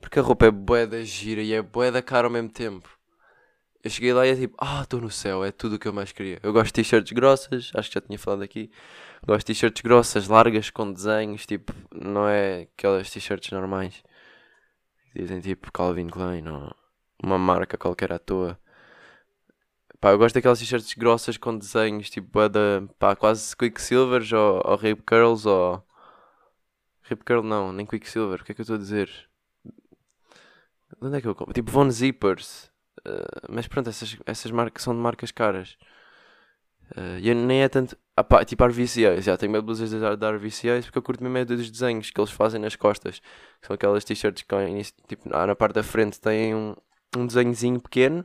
Porque 0.00 0.20
a 0.20 0.22
roupa 0.22 0.46
é 0.46 0.52
bué 0.52 0.86
da 0.86 1.02
gira 1.02 1.42
e 1.42 1.52
é 1.52 1.60
bué 1.60 1.90
da 1.90 2.00
cara 2.00 2.28
ao 2.28 2.32
mesmo 2.32 2.50
tempo. 2.50 2.88
Eu 3.82 3.90
cheguei 3.90 4.12
lá 4.12 4.24
e 4.24 4.30
é 4.30 4.36
tipo, 4.36 4.56
ah, 4.60 4.82
estou 4.82 5.00
no 5.00 5.10
céu, 5.10 5.44
é 5.44 5.50
tudo 5.50 5.74
o 5.74 5.78
que 5.80 5.88
eu 5.88 5.92
mais 5.92 6.12
queria. 6.12 6.38
Eu 6.44 6.52
gosto 6.52 6.66
de 6.66 6.74
t-shirts 6.74 7.12
grossas, 7.12 7.72
acho 7.74 7.88
que 7.88 7.94
já 7.94 8.00
tinha 8.00 8.20
falado 8.20 8.42
aqui. 8.42 8.70
Gosto 9.26 9.46
de 9.46 9.54
t-shirts 9.54 9.80
grossas, 9.80 10.28
largas, 10.28 10.68
com 10.68 10.92
desenhos, 10.92 11.46
tipo, 11.46 11.72
não 11.90 12.28
é 12.28 12.62
aquelas 12.62 13.10
t-shirts 13.10 13.50
normais. 13.52 14.02
Dizem 15.16 15.40
tipo 15.40 15.72
Calvin 15.72 16.08
Klein 16.08 16.46
ou 16.48 16.74
uma 17.22 17.38
marca 17.38 17.78
qualquer 17.78 18.12
à 18.12 18.18
toa. 18.18 18.58
Pá, 19.98 20.10
eu 20.10 20.18
gosto 20.18 20.34
daquelas 20.34 20.58
t-shirts 20.58 20.92
grossas 20.92 21.38
com 21.38 21.56
desenhos, 21.56 22.10
tipo, 22.10 22.38
é 22.38 22.48
da, 22.50 22.82
pá, 22.98 23.16
quase 23.16 23.56
Quicksilvers 23.56 24.30
ou, 24.32 24.60
ou 24.62 24.76
Rip 24.76 25.02
Curls 25.02 25.48
ou... 25.48 25.82
Rip 27.04 27.24
Curl 27.24 27.42
não, 27.42 27.72
nem 27.72 27.86
Quicksilver, 27.86 28.42
o 28.42 28.44
que 28.44 28.52
é 28.52 28.54
que 28.54 28.60
eu 28.60 28.64
estou 28.64 28.76
a 28.76 28.78
dizer? 28.78 29.10
Onde 31.00 31.16
é 31.16 31.20
que 31.22 31.28
eu 31.28 31.34
compro? 31.34 31.54
Tipo 31.54 31.70
Von 31.70 31.90
Zippers. 31.90 32.70
Uh, 33.06 33.48
mas 33.48 33.66
pronto, 33.66 33.88
essas, 33.88 34.18
essas 34.26 34.50
marcas 34.50 34.82
são 34.82 34.94
de 34.94 35.00
marcas 35.00 35.30
caras. 35.30 35.78
Uh, 36.96 37.18
e 37.20 37.34
nem 37.34 37.62
é 37.62 37.68
tanto. 37.68 37.96
Ah, 38.16 38.22
pá, 38.22 38.44
tipo 38.44 38.64
RVCAs, 38.64 39.24
já 39.24 39.36
tenho 39.36 39.50
medo 39.50 39.64
blusas 39.64 39.90
da, 39.90 40.14
da 40.14 40.30
RVCAs 40.30 40.84
porque 40.84 40.98
eu 40.98 41.02
curto 41.02 41.22
mesmo 41.24 41.36
é 41.38 41.44
dos 41.44 41.68
desenhos 41.68 42.10
que 42.10 42.20
eles 42.20 42.30
fazem 42.30 42.60
nas 42.60 42.76
costas. 42.76 43.20
São 43.62 43.74
aquelas 43.74 44.04
t-shirts 44.04 44.44
que 44.44 44.82
tipo, 45.08 45.28
na 45.28 45.56
parte 45.56 45.74
da 45.74 45.82
frente 45.82 46.20
têm 46.20 46.54
um, 46.54 46.76
um 47.16 47.26
desenhozinho 47.26 47.80
pequeno 47.80 48.24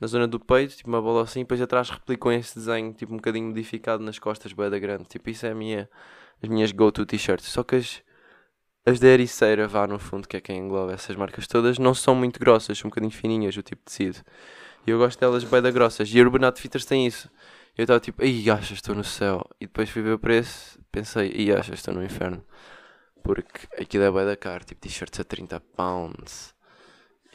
na 0.00 0.06
zona 0.06 0.26
do 0.26 0.40
peito, 0.40 0.74
tipo 0.76 0.88
uma 0.88 1.02
bola 1.02 1.22
assim, 1.22 1.40
e 1.40 1.42
depois 1.44 1.60
atrás 1.60 1.90
replicam 1.90 2.32
esse 2.32 2.58
desenho, 2.58 2.92
tipo 2.94 3.12
um 3.12 3.16
bocadinho 3.16 3.48
modificado 3.48 4.02
nas 4.02 4.18
costas, 4.18 4.52
boeda 4.52 4.78
grande. 4.78 5.04
Tipo, 5.04 5.28
isso 5.28 5.44
é 5.44 5.52
minha, 5.52 5.88
as 6.42 6.48
minhas 6.48 6.72
go-to 6.72 7.04
t-shirts. 7.04 7.46
Só 7.46 7.62
que 7.62 7.76
as, 7.76 8.02
as 8.86 8.98
da 8.98 9.08
Ericeira, 9.08 9.68
vá 9.68 9.86
no 9.86 9.98
fundo, 9.98 10.26
que 10.26 10.36
é 10.38 10.40
quem 10.40 10.58
engloba 10.58 10.92
essas 10.94 11.14
marcas 11.16 11.46
todas, 11.46 11.78
não 11.78 11.94
são 11.94 12.14
muito 12.14 12.40
grossas, 12.40 12.78
são 12.78 12.88
um 12.88 12.90
bocadinho 12.90 13.12
fininhas, 13.12 13.54
o 13.56 13.62
tipo 13.62 13.82
de 13.82 13.84
tecido. 13.84 14.24
E 14.86 14.90
eu 14.90 14.98
gosto 14.98 15.20
delas 15.20 15.44
boeda 15.44 15.70
grossas. 15.70 16.08
E 16.12 16.18
a 16.18 16.22
Urban 16.24 16.46
Outfitters 16.46 16.86
tem 16.86 17.06
isso. 17.06 17.30
Eu 17.76 17.84
estava 17.84 18.00
tipo, 18.00 18.22
ai, 18.22 18.50
achas, 18.50 18.72
estou 18.72 18.94
no 18.94 19.04
céu. 19.04 19.48
E 19.60 19.66
depois 19.66 19.88
fui 19.88 20.02
ver 20.02 20.12
o 20.12 20.18
preço, 20.18 20.78
pensei, 20.90 21.32
ai, 21.36 21.58
achas, 21.58 21.78
estou 21.78 21.94
no 21.94 22.04
inferno. 22.04 22.44
Porque 23.22 23.66
aquilo 23.80 24.04
é 24.04 24.10
boeda 24.10 24.36
caro, 24.36 24.64
tipo 24.64 24.80
t-shirts 24.80 25.20
a 25.20 25.24
30 25.24 25.60
pounds. 25.60 26.54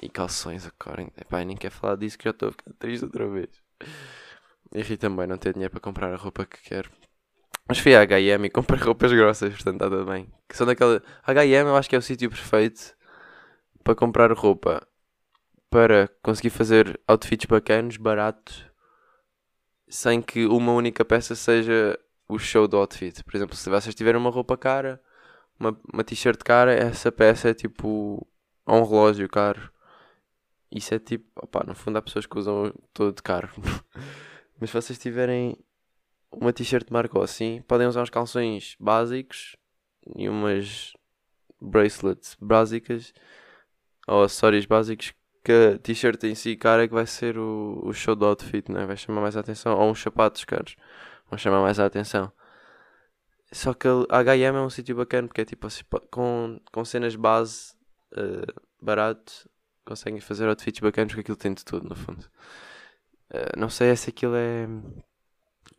E 0.02 0.10
calções 0.10 0.66
a 0.66 0.72
40. 0.72 1.22
Epá, 1.22 1.44
nem 1.44 1.56
quero 1.56 1.74
falar 1.74 1.96
disso 1.96 2.18
que 2.18 2.26
já 2.26 2.32
estou 2.32 2.50
a 2.50 2.52
ficar 2.52 2.74
triste 2.78 3.06
outra 3.06 3.28
vez. 3.28 3.50
E 4.74 4.98
também 4.98 5.26
não 5.26 5.38
ter 5.38 5.54
dinheiro 5.54 5.72
para 5.72 5.80
comprar 5.80 6.12
a 6.14 6.18
roupa 6.18 6.46
que 6.46 6.62
quero. 6.62 6.90
Mas 7.68 7.80
fui 7.80 7.96
à 7.96 8.02
H&M 8.02 8.46
e 8.46 8.50
comprei 8.50 8.80
roupas 8.80 9.12
grossas, 9.12 9.54
portanto 9.54 9.76
está 9.76 9.90
tudo 9.90 10.06
bem. 10.06 10.32
Que 10.48 10.56
são 10.56 10.68
daquela... 10.68 11.02
H&M 11.24 11.70
eu 11.70 11.76
acho 11.76 11.90
que 11.90 11.96
é 11.96 12.00
o 12.00 12.02
sítio 12.02 12.30
perfeito 12.30 12.96
para 13.84 13.96
comprar 13.96 14.32
roupa. 14.34 14.86
Para 15.70 16.10
conseguir 16.22 16.52
fazer 16.52 17.00
outfits 17.08 17.46
bacanos, 17.46 17.98
baratos. 17.98 18.66
Sem 19.96 20.22
que 20.22 20.46
uma 20.46 20.74
única 20.74 21.06
peça 21.06 21.36
seja 21.36 21.98
o 22.28 22.38
show 22.38 22.68
do 22.68 22.78
outfit. 22.78 23.24
Por 23.24 23.36
exemplo, 23.36 23.56
se 23.56 23.70
vocês 23.70 23.96
tiverem 23.96 24.20
uma 24.20 24.30
roupa 24.30 24.58
cara, 24.58 25.02
uma, 25.60 25.78
uma 25.94 26.04
t-shirt 26.04 26.40
cara, 26.44 26.74
essa 26.74 27.12
peça 27.12 27.50
é 27.50 27.54
tipo... 27.54 28.28
um 28.68 28.84
relógio 28.84 29.30
caro 29.30 29.72
isso 30.76 30.94
é 30.94 31.00
tipo, 31.00 31.26
opá, 31.38 31.64
no 31.66 31.74
fundo 31.74 31.98
há 31.98 32.02
pessoas 32.02 32.26
que 32.26 32.38
usam 32.38 32.74
todo 32.94 33.16
de 33.16 33.24
caro. 33.24 33.50
Mas 34.60 34.70
se 34.70 34.74
vocês 34.76 35.00
tiverem 35.00 35.58
uma 36.30 36.52
t-shirt 36.52 36.86
de 36.86 36.92
marca 36.94 37.18
ou 37.18 37.24
assim, 37.24 37.62
podem 37.66 37.88
usar 37.88 38.02
uns 38.02 38.10
calções 38.10 38.76
básicos 38.78 39.56
e 40.18 40.28
umas 40.28 40.94
bracelets 41.62 42.36
básicas 42.42 43.14
ou 44.06 44.24
acessórios 44.24 44.66
básicos 44.66 45.14
que 45.46 45.52
a 45.52 45.78
t-shirt 45.78 46.24
em 46.24 46.34
si 46.36 46.56
cara 46.56 46.84
é 46.84 46.88
que 46.88 46.94
vai 46.94 47.06
ser 47.06 47.38
o, 47.38 47.80
o 47.84 47.94
show 47.94 48.16
do 48.16 48.26
outfit, 48.26 48.72
né? 48.72 48.86
vai 48.86 48.98
chamar 48.98 49.22
mais 49.22 49.38
a 49.38 49.42
atenção. 49.42 49.78
Ou 49.78 49.92
uns 49.92 50.02
sapatos 50.02 50.44
caros 50.44 50.76
vão 51.30 51.38
chamar 51.38 51.62
mais 51.62 51.80
a 51.80 51.86
atenção. 51.86 52.32
Só 53.52 53.74
que 53.74 53.88
a 53.88 54.18
H&M 54.18 54.58
é 54.58 54.62
um 54.62 54.70
sítio 54.70 54.96
bacana 54.96 55.28
porque 55.28 55.42
é 55.42 55.46
tipo 55.46 55.68
assim, 55.68 55.84
com, 56.12 56.60
com 56.72 56.84
cenas 56.84 57.16
base 57.16 57.74
uh, 58.14 58.62
barato 58.82 59.48
conseguem 59.86 60.20
fazer 60.20 60.48
outfits 60.50 60.80
bacanas 60.82 61.14
porque 61.14 61.22
aquilo 61.22 61.38
tem 61.38 61.54
de 61.54 61.64
tudo, 61.64 61.88
no 61.88 61.96
fundo. 61.96 62.26
Uh, 63.30 63.58
não 63.58 63.70
sei 63.70 63.96
se 63.96 64.10
aquilo 64.10 64.36
é 64.36 64.68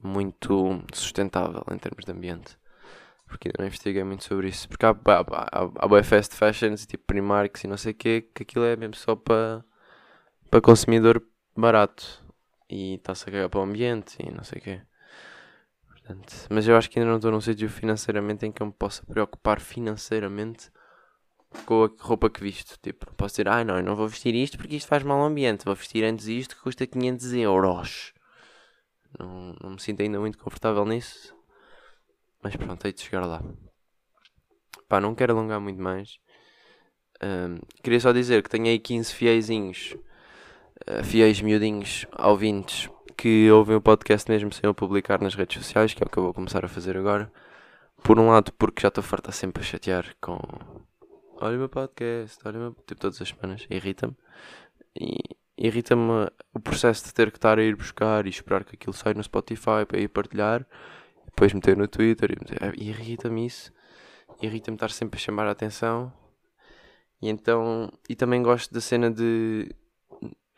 muito 0.00 0.80
sustentável 0.94 1.64
em 1.72 1.78
termos 1.78 2.04
de 2.04 2.12
ambiente. 2.12 2.56
Porque 3.26 3.50
não 3.58 3.66
investiguei 3.66 4.04
muito 4.04 4.24
sobre 4.24 4.48
isso. 4.48 4.68
Porque 4.68 4.86
há, 4.86 4.90
há, 4.90 5.64
há, 5.64 5.98
há 5.98 6.02
fast 6.04 6.34
fashions, 6.34 6.86
tipo 6.86 7.04
Primarks 7.06 7.64
e 7.64 7.66
não 7.66 7.76
sei 7.76 7.92
o 7.92 7.94
que, 7.94 8.22
que 8.22 8.42
aquilo 8.42 8.64
é 8.64 8.76
mesmo 8.76 8.94
só 8.94 9.16
para 9.16 9.64
para 10.50 10.60
consumidor 10.60 11.22
barato. 11.56 12.24
E 12.68 12.94
está-se 12.94 13.28
a 13.28 13.32
cagar 13.32 13.48
para 13.48 13.60
o 13.60 13.62
ambiente 13.62 14.16
e 14.20 14.30
não 14.30 14.42
sei 14.42 14.58
o 14.58 14.62
quê. 14.62 14.80
Mas 16.50 16.68
eu 16.68 16.76
acho 16.76 16.88
que 16.88 16.98
ainda 16.98 17.10
não 17.10 17.16
estou 17.16 17.32
num 17.32 17.40
sítio 17.40 17.68
financeiramente 17.68 18.46
em 18.46 18.52
que 18.52 18.62
eu 18.62 18.66
me 18.66 18.72
possa 18.72 19.04
preocupar 19.04 19.60
financeiramente 19.60 20.70
com 21.64 21.84
a 21.84 21.90
roupa 22.00 22.30
que 22.30 22.40
visto. 22.40 22.78
Tipo, 22.80 23.12
posso 23.14 23.34
dizer, 23.34 23.48
ah 23.48 23.64
não, 23.64 23.76
eu 23.76 23.82
não 23.82 23.96
vou 23.96 24.08
vestir 24.08 24.34
isto 24.34 24.56
porque 24.56 24.76
isto 24.76 24.88
faz 24.88 25.02
mal 25.02 25.20
ao 25.20 25.26
ambiente. 25.26 25.64
Vou 25.64 25.74
vestir 25.74 26.04
antes 26.04 26.26
isto 26.26 26.56
que 26.56 26.62
custa 26.62 26.86
500 26.86 27.32
euros. 27.34 28.12
Não, 29.18 29.54
não 29.60 29.70
me 29.70 29.80
sinto 29.80 30.02
ainda 30.02 30.20
muito 30.20 30.38
confortável 30.38 30.84
nisso. 30.84 31.35
Mas 32.46 32.54
pronto, 32.54 32.86
hei 32.86 32.92
de 32.92 33.00
chegar 33.00 33.26
lá. 33.26 33.42
Pá, 34.88 35.00
não 35.00 35.16
quero 35.16 35.32
alongar 35.32 35.60
muito 35.60 35.82
mais. 35.82 36.20
Um, 37.20 37.58
queria 37.82 37.98
só 37.98 38.12
dizer 38.12 38.40
que 38.40 38.48
tenho 38.48 38.66
aí 38.66 38.78
15 38.78 39.12
fiéisinhos, 39.12 39.96
uh, 40.88 41.02
fiéis 41.02 41.40
miudinhos, 41.40 42.06
ouvintes, 42.16 42.88
que 43.16 43.50
ouvem 43.50 43.74
o 43.74 43.80
podcast 43.80 44.30
mesmo 44.30 44.52
sem 44.52 44.60
eu 44.62 44.72
publicar 44.72 45.20
nas 45.20 45.34
redes 45.34 45.58
sociais, 45.58 45.92
que 45.92 46.04
é 46.04 46.06
o 46.06 46.08
que 46.08 46.16
eu 46.16 46.22
vou 46.22 46.32
começar 46.32 46.64
a 46.64 46.68
fazer 46.68 46.96
agora. 46.96 47.32
Por 48.04 48.16
um 48.16 48.28
lado, 48.28 48.52
porque 48.52 48.82
já 48.82 48.88
estou 48.88 49.02
farto 49.02 49.32
sempre 49.32 49.64
a 49.64 49.66
chatear 49.66 50.14
com 50.20 50.38
olha 51.40 51.56
o 51.56 51.58
meu 51.58 51.68
podcast, 51.68 52.38
olha 52.44 52.58
o 52.58 52.60
meu. 52.60 52.72
Tipo, 52.86 53.00
todas 53.00 53.20
as 53.20 53.28
semanas. 53.28 53.66
Irrita-me. 53.68 54.14
E 54.94 55.18
irrita-me 55.58 56.30
o 56.54 56.60
processo 56.60 57.06
de 57.06 57.12
ter 57.12 57.32
que 57.32 57.38
estar 57.38 57.58
a 57.58 57.64
ir 57.64 57.74
buscar 57.74 58.24
e 58.24 58.30
esperar 58.30 58.62
que 58.62 58.76
aquilo 58.76 58.92
saia 58.92 59.14
no 59.14 59.24
Spotify 59.24 59.84
para 59.84 59.98
ir 59.98 60.06
partilhar. 60.06 60.64
Depois 61.36 61.52
meter 61.52 61.76
no 61.76 61.86
Twitter. 61.86 62.30
E 62.78 62.88
irrita-me 62.88 63.44
isso. 63.44 63.70
Irrita-me 64.40 64.76
estar 64.76 64.90
sempre 64.90 65.18
a 65.18 65.20
chamar 65.20 65.46
a 65.46 65.50
atenção. 65.50 66.10
E 67.20 67.28
então. 67.28 67.92
E 68.08 68.16
também 68.16 68.42
gosto 68.42 68.72
da 68.72 68.80
cena 68.80 69.10
de 69.10 69.68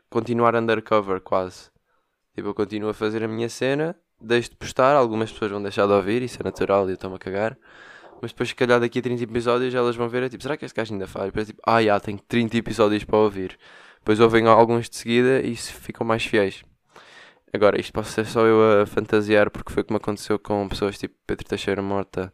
continuar 0.08 0.54
undercover 0.54 1.20
quase. 1.20 1.68
Tipo, 2.32 2.50
eu 2.50 2.54
continuo 2.54 2.90
a 2.90 2.94
fazer 2.94 3.24
a 3.24 3.28
minha 3.28 3.48
cena, 3.48 3.96
deixo 4.20 4.50
de 4.50 4.56
postar, 4.56 4.94
algumas 4.94 5.32
pessoas 5.32 5.50
vão 5.50 5.60
deixar 5.60 5.86
de 5.86 5.92
ouvir, 5.92 6.22
isso 6.22 6.40
é 6.40 6.44
natural 6.44 6.86
e 6.86 6.92
eu 6.92 6.94
estou-me 6.94 7.16
a 7.16 7.18
cagar. 7.18 7.58
Mas 8.22 8.30
depois, 8.30 8.50
se 8.50 8.54
calhar, 8.54 8.78
daqui 8.78 9.00
a 9.00 9.02
30 9.02 9.24
episódios, 9.24 9.74
elas 9.74 9.96
vão 9.96 10.08
ver, 10.08 10.22
é 10.22 10.28
tipo, 10.28 10.44
será 10.44 10.56
que 10.56 10.64
este 10.64 10.76
gajo 10.76 10.92
ainda 10.92 11.08
faz? 11.08 11.26
Depois, 11.26 11.48
tipo, 11.48 11.60
ah, 11.66 11.82
já, 11.82 11.98
tenho 11.98 12.18
30 12.20 12.56
episódios 12.56 13.02
para 13.02 13.18
ouvir. 13.18 13.58
Depois 13.98 14.20
ouvem 14.20 14.46
alguns 14.46 14.88
de 14.88 14.96
seguida 14.96 15.40
e 15.40 15.56
ficam 15.56 16.06
mais 16.06 16.24
fiéis. 16.24 16.62
Agora, 17.52 17.80
isto 17.80 17.92
pode 17.92 18.08
ser 18.08 18.26
só 18.26 18.44
eu 18.44 18.82
a 18.82 18.86
fantasiar, 18.86 19.50
porque 19.50 19.72
foi 19.72 19.82
como 19.82 19.96
aconteceu 19.96 20.38
com 20.38 20.68
pessoas 20.68 20.98
tipo 20.98 21.14
Pedro 21.26 21.46
Teixeira 21.46 21.80
Morta, 21.80 22.32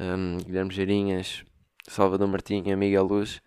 um, 0.00 0.38
Guilherme 0.38 0.72
Geirinhas, 0.72 1.44
Salvador 1.88 2.28
e 2.50 2.76
Miguel 2.76 3.04
Luz, 3.04 3.40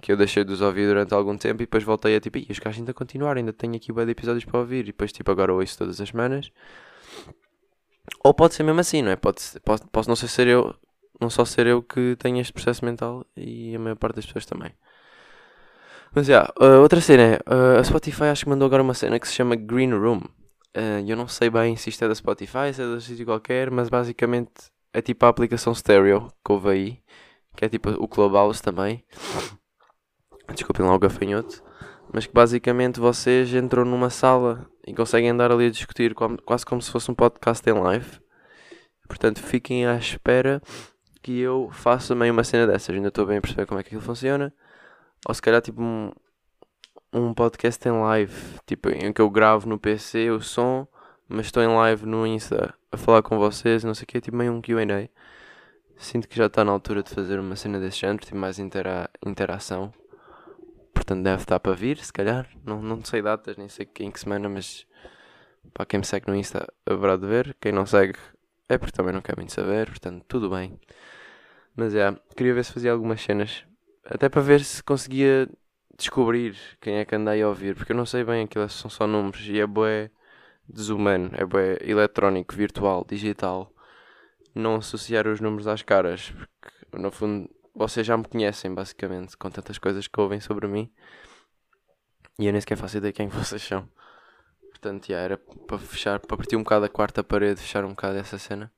que 0.00 0.10
eu 0.10 0.16
deixei 0.16 0.44
de 0.44 0.52
os 0.52 0.60
ouvir 0.60 0.86
durante 0.86 1.14
algum 1.14 1.36
tempo 1.36 1.62
e 1.62 1.66
depois 1.66 1.84
voltei 1.84 2.16
a 2.16 2.20
tipo, 2.20 2.38
e 2.38 2.46
os 2.50 2.58
gajos 2.58 2.80
ainda 2.80 2.94
continuar, 2.94 3.36
ainda 3.36 3.52
tenho 3.52 3.76
aqui 3.76 3.92
bem 3.92 4.04
de 4.04 4.12
episódios 4.12 4.44
para 4.44 4.58
ouvir. 4.58 4.80
E 4.80 4.86
depois, 4.86 5.12
tipo, 5.12 5.30
agora 5.30 5.52
ouço 5.52 5.78
todas 5.78 6.00
as 6.00 6.08
semanas. 6.08 6.50
Ou 8.24 8.34
pode 8.34 8.54
ser 8.54 8.62
mesmo 8.62 8.80
assim, 8.80 9.02
não 9.02 9.10
é? 9.12 9.16
Pode, 9.16 9.40
pode, 9.64 9.82
posso 9.90 10.08
não 10.08 10.16
ser 10.16 10.46
eu 10.48 10.74
não 11.20 11.30
só 11.30 11.44
ser 11.44 11.66
eu 11.68 11.82
que 11.82 12.16
tenho 12.18 12.40
este 12.40 12.52
processo 12.52 12.84
mental 12.84 13.24
e 13.36 13.76
a 13.76 13.78
maior 13.78 13.96
parte 13.96 14.16
das 14.16 14.26
pessoas 14.26 14.44
também. 14.44 14.72
Mas 16.14 16.26
já, 16.26 16.44
uh, 16.60 16.80
outra 16.82 17.00
cena 17.00 17.22
é, 17.22 17.36
uh, 17.48 17.78
a 17.78 17.84
Spotify 17.84 18.24
acho 18.24 18.44
que 18.44 18.50
mandou 18.50 18.66
agora 18.66 18.82
uma 18.82 18.92
cena 18.92 19.18
que 19.18 19.26
se 19.26 19.34
chama 19.34 19.56
Green 19.56 19.92
Room. 19.92 20.18
Uh, 20.76 21.00
eu 21.06 21.16
não 21.16 21.26
sei 21.26 21.48
bem 21.48 21.74
se 21.74 21.88
isto 21.88 22.04
é 22.04 22.08
da 22.08 22.14
Spotify, 22.14 22.72
se 22.72 22.82
é 22.82 22.86
de 22.86 23.00
sítio 23.02 23.24
qualquer, 23.24 23.70
mas 23.70 23.88
basicamente 23.88 24.50
é 24.92 25.00
tipo 25.00 25.24
a 25.24 25.28
aplicação 25.30 25.74
stereo 25.74 26.30
que 26.44 26.52
houve 26.52 26.68
aí, 26.68 26.98
que 27.56 27.64
é 27.64 27.68
tipo 27.68 27.90
o 27.90 28.06
Clubhouse 28.06 28.62
também. 28.62 29.02
Desculpem 30.54 30.84
lá 30.84 30.94
o 30.94 30.98
gafanhoto. 30.98 31.62
Mas 32.12 32.26
que 32.26 32.32
basicamente 32.34 33.00
vocês 33.00 33.54
entram 33.54 33.86
numa 33.86 34.10
sala 34.10 34.68
e 34.86 34.92
conseguem 34.92 35.30
andar 35.30 35.50
ali 35.50 35.66
a 35.66 35.70
discutir 35.70 36.14
quase 36.44 36.66
como 36.66 36.82
se 36.82 36.90
fosse 36.90 37.10
um 37.10 37.14
podcast 37.14 37.66
em 37.70 37.72
live. 37.72 38.20
Portanto, 39.08 39.40
fiquem 39.40 39.86
à 39.86 39.96
espera 39.96 40.60
que 41.22 41.38
eu 41.38 41.70
faça 41.72 42.14
meio 42.14 42.34
uma 42.34 42.44
cena 42.44 42.66
dessas. 42.66 42.94
Ainda 42.94 43.08
estou 43.08 43.24
bem 43.24 43.38
a 43.38 43.40
perceber 43.40 43.64
como 43.64 43.80
é 43.80 43.82
que 43.82 43.88
aquilo 43.88 44.02
funciona. 44.02 44.52
Ou 45.26 45.34
se 45.34 45.40
calhar 45.40 45.62
tipo 45.62 45.80
um, 45.80 46.10
um 47.12 47.32
podcast 47.34 47.86
em 47.88 47.92
live, 47.92 48.58
tipo 48.66 48.88
em 48.90 49.12
que 49.12 49.20
eu 49.20 49.30
gravo 49.30 49.68
no 49.68 49.78
PC 49.78 50.30
o 50.30 50.40
som, 50.40 50.86
mas 51.28 51.46
estou 51.46 51.62
em 51.62 51.68
live 51.68 52.06
no 52.06 52.26
Insta 52.26 52.74
a 52.90 52.96
falar 52.96 53.22
com 53.22 53.38
vocês, 53.38 53.84
não 53.84 53.94
sei 53.94 54.04
o 54.04 54.06
que, 54.06 54.20
tipo 54.20 54.36
meio 54.36 54.52
um 54.52 54.60
QA. 54.60 55.08
Sinto 55.96 56.28
que 56.28 56.36
já 56.36 56.46
está 56.46 56.64
na 56.64 56.72
altura 56.72 57.02
de 57.02 57.10
fazer 57.10 57.38
uma 57.38 57.54
cena 57.54 57.78
desse 57.78 57.98
género, 57.98 58.24
tipo 58.24 58.36
mais 58.36 58.58
intera 58.58 59.08
interação. 59.24 59.92
Portanto, 60.92 61.22
deve 61.22 61.42
estar 61.42 61.60
para 61.60 61.74
vir, 61.74 61.98
se 61.98 62.12
calhar. 62.12 62.48
Não, 62.64 62.82
não 62.82 63.04
sei 63.04 63.22
datas, 63.22 63.56
nem 63.56 63.68
sei 63.68 63.88
em 64.00 64.10
que 64.10 64.20
semana, 64.20 64.48
mas 64.48 64.86
para 65.72 65.86
quem 65.86 65.98
me 66.00 66.04
segue 66.04 66.26
no 66.28 66.34
Insta 66.34 66.66
haverá 66.84 67.16
de 67.16 67.26
ver. 67.26 67.56
Quem 67.60 67.72
não 67.72 67.86
segue 67.86 68.18
é 68.68 68.76
porque 68.76 68.96
também 68.96 69.12
não 69.12 69.22
quer 69.22 69.36
muito 69.36 69.52
saber, 69.52 69.86
portanto, 69.88 70.24
tudo 70.26 70.50
bem. 70.50 70.78
Mas 71.76 71.94
é, 71.94 72.14
queria 72.36 72.54
ver 72.54 72.64
se 72.64 72.72
fazia 72.72 72.92
algumas 72.92 73.20
cenas 73.20 73.64
até 74.04 74.28
para 74.28 74.42
ver 74.42 74.64
se 74.64 74.82
conseguia 74.82 75.48
descobrir 75.96 76.56
quem 76.80 76.96
é 76.96 77.04
que 77.04 77.14
andei 77.14 77.42
a 77.42 77.48
ouvir, 77.48 77.74
porque 77.74 77.92
eu 77.92 77.96
não 77.96 78.06
sei 78.06 78.24
bem, 78.24 78.44
aquilo 78.44 78.68
são 78.68 78.90
só 78.90 79.06
números 79.06 79.46
e 79.46 79.60
é 79.60 79.66
bué 79.66 80.10
desumano, 80.68 81.30
é 81.34 81.44
bué 81.44 81.78
eletrónico, 81.80 82.54
virtual, 82.54 83.04
digital. 83.08 83.72
Não 84.54 84.76
associar 84.76 85.26
os 85.26 85.40
números 85.40 85.66
às 85.66 85.82
caras, 85.82 86.30
porque 86.30 86.98
no 86.98 87.10
fundo 87.10 87.48
vocês 87.74 88.06
já 88.06 88.16
me 88.16 88.24
conhecem 88.24 88.74
basicamente 88.74 89.36
com 89.36 89.50
tantas 89.50 89.78
coisas 89.78 90.06
que 90.06 90.20
ouvem 90.20 90.40
sobre 90.40 90.68
mim 90.68 90.92
e 92.38 92.46
eu 92.46 92.52
nem 92.52 92.60
sequer 92.60 92.76
faço 92.76 92.96
ideia 92.98 93.12
quem 93.12 93.28
vocês 93.28 93.62
são. 93.62 93.88
Portanto, 94.70 95.06
já 95.08 95.18
era 95.18 95.36
para 95.36 95.78
fechar, 95.78 96.18
para 96.20 96.36
partir 96.36 96.56
um 96.56 96.62
bocado 96.62 96.84
a 96.84 96.88
quarta 96.88 97.22
parede, 97.22 97.60
fechar 97.60 97.84
um 97.84 97.90
bocado 97.90 98.18
essa 98.18 98.38
cena. 98.38 98.72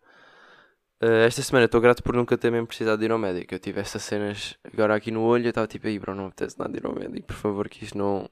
Uh, 1.02 1.26
esta 1.26 1.42
semana 1.42 1.66
estou 1.66 1.80
grato 1.80 2.02
por 2.02 2.14
nunca 2.14 2.38
ter 2.38 2.50
mesmo 2.50 2.66
precisado 2.66 2.98
de 2.98 3.04
ir 3.06 3.10
ao 3.10 3.18
médico. 3.18 3.54
Eu 3.54 3.58
tive 3.58 3.80
essas 3.80 4.02
cenas 4.02 4.56
agora 4.64 4.94
aqui 4.94 5.10
no 5.10 5.22
olho. 5.22 5.46
Eu 5.46 5.50
estava 5.50 5.66
tipo, 5.66 5.86
aí, 5.86 5.98
bro, 5.98 6.14
não 6.14 6.26
apetece 6.26 6.58
nada 6.58 6.72
de 6.72 6.78
ir 6.78 6.86
ao 6.86 6.94
médico. 6.94 7.26
Por 7.26 7.36
favor, 7.36 7.68
que 7.68 7.84
isto 7.84 7.98
não 7.98 8.28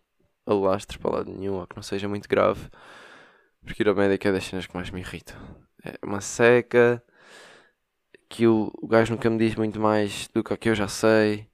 alastre 0.47 0.99
para 0.99 1.17
lado 1.17 1.31
nenhum 1.33 1.55
ou 1.55 1.67
que 1.67 1.77
não 1.77 1.83
seja 1.83 2.09
muito 2.09 2.29
grave. 2.29 2.69
Porque 3.65 3.83
ir 3.83 3.89
ao 3.89 3.95
médico 3.95 4.27
é 4.29 4.33
das 4.33 4.45
cenas 4.45 4.67
que 4.67 4.75
mais 4.75 4.91
me 4.91 5.01
irritam. 5.01 5.37
É 5.85 5.99
uma 6.05 6.21
seca. 6.21 7.03
Que 8.29 8.47
o, 8.47 8.73
o 8.81 8.87
gajo 8.89 9.13
nunca 9.13 9.29
me 9.29 9.39
diz 9.39 9.55
muito 9.57 9.79
mais 9.79 10.29
do 10.29 10.43
que 10.43 10.55
o 10.55 10.57
que 10.57 10.69
eu 10.71 10.75
já 10.75 10.89
sei. 10.89 11.49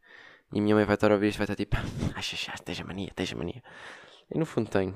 E 0.53 0.59
a 0.59 0.63
minha 0.63 0.75
mãe 0.75 0.85
vai 0.85 0.95
estar 0.95 1.11
a 1.11 1.15
ouvir 1.15 1.29
isto 1.29 1.39
vai 1.39 1.45
estar 1.45 1.57
tipo, 1.57 1.77
acha 2.15 2.37
já, 2.37 2.55
esteja 2.55 2.85
mania, 2.85 3.09
esteja 3.09 3.37
mania. 3.37 3.63
E 4.33 4.39
no 4.39 4.47
fundo 4.47 4.71
tenho. 4.71 4.95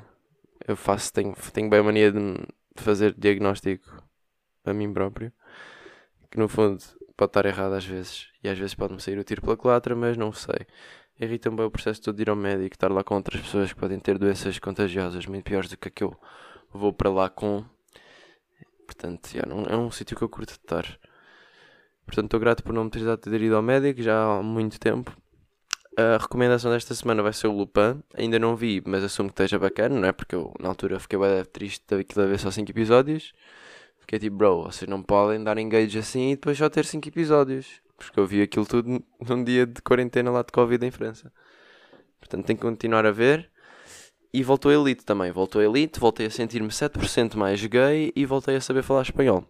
Eu 0.66 0.76
faço, 0.76 1.12
tenho, 1.12 1.34
tenho 1.52 1.68
bem 1.68 1.80
a 1.80 1.82
mania 1.82 2.12
de 2.12 2.46
fazer 2.76 3.14
diagnóstico 3.14 4.02
a 4.64 4.72
mim 4.72 4.92
próprio 4.92 5.32
que 6.32 6.38
no 6.38 6.48
fundo 6.48 6.82
pode 7.14 7.28
estar 7.28 7.44
errado 7.44 7.74
às 7.74 7.84
vezes, 7.84 8.28
e 8.42 8.48
às 8.48 8.58
vezes 8.58 8.74
pode-me 8.74 8.98
sair 9.00 9.18
o 9.18 9.24
tiro 9.24 9.42
pela 9.42 9.54
culatra, 9.54 9.94
mas 9.94 10.16
não 10.16 10.32
sei. 10.32 10.66
Irrita-me 11.20 11.58
bem 11.58 11.66
o 11.66 11.70
processo 11.70 12.00
todo 12.00 12.16
de 12.16 12.22
ir 12.22 12.30
ao 12.30 12.36
médico, 12.36 12.74
estar 12.74 12.90
lá 12.90 13.04
com 13.04 13.14
outras 13.14 13.42
pessoas 13.42 13.70
que 13.70 13.78
podem 13.78 14.00
ter 14.00 14.18
doenças 14.18 14.58
contagiosas 14.58 15.26
muito 15.26 15.44
piores 15.44 15.68
do 15.68 15.76
que 15.76 15.88
a 15.88 15.90
que 15.90 16.02
eu 16.02 16.16
vou 16.72 16.90
para 16.90 17.10
lá 17.10 17.28
com. 17.28 17.62
Portanto, 18.86 19.28
já, 19.28 19.44
não, 19.46 19.64
é 19.64 19.76
um 19.76 19.90
sítio 19.90 20.16
que 20.16 20.22
eu 20.24 20.28
curto 20.28 20.54
de 20.54 20.58
estar. 20.58 20.98
Portanto, 22.06 22.24
estou 22.24 22.40
grato 22.40 22.62
por 22.62 22.72
não 22.72 22.84
me 22.84 22.90
ter 22.90 23.04
dado 23.04 23.18
ter 23.18 23.40
ido 23.40 23.54
ao 23.54 23.62
médico 23.62 24.02
já 24.02 24.38
há 24.38 24.42
muito 24.42 24.80
tempo. 24.80 25.14
A 25.96 26.16
recomendação 26.16 26.70
desta 26.70 26.94
semana 26.94 27.22
vai 27.22 27.34
ser 27.34 27.46
o 27.46 27.52
Lupin. 27.52 28.02
Ainda 28.14 28.38
não 28.38 28.56
vi, 28.56 28.82
mas 28.86 29.04
assumo 29.04 29.28
que 29.28 29.34
esteja 29.34 29.58
bacana, 29.58 30.00
não 30.00 30.08
é? 30.08 30.12
Porque 30.12 30.34
eu 30.34 30.52
na 30.58 30.70
altura 30.70 30.98
fiquei 30.98 31.18
bem 31.18 31.44
triste 31.44 31.84
daquilo 31.86 32.24
a 32.24 32.26
ver 32.28 32.38
só 32.38 32.50
5 32.50 32.70
episódios. 32.70 33.34
Fiquei 34.02 34.18
tipo, 34.18 34.36
bro, 34.36 34.64
vocês 34.64 34.88
não 34.88 35.00
podem 35.00 35.42
dar 35.42 35.56
engage 35.58 35.96
assim 35.96 36.32
e 36.32 36.34
depois 36.34 36.58
só 36.58 36.68
ter 36.68 36.84
5 36.84 37.08
episódios. 37.08 37.80
Porque 37.96 38.18
eu 38.18 38.26
vi 38.26 38.42
aquilo 38.42 38.66
tudo 38.66 39.02
num 39.20 39.44
dia 39.44 39.64
de 39.64 39.80
quarentena 39.80 40.30
lá 40.30 40.42
de 40.42 40.50
Covid 40.50 40.84
em 40.84 40.90
França. 40.90 41.32
Portanto, 42.18 42.44
tenho 42.46 42.58
que 42.58 42.66
continuar 42.66 43.06
a 43.06 43.12
ver. 43.12 43.48
E 44.34 44.42
voltou 44.42 44.70
a 44.72 44.74
Elite 44.74 45.04
também. 45.04 45.30
Voltou 45.30 45.60
a 45.60 45.64
Elite, 45.64 46.00
voltei 46.00 46.26
a 46.26 46.30
sentir-me 46.30 46.68
7% 46.68 47.36
mais 47.36 47.64
gay 47.64 48.12
e 48.16 48.26
voltei 48.26 48.56
a 48.56 48.60
saber 48.60 48.82
falar 48.82 49.02
espanhol. 49.02 49.44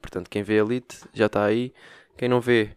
Portanto, 0.00 0.28
quem 0.28 0.42
vê 0.42 0.58
Elite 0.58 1.00
já 1.14 1.26
está 1.26 1.44
aí. 1.44 1.72
Quem 2.18 2.28
não 2.28 2.40
vê, 2.40 2.76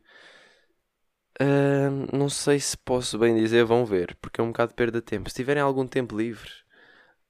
uh, 1.41 2.17
não 2.17 2.29
sei 2.29 2.59
se 2.59 2.77
posso 2.77 3.19
bem 3.19 3.35
dizer, 3.35 3.65
vão 3.65 3.85
ver, 3.85 4.15
porque 4.21 4.39
é 4.39 4.43
um 4.43 4.47
bocado 4.47 4.69
de 4.69 4.75
perda 4.75 4.99
de 4.99 5.05
tempo. 5.05 5.29
Se 5.29 5.35
tiverem 5.35 5.61
algum 5.61 5.85
tempo 5.85 6.17
livre, 6.17 6.49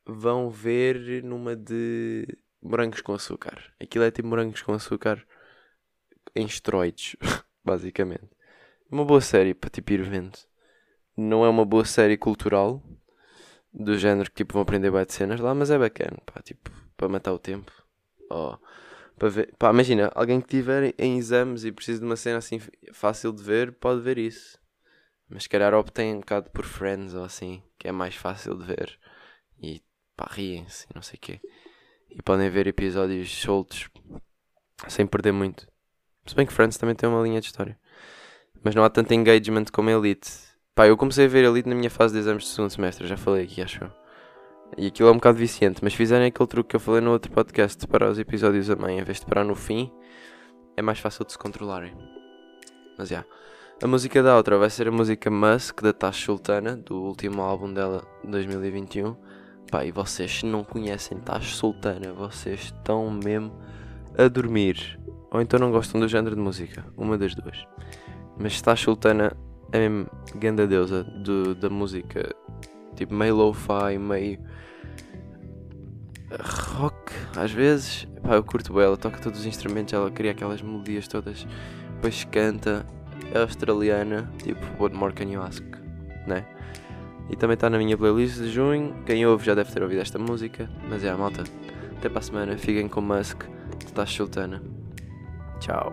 vão 0.05 0.49
ver 0.49 1.24
numa 1.24 1.55
de 1.55 2.28
morangos 2.68 3.01
com 3.01 3.13
açúcar. 3.13 3.74
Aquilo 3.80 4.03
é 4.03 4.11
tipo 4.11 4.28
morangos 4.28 4.61
com 4.61 4.74
açúcar 4.74 5.26
em 6.36 6.45
esteroides, 6.45 7.15
basicamente. 7.63 8.30
Uma 8.91 9.05
boa 9.05 9.22
série 9.22 9.53
para 9.53 9.70
tipo 9.70 9.93
ir 9.93 10.03
vendo. 10.03 10.38
Não 11.15 11.43
é 11.43 11.49
uma 11.49 11.65
boa 11.65 11.86
série 11.86 12.18
cultural, 12.18 12.84
do 13.74 13.97
género 13.97 14.30
que 14.30 14.38
tipo 14.38 14.53
vão 14.53 14.61
aprender 14.61 14.91
bem 14.91 15.05
cenas 15.07 15.39
lá, 15.39 15.53
mas 15.53 15.72
é 15.72 15.78
bacana, 15.78 16.18
pá, 16.26 16.41
tipo, 16.41 16.70
para 16.95 17.09
matar 17.09 17.34
o 17.34 17.39
tempo. 17.39 17.72
Oh, 18.30 18.57
para 19.18 19.30
ver, 19.30 19.55
pá, 19.57 19.72
imagina, 19.72 20.11
alguém 20.13 20.39
que 20.39 20.47
estiver 20.47 20.93
em 20.97 21.18
exames 21.18 21.63
e 21.63 21.72
precisa 21.72 21.99
de 21.99 22.05
uma 22.05 22.15
cena 22.15 22.38
assim 22.38 22.59
fácil 22.91 23.32
de 23.32 23.41
ver, 23.41 23.72
pode 23.74 24.01
ver 24.01 24.18
isso. 24.18 24.59
Mas 25.30 25.43
se 25.43 25.49
calhar 25.49 25.74
optem 25.74 26.15
um 26.15 26.20
bocado 26.20 26.49
por 26.51 26.65
Friends 26.65 27.13
ou 27.13 27.24
assim, 27.24 27.63
que 27.78 27.88
é 27.88 27.91
mais 27.91 28.15
fácil 28.15 28.55
de 28.57 28.65
ver. 28.65 28.97
E 29.61 29.82
pá, 30.15 30.28
riem-se, 30.30 30.86
não 30.93 31.01
sei 31.01 31.18
o 31.18 31.22
quê 31.22 31.41
e 32.10 32.22
podem 32.22 32.49
ver 32.49 32.68
episódios 32.68 33.30
soltos 33.41 33.89
sem 34.88 35.05
perder 35.05 35.32
muito. 35.32 35.68
Se 36.26 36.36
bem 36.36 36.45
que 36.45 36.53
Friends 36.53 36.78
também 36.78 36.95
tem 36.95 37.08
uma 37.10 37.22
linha 37.22 37.39
de 37.39 37.47
história. 37.47 37.78
Mas 38.64 38.76
não 38.76 38.84
há 38.84 38.89
tanto 38.89 39.14
engagement 39.14 39.66
como 39.72 39.89
Elite. 39.89 40.30
Pá, 40.76 40.88
eu 40.88 40.97
comecei 40.97 41.26
a 41.26 41.30
ver 41.30 41.45
Elite 41.45 41.70
na 41.70 41.76
minha 41.76 41.89
fase 41.89 42.14
de 42.14 42.20
exames 42.20 42.43
de 42.43 42.49
segundo 42.49 42.70
semestre, 42.70 43.08
já 43.08 43.18
falei 43.18 43.43
aqui, 43.43 43.62
acho 43.62 43.84
eu. 43.84 43.91
E 44.78 44.88
aquilo 44.88 45.10
é 45.10 45.12
um 45.12 45.16
bocado 45.16 45.38
viciante, 45.38 45.80
mas 45.82 45.93
fizerem 45.93 46.28
aquele 46.28 46.47
truque 46.47 46.72
que 46.72 46.76
eu 46.76 46.80
falei 46.80 47.01
no 47.01 47.12
outro 47.12 47.32
podcast 47.32 47.88
para 47.88 48.10
os 48.10 48.20
episódios 48.20 48.70
a 48.70 48.76
mãe, 48.76 48.99
em 48.99 49.03
vez 49.03 49.20
de 49.20 49.26
parar 49.26 49.43
no 49.43 49.55
fim, 49.55 49.91
é 50.76 50.82
mais 50.82 50.99
fácil 50.99 51.26
de 51.26 51.32
se 51.32 51.38
controlarem. 51.38 51.95
Mas 52.97 53.10
já. 53.10 53.18
Yeah. 53.18 53.38
A 53.80 53.86
música 53.86 54.24
da 54.24 54.36
outra 54.36 54.58
vai 54.58 54.72
ser 54.72 54.88
a 54.88 54.91
música 54.91 55.30
Musk 55.30 55.82
da 55.82 55.93
Tash 55.93 56.24
Sultana, 56.24 56.76
do 56.76 56.95
último 56.95 57.43
álbum 57.43 57.72
dela 57.72 58.03
de 58.24 58.32
2021. 58.32 59.16
Pá, 59.70 59.84
e 59.84 59.91
vocês 59.91 60.43
não 60.43 60.63
conhecem 60.63 61.18
Tash 61.20 61.55
Sultana, 61.55 62.13
vocês 62.13 62.61
estão 62.61 63.11
mesmo 63.11 63.51
a 64.18 64.28
dormir. 64.28 64.99
Ou 65.30 65.41
então 65.41 65.59
não 65.59 65.72
gostam 65.72 65.99
do 65.99 66.07
género 66.07 66.36
de 66.36 66.41
música, 66.41 66.86
uma 66.95 67.18
das 67.18 67.36
duas. 67.36 67.68
Mas 68.38 68.61
Tash 68.61 68.84
Sultana 68.84 69.36
é 69.72 69.89
mesmo 69.89 70.09
grande 70.36 70.65
deusa 70.68 71.03
do, 71.03 71.53
da 71.53 71.70
música, 71.70 72.34
tipo 72.95 73.13
meio 73.13 73.36
lo-fi, 73.36 73.97
meio 73.99 74.39
rock, 76.39 77.11
às 77.36 77.51
vezes. 77.51 78.07
Pá, 78.24 78.36
eu 78.36 78.43
curto 78.43 78.74
bem, 78.74 78.84
ela 78.84 78.97
toca 78.97 79.18
todos 79.20 79.41
os 79.41 79.45
instrumentos, 79.45 79.93
ela 79.93 80.09
cria 80.09 80.32
aquelas 80.32 80.61
melodias 80.61 81.07
todas, 81.09 81.45
depois 81.95 82.24
canta, 82.26 82.86
é 83.34 83.39
australiana, 83.39 84.32
tipo, 84.41 84.61
what 84.82 84.95
more 84.95 85.13
can 85.13 85.26
you 85.26 85.41
ask, 85.41 85.63
né? 86.26 86.45
E 87.30 87.36
também 87.36 87.55
está 87.55 87.69
na 87.69 87.78
minha 87.78 87.97
playlist 87.97 88.38
de 88.38 88.49
junho. 88.49 88.95
Quem 89.05 89.25
ouve 89.25 89.45
já 89.45 89.53
deve 89.53 89.71
ter 89.71 89.82
ouvido 89.82 90.01
esta 90.01 90.17
música. 90.17 90.69
Mas 90.89 91.03
é, 91.03 91.13
malta. 91.13 91.43
Até 91.97 92.09
para 92.09 92.19
a 92.19 92.21
semana. 92.21 92.57
Fiquem 92.57 92.88
com 92.88 93.01
Musk. 93.01 93.43
Estás 93.86 94.11
sultana. 94.11 94.61
Tchau. 95.59 95.91